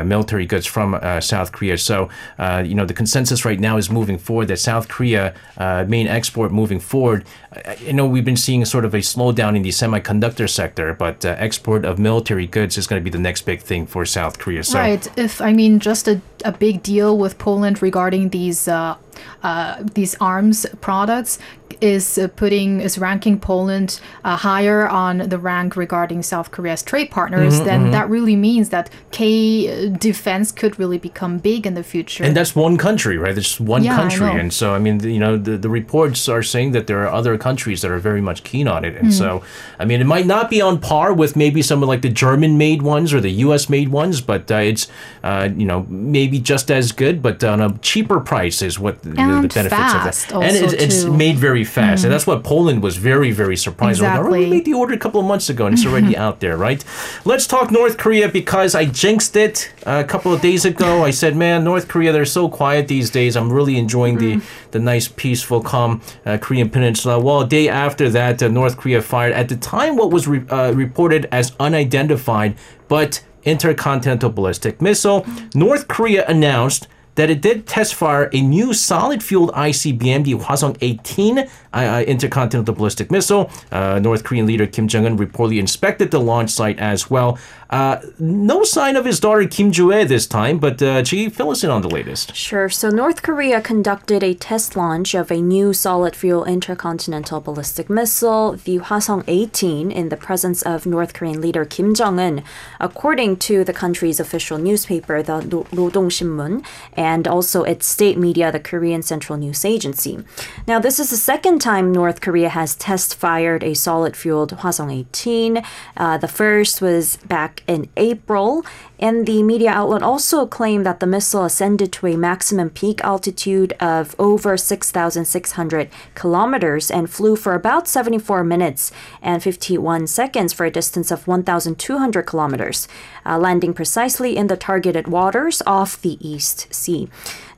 military 0.04 0.44
goods 0.44 0.66
from 0.66 0.98
South 1.20 1.52
Korea. 1.52 1.78
So, 1.78 2.08
you 2.38 2.74
know, 2.74 2.84
the 2.84 2.94
consensus 2.94 3.29
consensus 3.30 3.44
right 3.44 3.60
now 3.60 3.76
is 3.76 3.90
moving 3.90 4.18
forward 4.18 4.48
that 4.48 4.58
South 4.58 4.88
Korea 4.88 5.34
uh, 5.56 5.84
main 5.86 6.06
export 6.06 6.52
moving 6.52 6.80
forward. 6.80 7.24
I 7.52 7.92
know 7.92 8.06
we've 8.06 8.24
been 8.24 8.36
seeing 8.36 8.64
sort 8.64 8.84
of 8.84 8.94
a 8.94 8.98
slowdown 8.98 9.56
in 9.56 9.62
the 9.62 9.70
semiconductor 9.70 10.48
sector, 10.48 10.94
but 10.94 11.24
uh, 11.24 11.36
export 11.38 11.84
of 11.84 11.98
military 11.98 12.46
goods 12.46 12.76
is 12.76 12.86
going 12.86 13.00
to 13.00 13.04
be 13.04 13.10
the 13.10 13.22
next 13.22 13.42
big 13.46 13.60
thing 13.60 13.86
for 13.86 14.04
South 14.06 14.38
Korea. 14.38 14.64
So, 14.64 14.78
right. 14.78 15.18
If 15.18 15.40
I 15.40 15.52
mean 15.52 15.80
just 15.80 16.08
a, 16.08 16.20
a 16.44 16.52
big 16.52 16.82
deal 16.82 17.16
with 17.18 17.38
Poland 17.38 17.82
regarding 17.82 18.30
these 18.30 18.68
uh, 18.68 18.96
uh, 19.42 19.82
these 19.94 20.16
arms 20.20 20.66
products 20.80 21.38
is 21.80 22.18
uh, 22.18 22.28
putting 22.28 22.80
is 22.80 22.98
ranking 22.98 23.38
Poland 23.38 24.00
uh, 24.24 24.36
higher 24.36 24.88
on 24.88 25.18
the 25.18 25.38
rank 25.38 25.76
regarding 25.76 26.22
South 26.22 26.50
Korea's 26.50 26.82
trade 26.82 27.10
partners, 27.10 27.54
mm-hmm, 27.54 27.64
then 27.64 27.80
mm-hmm. 27.82 27.90
that 27.92 28.08
really 28.08 28.36
means 28.36 28.68
that 28.70 28.90
K 29.10 29.88
defense 29.90 30.52
could 30.52 30.78
really 30.78 30.98
become 30.98 31.38
big 31.38 31.66
in 31.66 31.74
the 31.74 31.82
future. 31.82 32.24
And 32.24 32.36
that's 32.36 32.54
one 32.54 32.76
country, 32.76 33.16
right? 33.16 33.36
It's 33.36 33.58
one 33.58 33.84
yeah, 33.84 33.96
country, 33.96 34.28
and 34.28 34.52
so 34.52 34.74
I 34.74 34.78
mean, 34.78 35.00
you 35.00 35.18
know, 35.18 35.36
the, 35.36 35.56
the 35.56 35.68
reports 35.68 36.28
are 36.28 36.42
saying 36.42 36.72
that 36.72 36.86
there 36.86 37.02
are 37.04 37.08
other 37.08 37.38
countries 37.38 37.82
that 37.82 37.90
are 37.90 37.98
very 37.98 38.20
much 38.20 38.44
keen 38.44 38.68
on 38.68 38.84
it, 38.84 38.96
and 38.96 39.08
mm. 39.08 39.12
so 39.12 39.42
I 39.78 39.84
mean, 39.84 40.00
it 40.00 40.06
might 40.06 40.26
not 40.26 40.50
be 40.50 40.60
on 40.60 40.80
par 40.80 41.12
with 41.12 41.36
maybe 41.36 41.62
some 41.62 41.82
of 41.82 41.88
like 41.88 42.02
the 42.02 42.08
German-made 42.10 42.82
ones 42.82 43.14
or 43.14 43.20
the 43.20 43.30
U.S.-made 43.30 43.88
ones, 43.88 44.20
but 44.20 44.50
uh, 44.50 44.56
it's 44.56 44.88
uh, 45.22 45.48
you 45.56 45.66
know 45.66 45.86
maybe 45.88 46.38
just 46.38 46.70
as 46.70 46.92
good, 46.92 47.22
but 47.22 47.42
on 47.44 47.60
a 47.60 47.78
cheaper 47.78 48.20
price 48.20 48.62
is 48.62 48.78
what 48.78 49.02
the, 49.02 49.10
the 49.10 49.50
benefits 49.54 49.64
of 49.64 49.70
that. 49.72 50.32
And 50.32 50.56
it's, 50.56 50.72
it's 50.72 51.04
made 51.04 51.36
very 51.36 51.64
fast. 51.70 52.02
Mm. 52.02 52.04
And 52.04 52.12
that's 52.12 52.26
what 52.26 52.44
Poland 52.44 52.82
was 52.82 52.96
very, 52.96 53.30
very 53.30 53.56
surprised 53.56 54.00
exactly. 54.00 54.20
about. 54.20 54.32
we 54.32 54.50
made 54.50 54.64
the 54.64 54.74
order 54.74 54.94
a 54.94 54.98
couple 54.98 55.20
of 55.20 55.26
months 55.26 55.48
ago 55.48 55.66
and 55.66 55.74
it's 55.74 55.86
already 55.86 56.16
out 56.16 56.40
there, 56.40 56.56
right? 56.56 56.84
Let's 57.24 57.46
talk 57.46 57.70
North 57.70 57.96
Korea 57.96 58.28
because 58.28 58.74
I 58.74 58.84
jinxed 58.84 59.36
it 59.36 59.72
a 59.84 60.04
couple 60.04 60.32
of 60.32 60.40
days 60.40 60.64
ago. 60.64 61.04
I 61.04 61.10
said, 61.10 61.36
man, 61.36 61.64
North 61.64 61.88
Korea, 61.88 62.12
they're 62.12 62.24
so 62.24 62.48
quiet 62.48 62.88
these 62.88 63.10
days. 63.10 63.36
I'm 63.36 63.52
really 63.52 63.78
enjoying 63.78 64.16
mm. 64.18 64.40
the, 64.40 64.46
the 64.72 64.78
nice, 64.78 65.08
peaceful, 65.08 65.62
calm 65.62 66.00
uh, 66.26 66.38
Korean 66.38 66.68
peninsula. 66.68 67.18
Well, 67.20 67.42
a 67.42 67.48
day 67.48 67.68
after 67.68 68.08
that, 68.10 68.42
uh, 68.42 68.48
North 68.48 68.76
Korea 68.76 69.00
fired, 69.00 69.32
at 69.32 69.48
the 69.48 69.56
time, 69.56 69.96
what 69.96 70.10
was 70.10 70.26
re- 70.26 70.46
uh, 70.48 70.72
reported 70.72 71.26
as 71.30 71.52
unidentified, 71.58 72.56
but 72.88 73.22
intercontinental 73.44 74.30
ballistic 74.30 74.82
missile. 74.82 75.26
North 75.54 75.88
Korea 75.88 76.26
announced 76.26 76.88
that 77.20 77.28
it 77.28 77.42
did 77.42 77.66
test 77.66 77.94
fire 77.94 78.30
a 78.32 78.40
new 78.40 78.72
solid 78.72 79.22
fueled 79.22 79.50
ICBM, 79.50 80.24
the 80.24 80.32
Hwasong 80.32 80.74
18 80.80 81.46
uh, 81.72 82.04
intercontinental 82.06 82.74
ballistic 82.74 83.10
missile. 83.10 83.50
Uh, 83.70 83.98
North 83.98 84.24
Korean 84.24 84.46
leader 84.46 84.66
Kim 84.66 84.88
Jong 84.88 85.06
un 85.06 85.18
reportedly 85.18 85.58
inspected 85.58 86.10
the 86.10 86.20
launch 86.20 86.50
site 86.50 86.78
as 86.78 87.10
well. 87.10 87.38
Uh, 87.70 88.00
no 88.18 88.64
sign 88.64 88.96
of 88.96 89.04
his 89.04 89.20
daughter 89.20 89.46
Kim 89.46 89.70
Joo-ae 89.70 90.04
this 90.04 90.26
time, 90.26 90.58
but 90.58 90.82
uh, 90.82 91.04
fill 91.04 91.50
us 91.50 91.62
in 91.62 91.70
on 91.70 91.82
the 91.82 91.88
latest. 91.88 92.34
Sure. 92.34 92.68
So 92.68 92.90
North 92.90 93.22
Korea 93.22 93.60
conducted 93.60 94.24
a 94.24 94.34
test 94.34 94.74
launch 94.74 95.14
of 95.14 95.30
a 95.30 95.40
new 95.40 95.72
solid 95.72 96.16
fuel 96.16 96.44
intercontinental 96.44 97.40
ballistic 97.40 97.88
missile, 97.88 98.52
the 98.64 98.78
Hwasong 98.78 99.22
18, 99.28 99.92
in 99.92 100.08
the 100.08 100.16
presence 100.16 100.62
of 100.62 100.84
North 100.84 101.14
Korean 101.14 101.40
leader 101.40 101.64
Kim 101.64 101.94
Jong 101.94 102.18
Un, 102.18 102.42
according 102.80 103.36
to 103.36 103.62
the 103.62 103.72
country's 103.72 104.18
official 104.18 104.58
newspaper, 104.58 105.22
the 105.22 105.40
Rodong 105.40 106.10
Sinmun, 106.10 106.64
and 106.94 107.28
also 107.28 107.62
its 107.62 107.86
state 107.86 108.18
media, 108.18 108.50
the 108.50 108.58
Korean 108.58 109.02
Central 109.02 109.38
News 109.38 109.64
Agency. 109.64 110.18
Now, 110.66 110.80
this 110.80 110.98
is 110.98 111.10
the 111.10 111.16
second 111.16 111.59
time 111.60 111.92
North 111.92 112.20
Korea 112.20 112.48
has 112.48 112.74
test 112.74 113.14
fired 113.14 113.62
a 113.62 113.74
solid 113.74 114.16
fueled 114.16 114.50
Hwasong 114.56 114.92
18. 114.92 115.62
Uh, 115.96 116.18
the 116.18 116.26
first 116.26 116.82
was 116.82 117.18
back 117.18 117.62
in 117.68 117.88
April, 117.96 118.64
and 119.00 119.26
the 119.26 119.42
media 119.42 119.70
outlet 119.70 120.02
also 120.02 120.46
claimed 120.46 120.86
that 120.86 121.00
the 121.00 121.06
missile 121.06 121.44
ascended 121.44 121.90
to 121.92 122.06
a 122.06 122.16
maximum 122.16 122.70
peak 122.70 123.02
altitude 123.02 123.72
of 123.80 124.14
over 124.18 124.56
6,600 124.56 125.90
kilometers 126.14 126.90
and 126.90 127.10
flew 127.10 127.34
for 127.34 127.54
about 127.54 127.88
74 127.88 128.44
minutes 128.44 128.92
and 129.22 129.42
51 129.42 130.06
seconds 130.06 130.52
for 130.52 130.66
a 130.66 130.70
distance 130.70 131.10
of 131.10 131.26
1,200 131.26 132.22
kilometers, 132.22 132.86
uh, 133.24 133.38
landing 133.38 133.72
precisely 133.72 134.36
in 134.36 134.46
the 134.46 134.56
targeted 134.56 135.08
waters 135.08 135.62
off 135.66 136.00
the 136.00 136.18
East 136.20 136.72
Sea. 136.72 137.08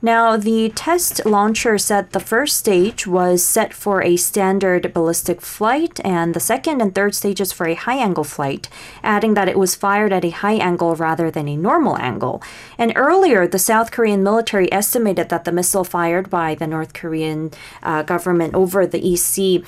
Now, 0.01 0.35
the 0.35 0.67
test 0.75 1.25
launcher 1.25 1.77
said 1.77 2.11
the 2.11 2.19
first 2.19 2.57
stage 2.57 3.07
was 3.07 3.41
set 3.41 3.73
for 3.73 4.03
a 4.03 4.17
standard 4.17 4.93
ballistic 4.93 5.39
flight, 5.39 6.01
and 6.03 6.33
the 6.33 6.41
second 6.41 6.81
and 6.81 6.93
third 6.93 7.15
stages 7.15 7.53
for 7.53 7.67
a 7.67 7.73
high 7.73 7.95
angle 7.95 8.25
flight, 8.25 8.67
adding 9.01 9.33
that 9.35 9.47
it 9.47 9.57
was 9.57 9.75
fired 9.75 10.11
at 10.11 10.25
a 10.25 10.29
high 10.29 10.55
angle 10.55 10.97
rather 10.97 11.31
than 11.33 11.47
a 11.47 11.55
normal 11.55 11.97
angle. 11.97 12.41
And 12.77 12.93
earlier, 12.95 13.47
the 13.47 13.59
South 13.59 13.91
Korean 13.91 14.23
military 14.23 14.71
estimated 14.71 15.29
that 15.29 15.43
the 15.43 15.51
missile 15.51 15.83
fired 15.83 16.29
by 16.29 16.55
the 16.55 16.67
North 16.67 16.93
Korean 16.93 17.51
uh, 17.81 18.03
government 18.03 18.55
over 18.55 18.87
the 18.87 19.05
East 19.07 19.27
Sea 19.27 19.63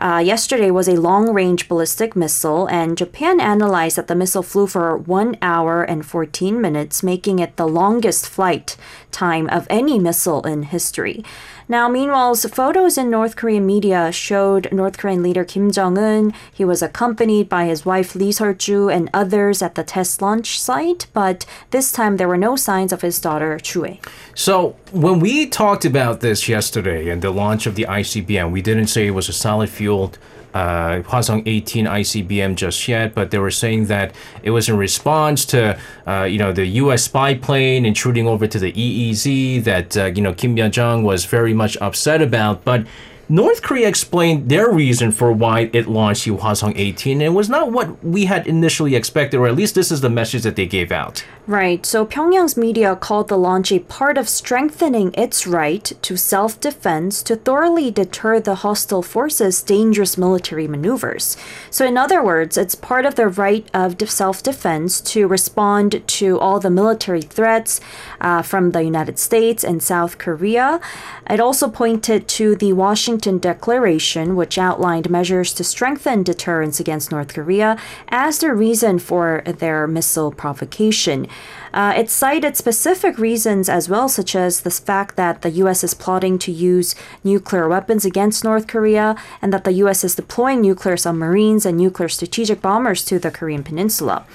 uh, 0.00 0.22
yesterday 0.24 0.70
was 0.70 0.88
a 0.88 1.00
long 1.00 1.32
range 1.32 1.68
ballistic 1.68 2.16
missile, 2.16 2.66
and 2.66 2.96
Japan 2.96 3.40
analyzed 3.40 3.96
that 3.96 4.08
the 4.08 4.14
missile 4.14 4.42
flew 4.42 4.66
for 4.66 4.96
1 4.96 5.36
hour 5.42 5.82
and 5.82 6.04
14 6.04 6.60
minutes, 6.60 7.02
making 7.02 7.38
it 7.38 7.56
the 7.56 7.68
longest 7.68 8.28
flight 8.28 8.76
time 9.10 9.48
of 9.50 9.66
any 9.70 9.98
missile 9.98 10.42
in 10.46 10.64
history. 10.64 11.24
Now, 11.68 11.88
meanwhile, 11.88 12.34
photos 12.34 12.98
in 12.98 13.08
North 13.08 13.36
Korean 13.36 13.64
media 13.64 14.12
showed 14.12 14.70
North 14.72 14.98
Korean 14.98 15.22
leader 15.22 15.44
Kim 15.44 15.70
Jong 15.70 15.96
un. 15.96 16.34
He 16.52 16.64
was 16.64 16.82
accompanied 16.82 17.48
by 17.48 17.66
his 17.66 17.86
wife 17.86 18.14
Lee 18.14 18.30
Seol-ju 18.30 18.90
and 18.90 19.08
others 19.14 19.62
at 19.62 19.74
the 19.74 19.84
test 19.84 20.20
launch 20.20 20.60
site, 20.60 21.06
but 21.12 21.46
this 21.70 21.92
time 21.92 22.16
there 22.16 22.28
were 22.28 22.36
no 22.36 22.56
signs 22.56 22.92
of 22.92 23.02
his 23.02 23.20
daughter 23.20 23.58
Chue. 23.58 23.98
So, 24.34 24.76
when 24.90 25.20
we 25.20 25.46
talked 25.46 25.84
about 25.84 26.20
this 26.20 26.48
yesterday 26.48 27.08
and 27.08 27.22
the 27.22 27.30
launch 27.30 27.66
of 27.66 27.74
the 27.74 27.86
ICBM, 27.88 28.50
we 28.50 28.60
didn't 28.60 28.88
say 28.88 29.06
it 29.06 29.12
was 29.12 29.28
a 29.28 29.32
solid 29.32 29.70
fueled 29.82 30.16
uh, 30.54 31.02
Hwasong 31.02 31.42
18 31.46 31.86
ICBM 31.86 32.54
just 32.54 32.86
yet, 32.86 33.14
but 33.14 33.30
they 33.30 33.38
were 33.38 33.50
saying 33.50 33.86
that 33.86 34.14
it 34.42 34.50
was 34.50 34.68
in 34.68 34.76
response 34.76 35.44
to, 35.46 35.78
uh, 36.06 36.24
you 36.24 36.38
know, 36.38 36.52
the 36.52 36.66
U.S. 36.82 37.04
spy 37.04 37.34
plane 37.34 37.86
intruding 37.86 38.28
over 38.28 38.46
to 38.46 38.58
the 38.58 38.72
EEZ 38.72 39.64
that, 39.64 39.96
uh, 39.96 40.04
you 40.06 40.22
know, 40.22 40.34
Kim 40.34 40.56
Yo-jong 40.56 41.02
was 41.04 41.24
very 41.24 41.54
much 41.54 41.76
upset 41.78 42.20
about. 42.20 42.64
But 42.64 42.86
North 43.28 43.62
Korea 43.62 43.88
explained 43.88 44.50
their 44.50 44.70
reason 44.70 45.10
for 45.10 45.32
why 45.32 45.70
it 45.72 45.88
launched 45.88 46.26
Hwasong 46.26 46.74
18, 46.76 47.22
and 47.22 47.22
it 47.22 47.30
was 47.30 47.48
not 47.48 47.72
what 47.72 48.04
we 48.04 48.26
had 48.26 48.46
initially 48.46 48.94
expected, 48.94 49.38
or 49.38 49.46
at 49.46 49.56
least 49.56 49.74
this 49.74 49.90
is 49.90 50.02
the 50.02 50.10
message 50.10 50.42
that 50.42 50.56
they 50.56 50.66
gave 50.66 50.92
out. 50.92 51.24
Right. 51.48 51.84
So 51.84 52.06
Pyongyang's 52.06 52.56
media 52.56 52.94
called 52.94 53.26
the 53.26 53.36
launch 53.36 53.72
a 53.72 53.80
part 53.80 54.16
of 54.16 54.28
strengthening 54.28 55.12
its 55.14 55.44
right 55.44 55.82
to 56.00 56.16
self 56.16 56.60
defense 56.60 57.20
to 57.24 57.34
thoroughly 57.34 57.90
deter 57.90 58.38
the 58.38 58.54
hostile 58.56 59.02
forces' 59.02 59.60
dangerous 59.60 60.16
military 60.16 60.68
maneuvers. 60.68 61.36
So, 61.68 61.84
in 61.84 61.98
other 61.98 62.22
words, 62.22 62.56
it's 62.56 62.76
part 62.76 63.04
of 63.04 63.16
the 63.16 63.26
right 63.26 63.68
of 63.74 64.08
self 64.08 64.40
defense 64.40 65.00
to 65.00 65.26
respond 65.26 66.06
to 66.06 66.38
all 66.38 66.60
the 66.60 66.70
military 66.70 67.22
threats 67.22 67.80
uh, 68.20 68.42
from 68.42 68.70
the 68.70 68.84
United 68.84 69.18
States 69.18 69.64
and 69.64 69.82
South 69.82 70.18
Korea. 70.18 70.80
It 71.28 71.40
also 71.40 71.68
pointed 71.68 72.28
to 72.28 72.54
the 72.54 72.72
Washington 72.72 73.38
Declaration, 73.38 74.36
which 74.36 74.58
outlined 74.58 75.10
measures 75.10 75.52
to 75.54 75.64
strengthen 75.64 76.22
deterrence 76.22 76.78
against 76.78 77.10
North 77.10 77.34
Korea 77.34 77.76
as 78.10 78.38
the 78.38 78.54
reason 78.54 79.00
for 79.00 79.42
their 79.44 79.88
missile 79.88 80.30
provocation. 80.30 81.26
Uh, 81.72 81.94
it 81.96 82.10
cited 82.10 82.56
specific 82.56 83.18
reasons 83.18 83.68
as 83.68 83.88
well, 83.88 84.08
such 84.08 84.36
as 84.36 84.60
the 84.60 84.70
fact 84.70 85.16
that 85.16 85.42
the 85.42 85.50
U.S. 85.50 85.82
is 85.82 85.94
plotting 85.94 86.38
to 86.40 86.52
use 86.52 86.94
nuclear 87.24 87.68
weapons 87.68 88.04
against 88.04 88.44
North 88.44 88.66
Korea 88.66 89.16
and 89.40 89.52
that 89.52 89.64
the 89.64 89.72
U.S. 89.84 90.04
is 90.04 90.14
deploying 90.14 90.60
nuclear 90.60 90.96
submarines 90.96 91.64
and 91.64 91.78
nuclear 91.78 92.08
strategic 92.08 92.60
bombers 92.60 93.04
to 93.06 93.18
the 93.18 93.30
Korean 93.30 93.62
Peninsula. 93.62 94.26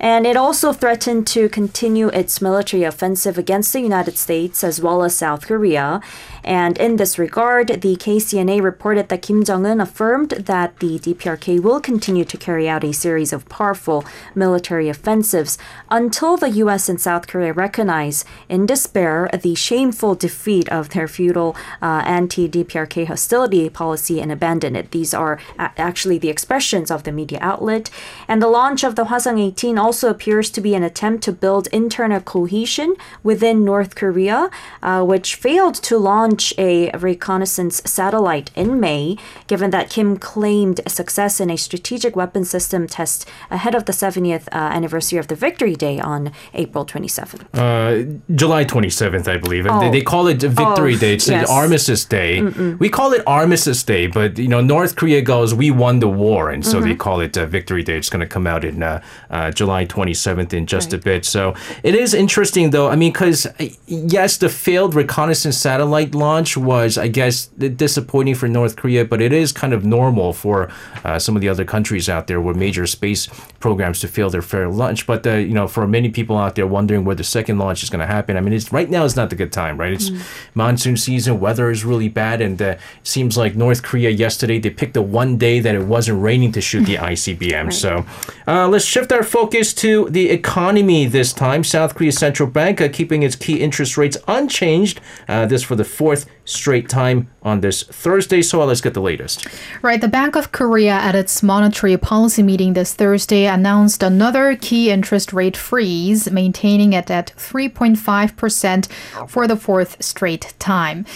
And 0.00 0.26
it 0.26 0.34
also 0.34 0.72
threatened 0.72 1.26
to 1.28 1.50
continue 1.50 2.08
its 2.08 2.40
military 2.40 2.84
offensive 2.84 3.36
against 3.36 3.74
the 3.74 3.80
United 3.82 4.16
States 4.16 4.64
as 4.64 4.80
well 4.80 5.02
as 5.02 5.14
South 5.14 5.46
Korea. 5.46 6.00
And 6.42 6.78
in 6.78 6.96
this 6.96 7.18
regard, 7.18 7.68
the 7.68 7.96
KCNA 7.96 8.62
reported 8.62 9.08
that 9.08 9.22
Kim 9.22 9.44
Jong 9.44 9.66
un 9.66 9.80
affirmed 9.80 10.30
that 10.30 10.78
the 10.78 10.98
DPRK 10.98 11.60
will 11.60 11.80
continue 11.80 12.24
to 12.24 12.36
carry 12.36 12.68
out 12.68 12.84
a 12.84 12.92
series 12.92 13.32
of 13.32 13.48
powerful 13.48 14.04
military 14.34 14.88
offensives 14.88 15.58
until 15.90 16.36
the 16.36 16.50
U.S. 16.50 16.88
and 16.88 17.00
South 17.00 17.26
Korea 17.26 17.52
recognize, 17.52 18.24
in 18.48 18.66
despair, 18.66 19.28
the 19.42 19.54
shameful 19.54 20.14
defeat 20.14 20.68
of 20.70 20.90
their 20.90 21.08
feudal 21.08 21.56
uh, 21.82 22.02
anti 22.06 22.48
DPRK 22.48 23.06
hostility 23.06 23.68
policy 23.68 24.20
and 24.20 24.32
abandon 24.32 24.76
it. 24.76 24.90
These 24.90 25.12
are 25.12 25.38
a- 25.58 25.72
actually 25.76 26.18
the 26.18 26.30
expressions 26.30 26.90
of 26.90 27.04
the 27.04 27.12
media 27.12 27.38
outlet. 27.42 27.90
And 28.28 28.40
the 28.40 28.48
launch 28.48 28.82
of 28.84 28.96
the 28.96 29.04
Hwasong 29.04 29.40
18 29.40 29.78
also 29.78 30.08
appears 30.08 30.50
to 30.50 30.60
be 30.60 30.74
an 30.74 30.82
attempt 30.82 31.22
to 31.24 31.32
build 31.32 31.66
internal 31.68 32.20
cohesion 32.20 32.94
within 33.22 33.64
North 33.64 33.94
Korea, 33.94 34.50
uh, 34.82 35.04
which 35.04 35.34
failed 35.34 35.74
to 35.74 35.98
launch 35.98 36.29
launch 36.30 36.54
a 36.58 36.90
reconnaissance 36.92 37.82
satellite 37.84 38.50
in 38.54 38.78
May, 38.78 39.16
given 39.48 39.70
that 39.70 39.90
Kim 39.90 40.16
claimed 40.16 40.80
success 40.86 41.40
in 41.40 41.50
a 41.50 41.56
strategic 41.56 42.14
weapon 42.14 42.44
system 42.44 42.86
test 42.86 43.28
ahead 43.50 43.74
of 43.74 43.86
the 43.86 43.92
70th 43.92 44.46
uh, 44.52 44.56
anniversary 44.56 45.18
of 45.18 45.26
the 45.26 45.34
Victory 45.34 45.74
Day 45.74 45.98
on 45.98 46.30
April 46.54 46.86
27th. 46.86 47.42
Uh, 47.52 48.20
July 48.34 48.64
27th, 48.64 49.26
I 49.26 49.38
believe. 49.38 49.66
Oh. 49.68 49.80
They, 49.80 49.90
they, 49.90 50.02
call 50.02 50.28
it 50.28 50.40
Victory 50.40 50.94
oh, 50.94 50.98
Day. 50.98 51.14
It's 51.14 51.28
yes. 51.28 51.50
Armistice 51.50 52.04
Day. 52.04 52.40
Mm-mm. 52.40 52.78
We 52.78 52.88
call 52.88 53.12
it 53.12 53.22
Armistice 53.26 53.82
Day, 53.82 54.06
but 54.06 54.38
you 54.38 54.48
know, 54.48 54.60
North 54.60 54.94
Korea 54.96 55.22
goes, 55.22 55.52
"We 55.52 55.70
won 55.70 55.98
the 55.98 56.08
war," 56.08 56.50
and 56.50 56.64
so 56.64 56.78
mm-hmm. 56.78 56.88
they 56.88 56.94
call 56.94 57.20
it 57.20 57.36
uh, 57.36 57.46
Victory 57.46 57.82
Day. 57.82 57.96
It's 57.96 58.10
going 58.10 58.20
to 58.20 58.26
come 58.26 58.46
out 58.46 58.64
in 58.64 58.82
uh, 58.82 59.02
uh, 59.30 59.50
July 59.50 59.86
27th 59.86 60.52
in 60.52 60.66
just 60.66 60.92
right. 60.92 61.00
a 61.00 61.04
bit. 61.04 61.24
So 61.24 61.54
it 61.82 61.94
is 61.94 62.14
interesting, 62.14 62.70
though. 62.70 62.88
I 62.88 62.96
mean, 62.96 63.12
because 63.12 63.46
uh, 63.46 63.68
yes, 63.86 64.36
the 64.36 64.48
failed 64.48 64.94
reconnaissance 64.94 65.56
satellite 65.56 66.14
launch 66.20 66.56
was, 66.56 66.96
I 66.96 67.08
guess, 67.08 67.46
disappointing 67.46 68.36
for 68.36 68.46
North 68.46 68.76
Korea, 68.76 69.04
but 69.04 69.20
it 69.20 69.32
is 69.32 69.50
kind 69.50 69.72
of 69.72 69.84
normal 69.84 70.32
for 70.32 70.70
uh, 71.04 71.18
some 71.18 71.34
of 71.34 71.42
the 71.42 71.48
other 71.48 71.64
countries 71.64 72.08
out 72.08 72.28
there 72.28 72.40
with 72.40 72.56
major 72.56 72.86
space 72.86 73.26
programs 73.58 73.98
to 74.00 74.08
fail 74.08 74.30
their 74.30 74.42
fair 74.42 74.68
launch. 74.68 75.06
But 75.06 75.26
uh, 75.26 75.32
you 75.34 75.54
know, 75.54 75.66
for 75.66 75.88
many 75.88 76.10
people 76.10 76.36
out 76.36 76.54
there 76.54 76.66
wondering 76.66 77.04
where 77.04 77.16
the 77.16 77.24
second 77.24 77.58
launch 77.58 77.82
is 77.82 77.90
going 77.90 78.00
to 78.00 78.06
happen, 78.06 78.36
I 78.36 78.40
mean, 78.40 78.52
it's 78.52 78.72
right 78.72 78.88
now 78.88 79.04
is 79.04 79.16
not 79.16 79.30
the 79.30 79.36
good 79.36 79.52
time, 79.52 79.80
right? 79.80 79.92
It's 79.92 80.10
mm. 80.10 80.22
monsoon 80.54 80.96
season, 80.96 81.40
weather 81.40 81.70
is 81.70 81.84
really 81.84 82.08
bad, 82.08 82.40
and 82.40 82.60
uh, 82.60 82.64
it 82.64 82.80
seems 83.02 83.36
like 83.36 83.56
North 83.56 83.82
Korea 83.82 84.10
yesterday 84.10 84.58
they 84.58 84.70
picked 84.70 84.94
the 84.94 85.02
one 85.02 85.38
day 85.38 85.58
that 85.60 85.74
it 85.74 85.86
wasn't 85.86 86.22
raining 86.22 86.52
to 86.52 86.60
shoot 86.60 86.84
the 86.84 86.96
ICBM. 87.10 87.64
Right. 87.64 87.72
So 87.72 88.04
uh, 88.46 88.68
let's 88.68 88.84
shift 88.84 89.10
our 89.12 89.22
focus 89.22 89.72
to 89.74 90.08
the 90.10 90.30
economy 90.30 91.06
this 91.06 91.32
time. 91.32 91.64
South 91.64 91.94
Korea's 91.94 92.18
central 92.18 92.48
bank 92.48 92.80
uh, 92.80 92.88
keeping 92.88 93.22
its 93.22 93.36
key 93.36 93.60
interest 93.60 93.96
rates 93.96 94.16
unchanged. 94.28 95.00
Uh, 95.28 95.46
this 95.46 95.62
for 95.62 95.76
the 95.76 95.84
fourth 95.84 96.09
fourth 96.10 96.26
straight 96.44 96.88
time 96.88 97.30
on 97.42 97.60
this 97.60 97.84
Thursday. 97.84 98.42
So 98.42 98.60
uh, 98.60 98.66
let's 98.66 98.80
get 98.80 98.94
the 98.94 99.00
latest. 99.00 99.46
Right. 99.80 100.00
The 100.00 100.08
Bank 100.08 100.34
of 100.34 100.50
Korea 100.50 100.94
at 100.94 101.14
its 101.14 101.40
monetary 101.40 101.96
policy 101.96 102.42
meeting 102.42 102.72
this 102.72 102.94
Thursday 102.94 103.46
announced 103.46 104.02
another 104.02 104.56
key 104.56 104.90
interest 104.90 105.32
rate 105.32 105.56
freeze, 105.56 106.28
maintaining 106.28 106.92
it 106.94 107.12
at 107.12 107.32
3.5% 107.36 108.88
for 109.28 109.46
the 109.46 109.56
fourth 109.56 110.02
straight 110.02 110.52
time. 110.58 111.06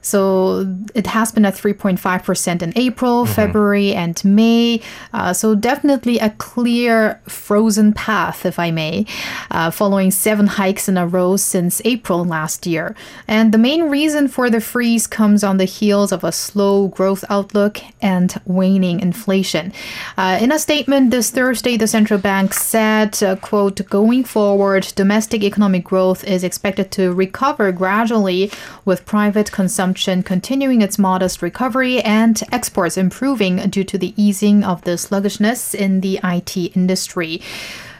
So 0.00 0.76
it 0.94 1.06
has 1.08 1.32
been 1.32 1.44
at 1.44 1.54
3.5% 1.54 2.62
in 2.62 2.72
April, 2.76 3.26
February, 3.26 3.94
and 3.94 4.22
May. 4.24 4.80
Uh, 5.12 5.32
so 5.32 5.54
definitely 5.54 6.18
a 6.18 6.30
clear 6.30 7.20
frozen 7.28 7.92
path, 7.92 8.46
if 8.46 8.58
I 8.58 8.70
may, 8.70 9.06
uh, 9.50 9.70
following 9.70 10.10
seven 10.10 10.46
hikes 10.46 10.88
in 10.88 10.96
a 10.96 11.06
row 11.06 11.36
since 11.36 11.82
April 11.84 12.24
last 12.24 12.66
year. 12.66 12.94
And 13.26 13.52
the 13.52 13.58
main 13.58 13.84
reason 13.84 14.28
for 14.28 14.50
the 14.50 14.60
freeze 14.60 15.06
comes 15.06 15.44
on 15.44 15.56
the 15.56 15.64
heels 15.64 16.12
of 16.12 16.24
a 16.24 16.32
slow 16.32 16.88
growth 16.88 17.24
outlook 17.28 17.80
and 18.00 18.40
waning 18.46 19.00
inflation. 19.00 19.72
Uh, 20.16 20.38
in 20.40 20.52
a 20.52 20.58
statement 20.58 21.10
this 21.10 21.30
Thursday, 21.30 21.76
the 21.76 21.86
central 21.86 22.20
bank 22.20 22.54
said, 22.54 23.22
uh, 23.22 23.36
quote, 23.36 23.84
going 23.88 24.24
forward, 24.24 24.92
domestic 24.94 25.42
economic 25.42 25.84
growth 25.84 26.24
is 26.24 26.44
expected 26.44 26.90
to 26.92 27.12
recover 27.12 27.72
gradually 27.72 28.50
with 28.84 29.04
private 29.04 29.50
consumption 29.52 29.97
continuing 30.22 30.82
its 30.82 30.98
modest 30.98 31.42
recovery 31.42 32.00
and 32.02 32.42
exports 32.52 32.96
improving 32.96 33.56
due 33.70 33.84
to 33.84 33.98
the 33.98 34.14
easing 34.20 34.64
of 34.64 34.82
the 34.82 34.96
sluggishness 34.96 35.74
in 35.74 36.00
the 36.00 36.20
IT 36.22 36.56
industry. 36.76 37.42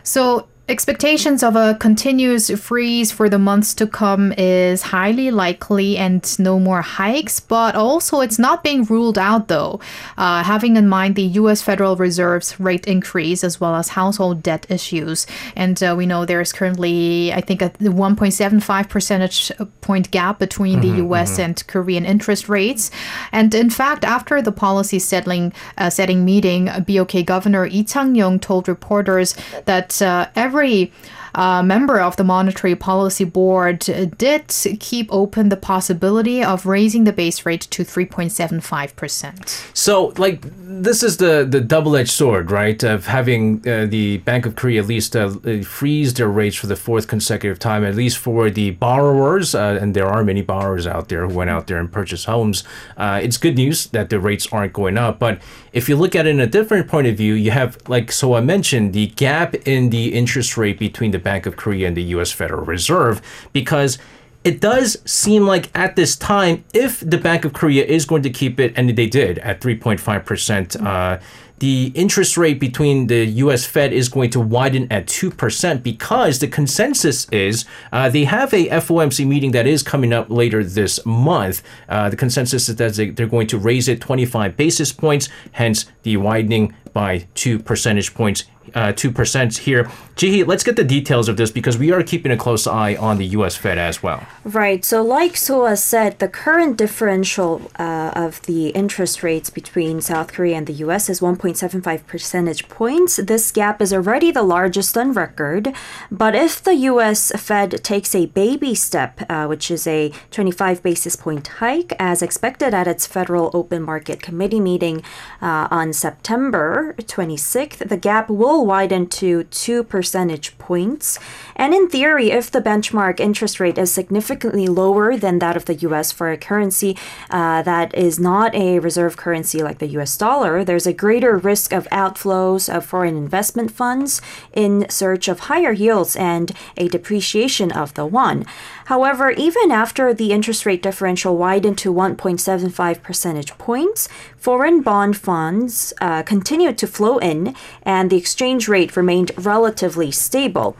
So 0.02 0.48
Expectations 0.70 1.42
of 1.42 1.56
a 1.56 1.76
continuous 1.80 2.50
freeze 2.50 3.10
for 3.10 3.30
the 3.30 3.38
months 3.38 3.72
to 3.72 3.86
come 3.86 4.34
is 4.36 4.82
highly 4.82 5.30
likely 5.30 5.96
and 5.96 6.38
no 6.38 6.60
more 6.60 6.82
hikes, 6.82 7.40
but 7.40 7.74
also 7.74 8.20
it's 8.20 8.38
not 8.38 8.62
being 8.62 8.84
ruled 8.84 9.16
out 9.16 9.48
though, 9.48 9.80
uh, 10.18 10.42
having 10.42 10.76
in 10.76 10.86
mind 10.86 11.14
the 11.14 11.22
US 11.40 11.62
Federal 11.62 11.96
Reserve's 11.96 12.60
rate 12.60 12.86
increase 12.86 13.42
as 13.42 13.58
well 13.58 13.76
as 13.76 13.88
household 13.88 14.42
debt 14.42 14.66
issues. 14.68 15.26
And 15.56 15.82
uh, 15.82 15.94
we 15.96 16.04
know 16.04 16.26
there's 16.26 16.52
currently, 16.52 17.32
I 17.32 17.40
think, 17.40 17.62
a 17.62 17.70
1.75 17.70 18.90
percentage 18.90 19.50
point 19.80 20.10
gap 20.10 20.38
between 20.38 20.82
the 20.82 21.02
US 21.06 21.38
and 21.38 21.66
Korean 21.66 22.04
interest 22.04 22.46
rates. 22.46 22.90
And 23.32 23.54
in 23.54 23.70
fact, 23.70 24.04
after 24.04 24.42
the 24.42 24.52
policy 24.52 24.98
settling, 24.98 25.54
uh, 25.78 25.88
setting 25.88 26.26
meeting, 26.26 26.66
BOK 26.86 27.24
Governor 27.24 27.70
Lee 27.70 27.84
Chang-yong 27.84 28.40
told 28.40 28.68
reporters 28.68 29.34
that 29.64 30.02
uh, 30.02 30.26
every 30.36 30.57
every 30.58 30.92
uh, 31.34 31.62
member 31.62 32.00
of 32.00 32.16
the 32.16 32.24
Monetary 32.24 32.74
Policy 32.74 33.24
Board 33.24 33.78
did 34.18 34.48
keep 34.80 35.08
open 35.12 35.50
the 35.50 35.56
possibility 35.56 36.42
of 36.42 36.66
raising 36.66 37.04
the 37.04 37.12
base 37.12 37.46
rate 37.46 37.60
to 37.60 37.84
3.75%. 37.84 39.76
So, 39.76 40.12
like, 40.16 40.42
this 40.82 41.02
is 41.02 41.16
the, 41.16 41.46
the 41.48 41.60
double 41.60 41.96
edged 41.96 42.10
sword, 42.10 42.50
right? 42.50 42.82
Of 42.82 43.06
having 43.06 43.66
uh, 43.68 43.86
the 43.86 44.18
Bank 44.18 44.46
of 44.46 44.56
Korea 44.56 44.80
at 44.80 44.88
least 44.88 45.14
uh, 45.16 45.30
freeze 45.62 46.14
their 46.14 46.28
rates 46.28 46.56
for 46.56 46.66
the 46.66 46.76
fourth 46.76 47.08
consecutive 47.08 47.58
time, 47.58 47.84
at 47.84 47.94
least 47.94 48.18
for 48.18 48.50
the 48.50 48.70
borrowers, 48.72 49.54
uh, 49.54 49.78
and 49.80 49.94
there 49.94 50.06
are 50.06 50.24
many 50.24 50.42
borrowers 50.42 50.86
out 50.86 51.08
there 51.08 51.26
who 51.26 51.34
went 51.34 51.50
out 51.50 51.66
there 51.66 51.78
and 51.78 51.92
purchased 51.92 52.26
homes. 52.26 52.64
Uh, 52.96 53.20
it's 53.22 53.36
good 53.36 53.56
news 53.56 53.86
that 53.88 54.10
the 54.10 54.20
rates 54.20 54.46
aren't 54.52 54.72
going 54.72 54.96
up. 54.96 55.18
But 55.18 55.40
if 55.72 55.88
you 55.88 55.96
look 55.96 56.14
at 56.14 56.26
it 56.26 56.30
in 56.30 56.40
a 56.40 56.46
different 56.46 56.88
point 56.88 57.06
of 57.06 57.16
view, 57.16 57.34
you 57.34 57.50
have, 57.50 57.78
like, 57.88 58.12
so 58.12 58.34
I 58.34 58.40
mentioned, 58.40 58.92
the 58.92 59.08
gap 59.08 59.54
in 59.66 59.90
the 59.90 60.14
interest 60.14 60.56
rate 60.56 60.78
between 60.78 61.10
the 61.10 61.18
Bank 61.18 61.46
of 61.46 61.56
Korea 61.56 61.88
and 61.88 61.96
the 61.96 62.04
US 62.04 62.32
Federal 62.32 62.64
Reserve, 62.64 63.20
because 63.52 63.98
it 64.44 64.60
does 64.60 64.96
seem 65.04 65.46
like 65.46 65.70
at 65.76 65.96
this 65.96 66.16
time, 66.16 66.64
if 66.72 67.00
the 67.00 67.18
Bank 67.18 67.44
of 67.44 67.52
Korea 67.52 67.84
is 67.84 68.06
going 68.06 68.22
to 68.22 68.30
keep 68.30 68.58
it, 68.60 68.72
and 68.76 68.90
they 68.90 69.06
did 69.06 69.38
at 69.38 69.60
3.5%, 69.60 70.84
uh, 70.84 71.18
the 71.58 71.90
interest 71.94 72.36
rate 72.36 72.60
between 72.60 73.08
the 73.08 73.24
US 73.26 73.66
Fed 73.66 73.92
is 73.92 74.08
going 74.08 74.30
to 74.30 74.40
widen 74.40 74.90
at 74.92 75.06
2% 75.06 75.82
because 75.82 76.38
the 76.38 76.46
consensus 76.46 77.28
is 77.30 77.64
uh, 77.92 78.08
they 78.08 78.24
have 78.24 78.54
a 78.54 78.68
FOMC 78.68 79.26
meeting 79.26 79.50
that 79.52 79.66
is 79.66 79.82
coming 79.82 80.12
up 80.12 80.30
later 80.30 80.62
this 80.62 81.04
month. 81.04 81.62
Uh, 81.88 82.08
the 82.08 82.16
consensus 82.16 82.68
is 82.68 82.76
that 82.76 82.94
they, 82.94 83.10
they're 83.10 83.26
going 83.26 83.48
to 83.48 83.58
raise 83.58 83.88
it 83.88 84.00
25 84.00 84.56
basis 84.56 84.92
points, 84.92 85.28
hence 85.52 85.86
the 86.02 86.16
widening 86.16 86.74
by 86.92 87.26
two 87.34 87.58
percentage 87.58 88.14
points 88.14 88.44
uh, 88.74 88.92
2% 88.92 89.58
here. 89.58 89.84
Jihi, 90.16 90.46
let's 90.46 90.64
get 90.64 90.74
the 90.74 90.84
details 90.84 91.28
of 91.28 91.36
this 91.36 91.50
because 91.50 91.78
we 91.78 91.92
are 91.92 92.02
keeping 92.02 92.32
a 92.32 92.36
close 92.36 92.66
eye 92.66 92.96
on 92.96 93.18
the 93.18 93.26
US 93.26 93.56
Fed 93.56 93.78
as 93.78 94.02
well. 94.02 94.26
Right. 94.44 94.84
So, 94.84 95.00
like 95.00 95.36
Soa 95.36 95.76
said, 95.76 96.18
the 96.18 96.28
current 96.28 96.76
differential 96.76 97.70
uh, 97.78 98.10
of 98.16 98.42
the 98.42 98.70
interest 98.70 99.22
rates 99.22 99.48
between 99.48 100.00
South 100.00 100.32
Korea 100.32 100.56
and 100.56 100.66
the 100.66 100.72
US 100.84 101.08
is 101.08 101.20
1.75 101.20 102.06
percentage 102.06 102.68
points. 102.68 103.16
This 103.16 103.52
gap 103.52 103.80
is 103.80 103.92
already 103.92 104.32
the 104.32 104.42
largest 104.42 104.98
on 104.98 105.12
record. 105.12 105.72
But 106.10 106.34
if 106.34 106.62
the 106.62 106.74
US 106.74 107.30
Fed 107.40 107.84
takes 107.84 108.12
a 108.14 108.26
baby 108.26 108.74
step, 108.74 109.20
uh, 109.28 109.46
which 109.46 109.70
is 109.70 109.86
a 109.86 110.12
25 110.32 110.82
basis 110.82 111.14
point 111.14 111.46
hike, 111.46 111.92
as 112.00 112.22
expected 112.22 112.74
at 112.74 112.88
its 112.88 113.06
Federal 113.06 113.52
Open 113.54 113.82
Market 113.82 114.20
Committee 114.20 114.60
meeting 114.60 115.02
uh, 115.40 115.68
on 115.70 115.92
September 115.92 116.77
26th, 116.94 117.88
the 117.88 117.96
gap 117.96 118.28
will 118.28 118.64
widen 118.66 119.08
to 119.08 119.44
2 119.44 119.84
percentage 119.84 120.56
points. 120.58 121.18
And 121.56 121.74
in 121.74 121.88
theory, 121.88 122.30
if 122.30 122.50
the 122.50 122.60
benchmark 122.60 123.20
interest 123.20 123.60
rate 123.60 123.78
is 123.78 123.92
significantly 123.92 124.66
lower 124.66 125.16
than 125.16 125.38
that 125.38 125.56
of 125.56 125.64
the 125.64 125.74
US 125.88 126.12
for 126.12 126.30
a 126.30 126.36
currency 126.36 126.96
uh, 127.30 127.62
that 127.62 127.94
is 127.94 128.18
not 128.18 128.54
a 128.54 128.78
reserve 128.78 129.16
currency 129.16 129.62
like 129.62 129.78
the 129.78 129.88
US 129.98 130.16
dollar, 130.16 130.64
there's 130.64 130.86
a 130.86 130.92
greater 130.92 131.36
risk 131.36 131.72
of 131.72 131.86
outflows 131.90 132.72
of 132.74 132.84
foreign 132.84 133.16
investment 133.16 133.70
funds 133.70 134.20
in 134.52 134.88
search 134.88 135.28
of 135.28 135.40
higher 135.40 135.72
yields 135.72 136.16
and 136.16 136.52
a 136.76 136.88
depreciation 136.88 137.72
of 137.72 137.94
the 137.94 138.06
won. 138.06 138.44
However, 138.88 139.30
even 139.32 139.70
after 139.70 140.14
the 140.14 140.32
interest 140.32 140.64
rate 140.64 140.82
differential 140.82 141.36
widened 141.36 141.76
to 141.76 141.92
1.75 141.92 143.02
percentage 143.02 143.58
points, 143.58 144.08
foreign 144.38 144.80
bond 144.80 145.14
funds 145.14 145.92
uh, 146.00 146.22
continued 146.22 146.78
to 146.78 146.86
flow 146.86 147.18
in 147.18 147.54
and 147.82 148.08
the 148.08 148.16
exchange 148.16 148.66
rate 148.66 148.96
remained 148.96 149.30
relatively 149.36 150.10
stable. 150.10 150.74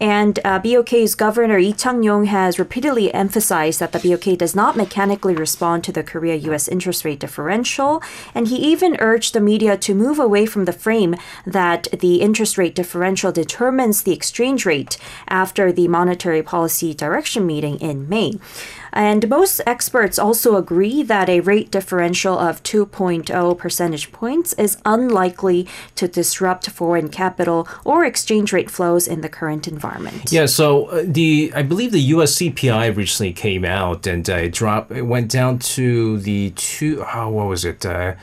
And 0.00 0.38
uh, 0.44 0.58
BOK's 0.58 1.14
governor 1.14 1.60
Lee 1.60 1.74
Chang-yong 1.74 2.24
has 2.24 2.58
repeatedly 2.58 3.12
emphasized 3.12 3.80
that 3.80 3.92
the 3.92 3.98
BOK 3.98 4.38
does 4.38 4.56
not 4.56 4.76
mechanically 4.76 5.34
respond 5.34 5.84
to 5.84 5.92
the 5.92 6.02
Korea-U.S. 6.02 6.68
interest 6.68 7.04
rate 7.04 7.20
differential, 7.20 8.02
and 8.34 8.48
he 8.48 8.56
even 8.56 8.96
urged 8.98 9.34
the 9.34 9.40
media 9.40 9.76
to 9.76 9.94
move 9.94 10.18
away 10.18 10.46
from 10.46 10.64
the 10.64 10.72
frame 10.72 11.16
that 11.44 11.88
the 12.00 12.22
interest 12.22 12.56
rate 12.56 12.74
differential 12.74 13.30
determines 13.30 14.02
the 14.02 14.12
exchange 14.12 14.64
rate 14.64 14.96
after 15.28 15.70
the 15.70 15.86
monetary 15.86 16.42
policy 16.42 16.94
direction 16.94 17.46
meeting 17.46 17.78
in 17.78 18.08
May. 18.08 18.38
And 18.92 19.28
most 19.28 19.60
experts 19.66 20.18
also 20.18 20.56
agree 20.56 21.02
that 21.02 21.28
a 21.28 21.40
rate 21.40 21.70
differential 21.70 22.38
of 22.38 22.62
2.0 22.62 23.58
percentage 23.58 24.12
points 24.12 24.52
is 24.54 24.78
unlikely 24.84 25.66
to 25.96 26.08
disrupt 26.08 26.70
foreign 26.70 27.08
capital 27.08 27.68
or 27.84 28.04
exchange 28.04 28.52
rate 28.52 28.70
flows 28.70 29.06
in 29.06 29.20
the 29.20 29.28
current 29.28 29.68
environment. 29.68 30.32
Yeah, 30.32 30.46
so 30.46 30.86
uh, 30.86 31.04
the 31.06 31.52
I 31.54 31.62
believe 31.62 31.92
the 31.92 32.00
US 32.00 32.36
CPI 32.36 32.94
recently 32.96 33.32
came 33.32 33.64
out 33.64 34.06
and 34.06 34.28
uh, 34.28 34.34
it 34.34 34.52
dropped 34.52 34.90
it 34.90 35.02
went 35.02 35.30
down 35.30 35.58
to 35.58 36.18
the 36.18 36.50
two 36.50 37.04
oh, 37.14 37.28
what 37.28 37.46
was 37.46 37.64
it? 37.64 37.84
Uh, 37.84 38.14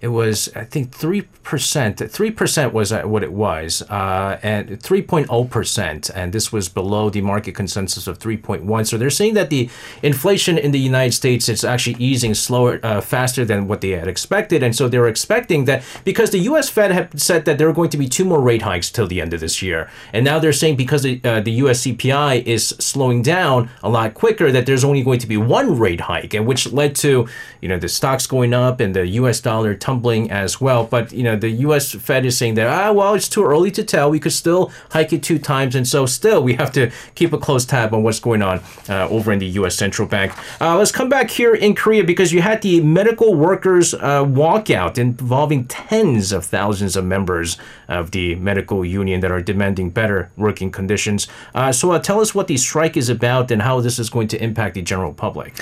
it 0.00 0.08
was 0.08 0.48
I 0.56 0.64
think 0.64 0.92
three 0.92 1.22
percent. 1.42 1.98
Three 2.10 2.30
percent 2.30 2.72
was 2.72 2.90
uh, 2.90 3.02
what 3.02 3.22
it 3.22 3.32
was, 3.32 3.82
uh, 3.90 4.38
and 4.42 4.82
three 4.82 5.02
point 5.02 5.26
zero 5.28 5.44
percent, 5.44 6.10
and 6.14 6.32
this 6.32 6.50
was 6.50 6.68
below 6.68 7.10
the 7.10 7.20
market 7.20 7.54
consensus 7.54 8.06
of 8.06 8.16
three 8.16 8.38
point 8.38 8.64
one. 8.64 8.86
So 8.86 8.96
they're 8.96 9.10
saying 9.10 9.34
that 9.34 9.50
the 9.50 9.68
inflation 10.02 10.56
in 10.56 10.70
the 10.70 10.78
United 10.78 11.12
States 11.12 11.48
is 11.50 11.64
actually 11.64 11.96
easing 11.98 12.34
slower, 12.34 12.80
uh, 12.82 13.02
faster 13.02 13.44
than 13.44 13.68
what 13.68 13.82
they 13.82 13.90
had 13.90 14.08
expected, 14.08 14.62
and 14.62 14.74
so 14.74 14.88
they're 14.88 15.08
expecting 15.08 15.66
that 15.66 15.82
because 16.04 16.30
the 16.30 16.38
U.S. 16.50 16.70
Fed 16.70 16.92
had 16.92 17.20
said 17.20 17.44
that 17.44 17.58
there 17.58 17.68
are 17.68 17.74
going 17.74 17.90
to 17.90 17.98
be 17.98 18.08
two 18.08 18.24
more 18.24 18.40
rate 18.40 18.62
hikes 18.62 18.90
till 18.90 19.06
the 19.06 19.20
end 19.20 19.34
of 19.34 19.40
this 19.40 19.60
year, 19.60 19.90
and 20.14 20.24
now 20.24 20.38
they're 20.38 20.52
saying 20.52 20.76
because 20.76 21.02
the, 21.02 21.20
uh, 21.24 21.40
the 21.40 21.52
U.S. 21.64 21.82
CPI 21.82 22.42
is 22.46 22.68
slowing 22.68 23.20
down 23.22 23.68
a 23.82 23.90
lot 23.90 24.14
quicker 24.14 24.50
that 24.50 24.64
there's 24.64 24.84
only 24.84 25.02
going 25.02 25.18
to 25.18 25.26
be 25.26 25.36
one 25.36 25.78
rate 25.78 26.02
hike, 26.02 26.32
and 26.32 26.46
which 26.46 26.72
led 26.72 26.94
to 26.96 27.28
you 27.60 27.68
know 27.68 27.78
the 27.78 27.88
stocks 27.88 28.26
going 28.26 28.54
up 28.54 28.80
and 28.80 28.96
the 28.96 29.06
U.S. 29.08 29.40
dollar 29.40 29.74
tumbling 29.90 30.30
as 30.30 30.60
well. 30.60 30.84
But 30.84 31.12
you 31.12 31.24
know 31.24 31.36
the 31.36 31.50
U.S. 31.66 31.92
Fed 31.92 32.24
is 32.24 32.38
saying 32.38 32.54
that 32.54 32.66
ah 32.68 32.92
well 32.92 33.14
it's 33.14 33.28
too 33.28 33.44
early 33.44 33.70
to 33.72 33.82
tell. 33.82 34.10
We 34.10 34.20
could 34.20 34.32
still 34.32 34.70
hike 34.90 35.12
it 35.12 35.22
two 35.22 35.38
times, 35.38 35.74
and 35.74 35.86
so 35.86 36.06
still 36.06 36.42
we 36.42 36.54
have 36.54 36.70
to 36.72 36.90
keep 37.14 37.32
a 37.32 37.38
close 37.38 37.64
tab 37.64 37.92
on 37.94 38.02
what's 38.02 38.20
going 38.20 38.42
on 38.42 38.62
uh, 38.88 39.08
over 39.08 39.32
in 39.32 39.38
the 39.40 39.50
U.S. 39.60 39.74
Central 39.74 40.06
Bank. 40.06 40.32
Uh, 40.60 40.76
let's 40.78 40.92
come 40.92 41.08
back 41.08 41.30
here 41.30 41.54
in 41.54 41.74
Korea 41.74 42.04
because 42.04 42.32
you 42.32 42.40
had 42.42 42.62
the 42.62 42.80
medical 42.80 43.34
workers 43.34 43.94
uh, 43.94 44.24
walkout 44.24 44.98
involving 44.98 45.66
tens 45.66 46.32
of 46.32 46.44
thousands 46.44 46.96
of 46.96 47.04
members 47.04 47.56
of 47.88 48.12
the 48.12 48.36
medical 48.36 48.84
union 48.84 49.20
that 49.20 49.32
are 49.32 49.42
demanding 49.42 49.90
better 49.90 50.30
working 50.36 50.70
conditions. 50.70 51.26
Uh, 51.54 51.72
so 51.72 51.90
uh, 51.90 51.98
tell 51.98 52.20
us 52.20 52.34
what 52.34 52.46
the 52.46 52.56
strike 52.56 52.96
is 52.96 53.08
about 53.08 53.50
and 53.50 53.62
how 53.62 53.80
this 53.80 53.98
is 53.98 54.08
going 54.10 54.28
to 54.28 54.42
impact 54.42 54.74
the 54.74 54.82
general 54.82 55.12
public. 55.12 55.52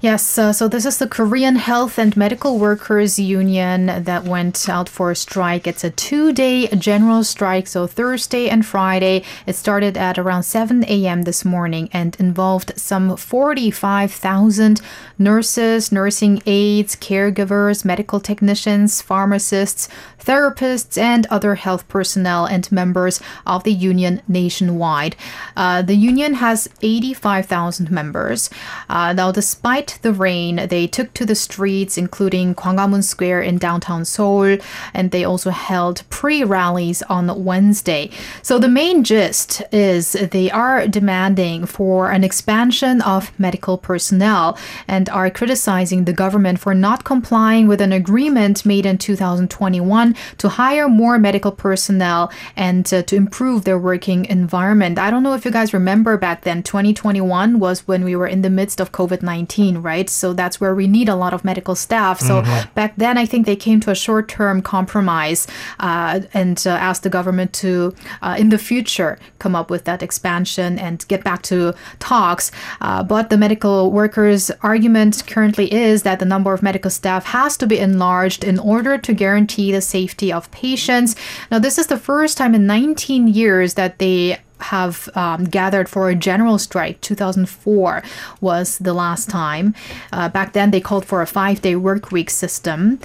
Yes, 0.00 0.36
uh, 0.36 0.52
so 0.52 0.66
this 0.68 0.84
is 0.84 0.98
the 0.98 1.06
Korean 1.06 1.56
Health 1.56 1.98
and 1.98 2.16
Medical 2.16 2.58
Workers 2.58 3.18
Union 3.18 3.86
that 3.86 4.24
went 4.24 4.68
out 4.68 4.88
for 4.88 5.12
a 5.12 5.16
strike. 5.16 5.66
It's 5.66 5.84
a 5.84 5.90
two 5.90 6.32
day 6.32 6.66
general 6.68 7.22
strike, 7.22 7.66
so 7.68 7.86
Thursday 7.86 8.48
and 8.48 8.66
Friday. 8.66 9.22
It 9.46 9.54
started 9.54 9.96
at 9.96 10.18
around 10.18 10.42
7 10.42 10.84
a.m. 10.84 11.22
this 11.22 11.44
morning 11.44 11.88
and 11.92 12.16
involved 12.18 12.72
some 12.76 13.16
45,000 13.16 14.80
nurses, 15.18 15.92
nursing 15.92 16.42
aides, 16.44 16.96
caregivers, 16.96 17.84
medical 17.84 18.20
technicians, 18.20 19.00
pharmacists, 19.00 19.88
therapists, 20.22 20.98
and 20.98 21.26
other 21.26 21.54
health 21.54 21.86
personnel 21.88 22.46
and 22.46 22.70
members 22.72 23.20
of 23.46 23.64
the 23.64 23.72
union 23.72 24.22
nationwide. 24.26 25.14
Uh, 25.56 25.82
the 25.82 25.94
union 25.94 26.34
has 26.34 26.68
85,000 26.82 27.90
members. 27.90 28.50
Uh, 28.88 29.12
now, 29.12 29.30
despite 29.30 29.83
the 30.02 30.12
rain, 30.12 30.66
they 30.68 30.86
took 30.86 31.12
to 31.14 31.26
the 31.26 31.34
streets, 31.34 31.96
including 31.96 32.54
Gwanghwamun 32.54 33.04
Square 33.04 33.42
in 33.42 33.58
downtown 33.58 34.04
Seoul, 34.04 34.58
and 34.92 35.10
they 35.10 35.24
also 35.24 35.50
held 35.50 36.02
pre 36.10 36.44
rallies 36.44 37.02
on 37.02 37.44
Wednesday. 37.44 38.10
So, 38.42 38.58
the 38.58 38.68
main 38.68 39.04
gist 39.04 39.62
is 39.72 40.12
they 40.12 40.50
are 40.50 40.86
demanding 40.88 41.66
for 41.66 42.10
an 42.10 42.24
expansion 42.24 43.00
of 43.02 43.38
medical 43.38 43.78
personnel 43.78 44.58
and 44.88 45.08
are 45.08 45.30
criticizing 45.30 46.04
the 46.04 46.12
government 46.12 46.58
for 46.60 46.74
not 46.74 47.04
complying 47.04 47.68
with 47.68 47.80
an 47.80 47.92
agreement 47.92 48.64
made 48.64 48.86
in 48.86 48.98
2021 48.98 50.14
to 50.38 50.48
hire 50.48 50.88
more 50.88 51.18
medical 51.18 51.52
personnel 51.52 52.32
and 52.56 52.92
uh, 52.92 53.02
to 53.02 53.16
improve 53.16 53.64
their 53.64 53.78
working 53.78 54.24
environment. 54.26 54.98
I 54.98 55.10
don't 55.10 55.22
know 55.22 55.34
if 55.34 55.44
you 55.44 55.50
guys 55.50 55.74
remember 55.74 56.16
back 56.16 56.42
then, 56.42 56.62
2021 56.62 57.58
was 57.58 57.86
when 57.86 58.04
we 58.04 58.16
were 58.16 58.26
in 58.26 58.42
the 58.42 58.50
midst 58.50 58.80
of 58.80 58.92
COVID 58.92 59.22
19, 59.22 59.73
right? 59.82 60.08
So 60.08 60.32
that's 60.32 60.60
where 60.60 60.74
we 60.74 60.86
need 60.86 61.08
a 61.08 61.14
lot 61.14 61.32
of 61.32 61.44
medical 61.44 61.74
staff. 61.74 62.20
So 62.20 62.42
back 62.74 62.94
then, 62.96 63.18
I 63.18 63.26
think 63.26 63.46
they 63.46 63.56
came 63.56 63.80
to 63.80 63.90
a 63.90 63.94
short 63.94 64.28
term 64.28 64.62
compromise 64.62 65.46
uh, 65.80 66.20
and 66.32 66.62
uh, 66.66 66.70
asked 66.70 67.02
the 67.02 67.10
government 67.10 67.52
to, 67.54 67.94
uh, 68.22 68.36
in 68.38 68.48
the 68.48 68.58
future, 68.58 69.18
come 69.38 69.54
up 69.54 69.70
with 69.70 69.84
that 69.84 70.02
expansion 70.02 70.78
and 70.78 71.06
get 71.08 71.24
back 71.24 71.42
to 71.42 71.74
talks. 71.98 72.50
Uh, 72.80 73.02
but 73.02 73.30
the 73.30 73.36
medical 73.36 73.90
workers' 73.90 74.50
argument 74.62 75.22
currently 75.26 75.72
is 75.72 76.02
that 76.02 76.18
the 76.18 76.24
number 76.24 76.52
of 76.52 76.62
medical 76.62 76.90
staff 76.90 77.26
has 77.26 77.56
to 77.56 77.66
be 77.66 77.78
enlarged 77.78 78.44
in 78.44 78.58
order 78.58 78.98
to 78.98 79.12
guarantee 79.12 79.72
the 79.72 79.80
safety 79.80 80.32
of 80.32 80.50
patients. 80.50 81.16
Now, 81.50 81.58
this 81.58 81.78
is 81.78 81.86
the 81.86 81.98
first 81.98 82.36
time 82.36 82.54
in 82.54 82.66
19 82.66 83.28
years 83.28 83.74
that 83.74 83.98
they 83.98 84.38
have 84.70 85.08
um, 85.14 85.44
gathered 85.44 85.88
for 85.88 86.08
a 86.08 86.14
general 86.14 86.58
strike. 86.58 87.00
2004 87.00 88.02
was 88.40 88.78
the 88.78 88.94
last 88.94 89.28
time. 89.28 89.74
Uh, 90.12 90.28
back 90.28 90.52
then, 90.52 90.70
they 90.70 90.80
called 90.80 91.04
for 91.04 91.22
a 91.22 91.26
five 91.26 91.60
day 91.60 91.76
work 91.76 92.10
week 92.12 92.30
system. 92.30 92.98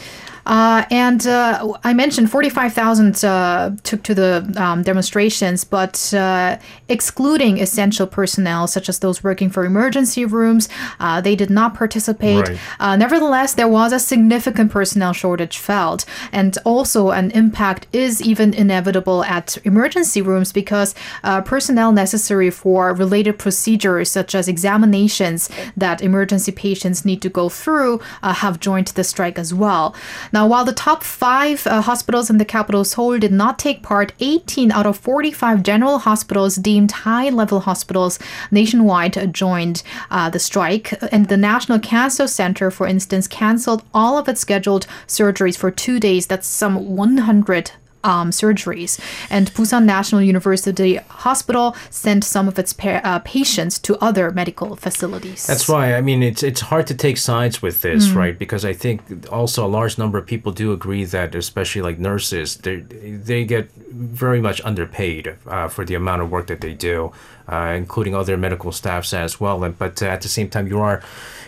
Uh, 0.49 0.83
and 0.89 1.27
uh, 1.27 1.77
I 1.83 1.93
mentioned 1.93 2.31
45,000 2.31 3.23
uh, 3.23 3.71
took 3.83 4.01
to 4.03 4.15
the 4.15 4.51
um, 4.57 4.81
demonstrations, 4.81 5.63
but 5.63 6.11
uh, 6.11 6.57
excluding 6.87 7.59
essential 7.59 8.07
personnel, 8.07 8.67
such 8.67 8.89
as 8.89 8.97
those 8.97 9.23
working 9.23 9.51
for 9.51 9.63
emergency 9.63 10.25
rooms, 10.25 10.67
uh, 10.99 11.21
they 11.21 11.35
did 11.35 11.51
not 11.51 11.75
participate. 11.75 12.47
Right. 12.47 12.59
Uh, 12.79 12.95
nevertheless, 12.95 13.53
there 13.53 13.67
was 13.67 13.93
a 13.93 13.99
significant 13.99 14.71
personnel 14.71 15.13
shortage 15.13 15.59
felt, 15.59 16.03
and 16.31 16.57
also 16.65 17.11
an 17.11 17.29
impact 17.31 17.85
is 17.93 18.19
even 18.19 18.53
inevitable 18.55 19.23
at 19.25 19.57
emergency 19.65 20.21
rooms 20.21 20.51
because 20.51 20.95
uh, 21.23 21.41
personnel 21.49 21.91
necessary 21.91 22.51
for 22.51 22.93
related 22.93 23.39
procedures, 23.39 24.11
such 24.11 24.35
as 24.35 24.47
examinations 24.47 25.49
that 25.75 25.99
emergency 25.99 26.51
patients 26.51 27.03
need 27.03 27.23
to 27.23 27.27
go 27.27 27.49
through, 27.49 27.99
uh, 28.21 28.35
have 28.35 28.59
joined 28.59 28.85
the 28.89 29.03
strike 29.03 29.39
as 29.39 29.51
well. 29.51 29.95
Now, 30.31 30.45
while 30.45 30.63
the 30.63 30.73
top 30.73 31.03
five 31.03 31.65
uh, 31.65 31.81
hospitals 31.81 32.29
in 32.29 32.37
the 32.37 32.45
capital 32.45 32.83
Seoul 32.83 33.17
did 33.17 33.31
not 33.31 33.57
take 33.57 33.81
part, 33.81 34.13
18 34.19 34.71
out 34.71 34.85
of 34.85 34.99
45 34.99 35.63
general 35.63 35.97
hospitals 35.97 36.55
deemed 36.55 36.91
high 36.91 37.29
level 37.29 37.61
hospitals 37.61 38.19
nationwide 38.51 39.33
joined 39.33 39.81
uh, 40.11 40.29
the 40.29 40.37
strike. 40.37 40.93
And 41.11 41.29
the 41.29 41.37
National 41.37 41.79
Cancer 41.79 42.27
Center, 42.27 42.69
for 42.69 42.85
instance, 42.85 43.27
canceled 43.27 43.81
all 43.91 44.19
of 44.19 44.29
its 44.29 44.41
scheduled 44.41 44.85
surgeries 45.07 45.57
for 45.57 45.71
two 45.71 45.99
days. 45.99 46.27
That's 46.27 46.45
some 46.45 46.95
100 46.95 47.71
um, 48.03 48.31
surgeries. 48.31 48.99
And 49.29 49.51
Busan 49.53 49.85
National 49.85 50.21
University 50.21 50.95
Hospital 50.95 51.75
sent 51.89 52.23
some 52.23 52.47
of 52.47 52.57
its 52.57 52.73
pa- 52.73 53.01
uh, 53.03 53.19
patients 53.19 53.79
to 53.79 53.97
other 53.97 54.31
medical 54.31 54.75
facilities. 54.75 55.45
That's 55.47 55.67
why 55.67 55.95
I 55.95 56.01
mean 56.01 56.23
it's 56.23 56.43
it's 56.43 56.61
hard 56.61 56.87
to 56.87 56.95
take 56.95 57.17
sides 57.17 57.61
with 57.61 57.81
this, 57.81 58.09
right? 58.11 58.37
Because 58.37 58.65
I 58.65 58.73
think 58.73 59.01
also 59.31 59.65
a 59.65 59.67
large 59.67 59.97
number 59.97 60.17
of 60.17 60.25
people 60.25 60.51
do 60.51 60.71
agree 60.71 61.05
that, 61.05 61.35
especially 61.35 61.81
like 61.81 61.99
nurses, 61.99 62.57
they 62.57 62.77
they 62.77 63.43
get 63.45 63.71
very 63.91 64.41
much 64.41 64.61
underpaid 64.63 65.35
uh, 65.47 65.67
for 65.67 65.85
the 65.85 65.95
amount 65.95 66.21
of 66.21 66.31
work 66.31 66.47
that 66.47 66.61
they 66.61 66.73
do, 66.73 67.11
uh, 67.47 67.73
including 67.75 68.15
other 68.15 68.37
medical 68.37 68.71
staffs 68.71 69.13
as 69.13 69.39
well. 69.39 69.63
And 69.63 69.77
but 69.77 70.01
uh, 70.01 70.05
at 70.05 70.21
the 70.21 70.27
same 70.27 70.49
time, 70.49 70.67
you 70.67 70.79
are 70.79 71.01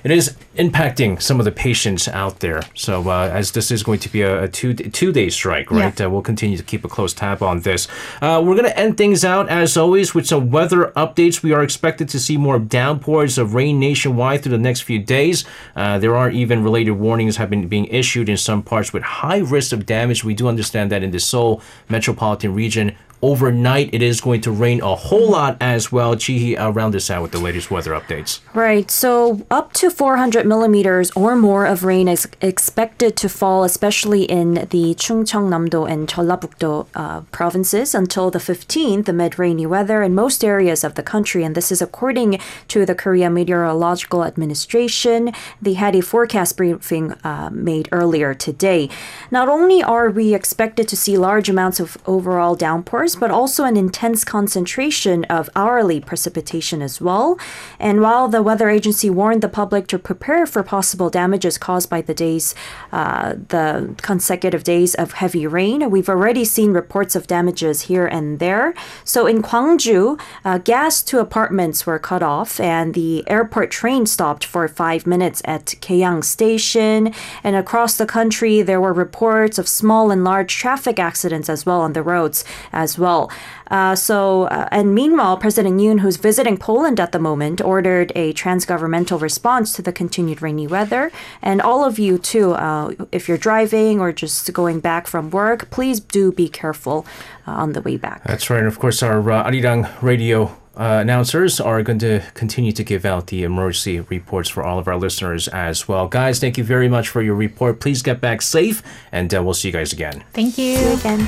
it 0.03 0.11
is 0.11 0.35
impacting 0.55 1.21
some 1.21 1.39
of 1.39 1.45
the 1.45 1.51
patients 1.51 2.07
out 2.07 2.39
there. 2.39 2.63
So 2.75 3.07
uh, 3.09 3.29
as 3.31 3.51
this 3.51 3.69
is 3.71 3.83
going 3.83 3.99
to 3.99 4.09
be 4.09 4.21
a, 4.21 4.43
a 4.43 4.47
two 4.47 4.73
two 4.73 5.11
day 5.11 5.29
strike, 5.29 5.69
right? 5.71 5.97
Yeah. 5.99 6.07
Uh, 6.07 6.09
we'll 6.09 6.21
continue 6.21 6.40
to 6.41 6.63
keep 6.63 6.83
a 6.83 6.87
close 6.87 7.13
tab 7.13 7.43
on 7.43 7.61
this. 7.61 7.87
Uh, 8.21 8.41
we're 8.43 8.55
going 8.55 8.65
to 8.65 8.77
end 8.77 8.97
things 8.97 9.23
out, 9.23 9.49
as 9.49 9.77
always, 9.77 10.15
with 10.15 10.25
some 10.25 10.49
weather 10.49 10.91
updates. 10.95 11.43
We 11.43 11.53
are 11.53 11.63
expected 11.63 12.09
to 12.09 12.19
see 12.19 12.37
more 12.37 12.59
downpours 12.59 13.37
of 13.37 13.53
rain 13.53 13.79
nationwide 13.79 14.43
through 14.43 14.51
the 14.51 14.57
next 14.57 14.81
few 14.81 14.99
days. 14.99 15.45
Uh, 15.75 15.99
there 15.99 16.15
are 16.15 16.29
even 16.29 16.63
related 16.63 16.93
warnings 16.93 17.37
have 17.37 17.49
been 17.49 17.67
being 17.67 17.85
issued 17.85 18.29
in 18.29 18.37
some 18.37 18.63
parts 18.63 18.91
with 18.91 19.03
high 19.03 19.39
risk 19.39 19.71
of 19.71 19.85
damage. 19.85 20.23
We 20.23 20.33
do 20.33 20.47
understand 20.47 20.91
that 20.91 21.03
in 21.03 21.11
the 21.11 21.19
Seoul 21.19 21.61
metropolitan 21.89 22.53
region, 22.53 22.95
overnight 23.21 23.89
it 23.93 24.01
is 24.01 24.21
going 24.21 24.41
to 24.41 24.51
rain 24.51 24.81
a 24.81 24.95
whole 24.95 25.29
lot 25.29 25.57
as 25.61 25.91
well. 25.91 26.15
Chihi, 26.15 26.59
uh, 26.59 26.71
round 26.71 26.93
this 26.93 27.09
out 27.09 27.21
with 27.21 27.31
the 27.31 27.39
latest 27.39 27.71
weather 27.71 27.91
updates. 27.91 28.39
Right. 28.53 28.89
So 28.89 29.45
up 29.49 29.73
to 29.73 29.89
400 29.89 30.45
millimeters 30.45 31.11
or 31.11 31.35
more 31.35 31.65
of 31.65 31.83
rain 31.83 32.07
is 32.07 32.27
expected 32.41 33.15
to 33.17 33.29
fall, 33.29 33.63
especially 33.63 34.23
in 34.23 34.53
the 34.55 34.95
Chungcheongnam-do 34.95 35.85
and 35.85 36.07
Jeollabuk-do 36.07 36.87
uh, 36.95 37.21
provinces 37.31 37.93
until 37.93 38.31
the 38.31 38.39
15th 38.39 39.07
amid 39.07 39.37
rainy 39.37 39.65
weather 39.65 40.01
in 40.03 40.15
most 40.15 40.43
areas 40.43 40.83
of 40.83 40.95
the 40.95 41.03
country. 41.03 41.43
And 41.43 41.55
this 41.55 41.71
is 41.71 41.81
according 41.81 42.39
to 42.69 42.85
the 42.85 42.95
Korea 42.95 43.29
Meteorological 43.29 44.23
Administration. 44.23 45.31
They 45.61 45.73
had 45.73 45.95
a 45.95 46.01
forecast 46.01 46.57
briefing 46.57 47.13
uh, 47.23 47.49
made 47.51 47.87
earlier 47.91 48.33
today. 48.33 48.89
Not 49.29 49.47
only 49.47 49.83
are 49.83 50.09
we 50.09 50.33
expected 50.33 50.87
to 50.87 50.97
see 50.97 51.17
large 51.17 51.49
amounts 51.49 51.79
of 51.79 51.97
overall 52.05 52.55
downpours, 52.55 53.10
but 53.15 53.31
also 53.31 53.63
an 53.63 53.77
intense 53.77 54.23
concentration 54.23 55.23
of 55.25 55.49
hourly 55.55 55.99
precipitation 55.99 56.81
as 56.81 56.99
well. 57.01 57.37
And 57.79 58.01
while 58.01 58.27
the 58.27 58.41
weather 58.41 58.69
agency 58.69 59.09
warned 59.09 59.41
the 59.41 59.49
public 59.49 59.87
to 59.87 59.99
prepare 59.99 60.45
for 60.45 60.63
possible 60.63 61.09
damages 61.09 61.57
caused 61.57 61.89
by 61.89 62.01
the 62.01 62.13
days, 62.13 62.55
uh, 62.91 63.33
the 63.49 63.95
consecutive 64.01 64.63
days 64.63 64.95
of 64.95 65.13
heavy 65.13 65.47
rain, 65.47 65.89
we've 65.89 66.09
already 66.09 66.45
seen 66.45 66.71
reports 66.71 67.15
of 67.15 67.27
damages 67.27 67.81
here 67.83 68.05
and 68.05 68.39
there. 68.39 68.73
So 69.03 69.27
in 69.27 69.41
Gwangju, 69.41 70.19
uh, 70.45 70.57
gas 70.59 71.01
to 71.03 71.19
apartments 71.19 71.85
were 71.85 71.99
cut 71.99 72.23
off, 72.23 72.59
and 72.59 72.93
the 72.93 73.23
airport 73.29 73.71
train 73.71 74.05
stopped 74.05 74.45
for 74.45 74.67
five 74.67 75.05
minutes 75.07 75.41
at 75.45 75.65
Gyeyang 75.65 76.23
Station. 76.23 77.13
And 77.43 77.55
across 77.55 77.97
the 77.97 78.05
country, 78.05 78.61
there 78.61 78.81
were 78.81 78.93
reports 78.93 79.57
of 79.57 79.67
small 79.67 80.11
and 80.11 80.23
large 80.23 80.55
traffic 80.55 80.99
accidents 80.99 81.49
as 81.49 81.65
well 81.65 81.81
on 81.81 81.93
the 81.93 82.03
roads 82.03 82.43
as 82.71 82.97
well. 83.01 83.29
Uh, 83.69 83.95
so, 83.95 84.43
uh, 84.43 84.67
and 84.71 84.93
meanwhile, 84.93 85.37
President 85.37 85.79
Yoon, 85.79 86.01
who's 86.01 86.17
visiting 86.17 86.57
Poland 86.57 86.99
at 86.99 87.11
the 87.11 87.19
moment, 87.19 87.61
ordered 87.61 88.11
a 88.15 88.33
transgovernmental 88.33 89.19
response 89.19 89.73
to 89.73 89.81
the 89.81 89.91
continued 89.91 90.41
rainy 90.41 90.67
weather. 90.67 91.11
And 91.41 91.61
all 91.61 91.83
of 91.83 91.97
you, 91.97 92.17
too, 92.17 92.53
uh, 92.53 92.93
if 93.11 93.27
you're 93.27 93.37
driving 93.49 93.99
or 93.99 94.11
just 94.11 94.51
going 94.53 94.79
back 94.79 95.07
from 95.07 95.29
work, 95.31 95.69
please 95.69 95.99
do 95.99 96.31
be 96.31 96.47
careful 96.47 97.05
uh, 97.47 97.51
on 97.51 97.73
the 97.73 97.81
way 97.81 97.97
back. 97.97 98.23
That's 98.23 98.49
right. 98.49 98.59
And 98.59 98.67
of 98.67 98.77
course, 98.79 99.01
our 99.01 99.19
uh, 99.31 99.49
Arirang 99.49 99.89
radio 100.01 100.55
uh, 100.75 100.99
announcers 101.01 101.59
are 101.59 101.83
going 101.83 101.99
to 101.99 102.21
continue 102.33 102.71
to 102.71 102.83
give 102.83 103.05
out 103.05 103.27
the 103.27 103.43
emergency 103.43 103.99
reports 103.99 104.49
for 104.49 104.63
all 104.63 104.79
of 104.79 104.87
our 104.87 104.97
listeners 104.97 105.47
as 105.49 105.87
well. 105.87 106.07
Guys, 106.07 106.39
thank 106.39 106.57
you 106.57 106.63
very 106.63 106.87
much 106.87 107.09
for 107.09 107.21
your 107.21 107.35
report. 107.35 107.79
Please 107.79 108.01
get 108.01 108.21
back 108.21 108.41
safe, 108.41 108.81
and 109.11 109.33
uh, 109.33 109.43
we'll 109.43 109.53
see 109.53 109.67
you 109.67 109.73
guys 109.73 109.91
again. 109.93 110.23
Thank 110.33 110.57
you. 110.57 110.77
Again. 110.93 111.27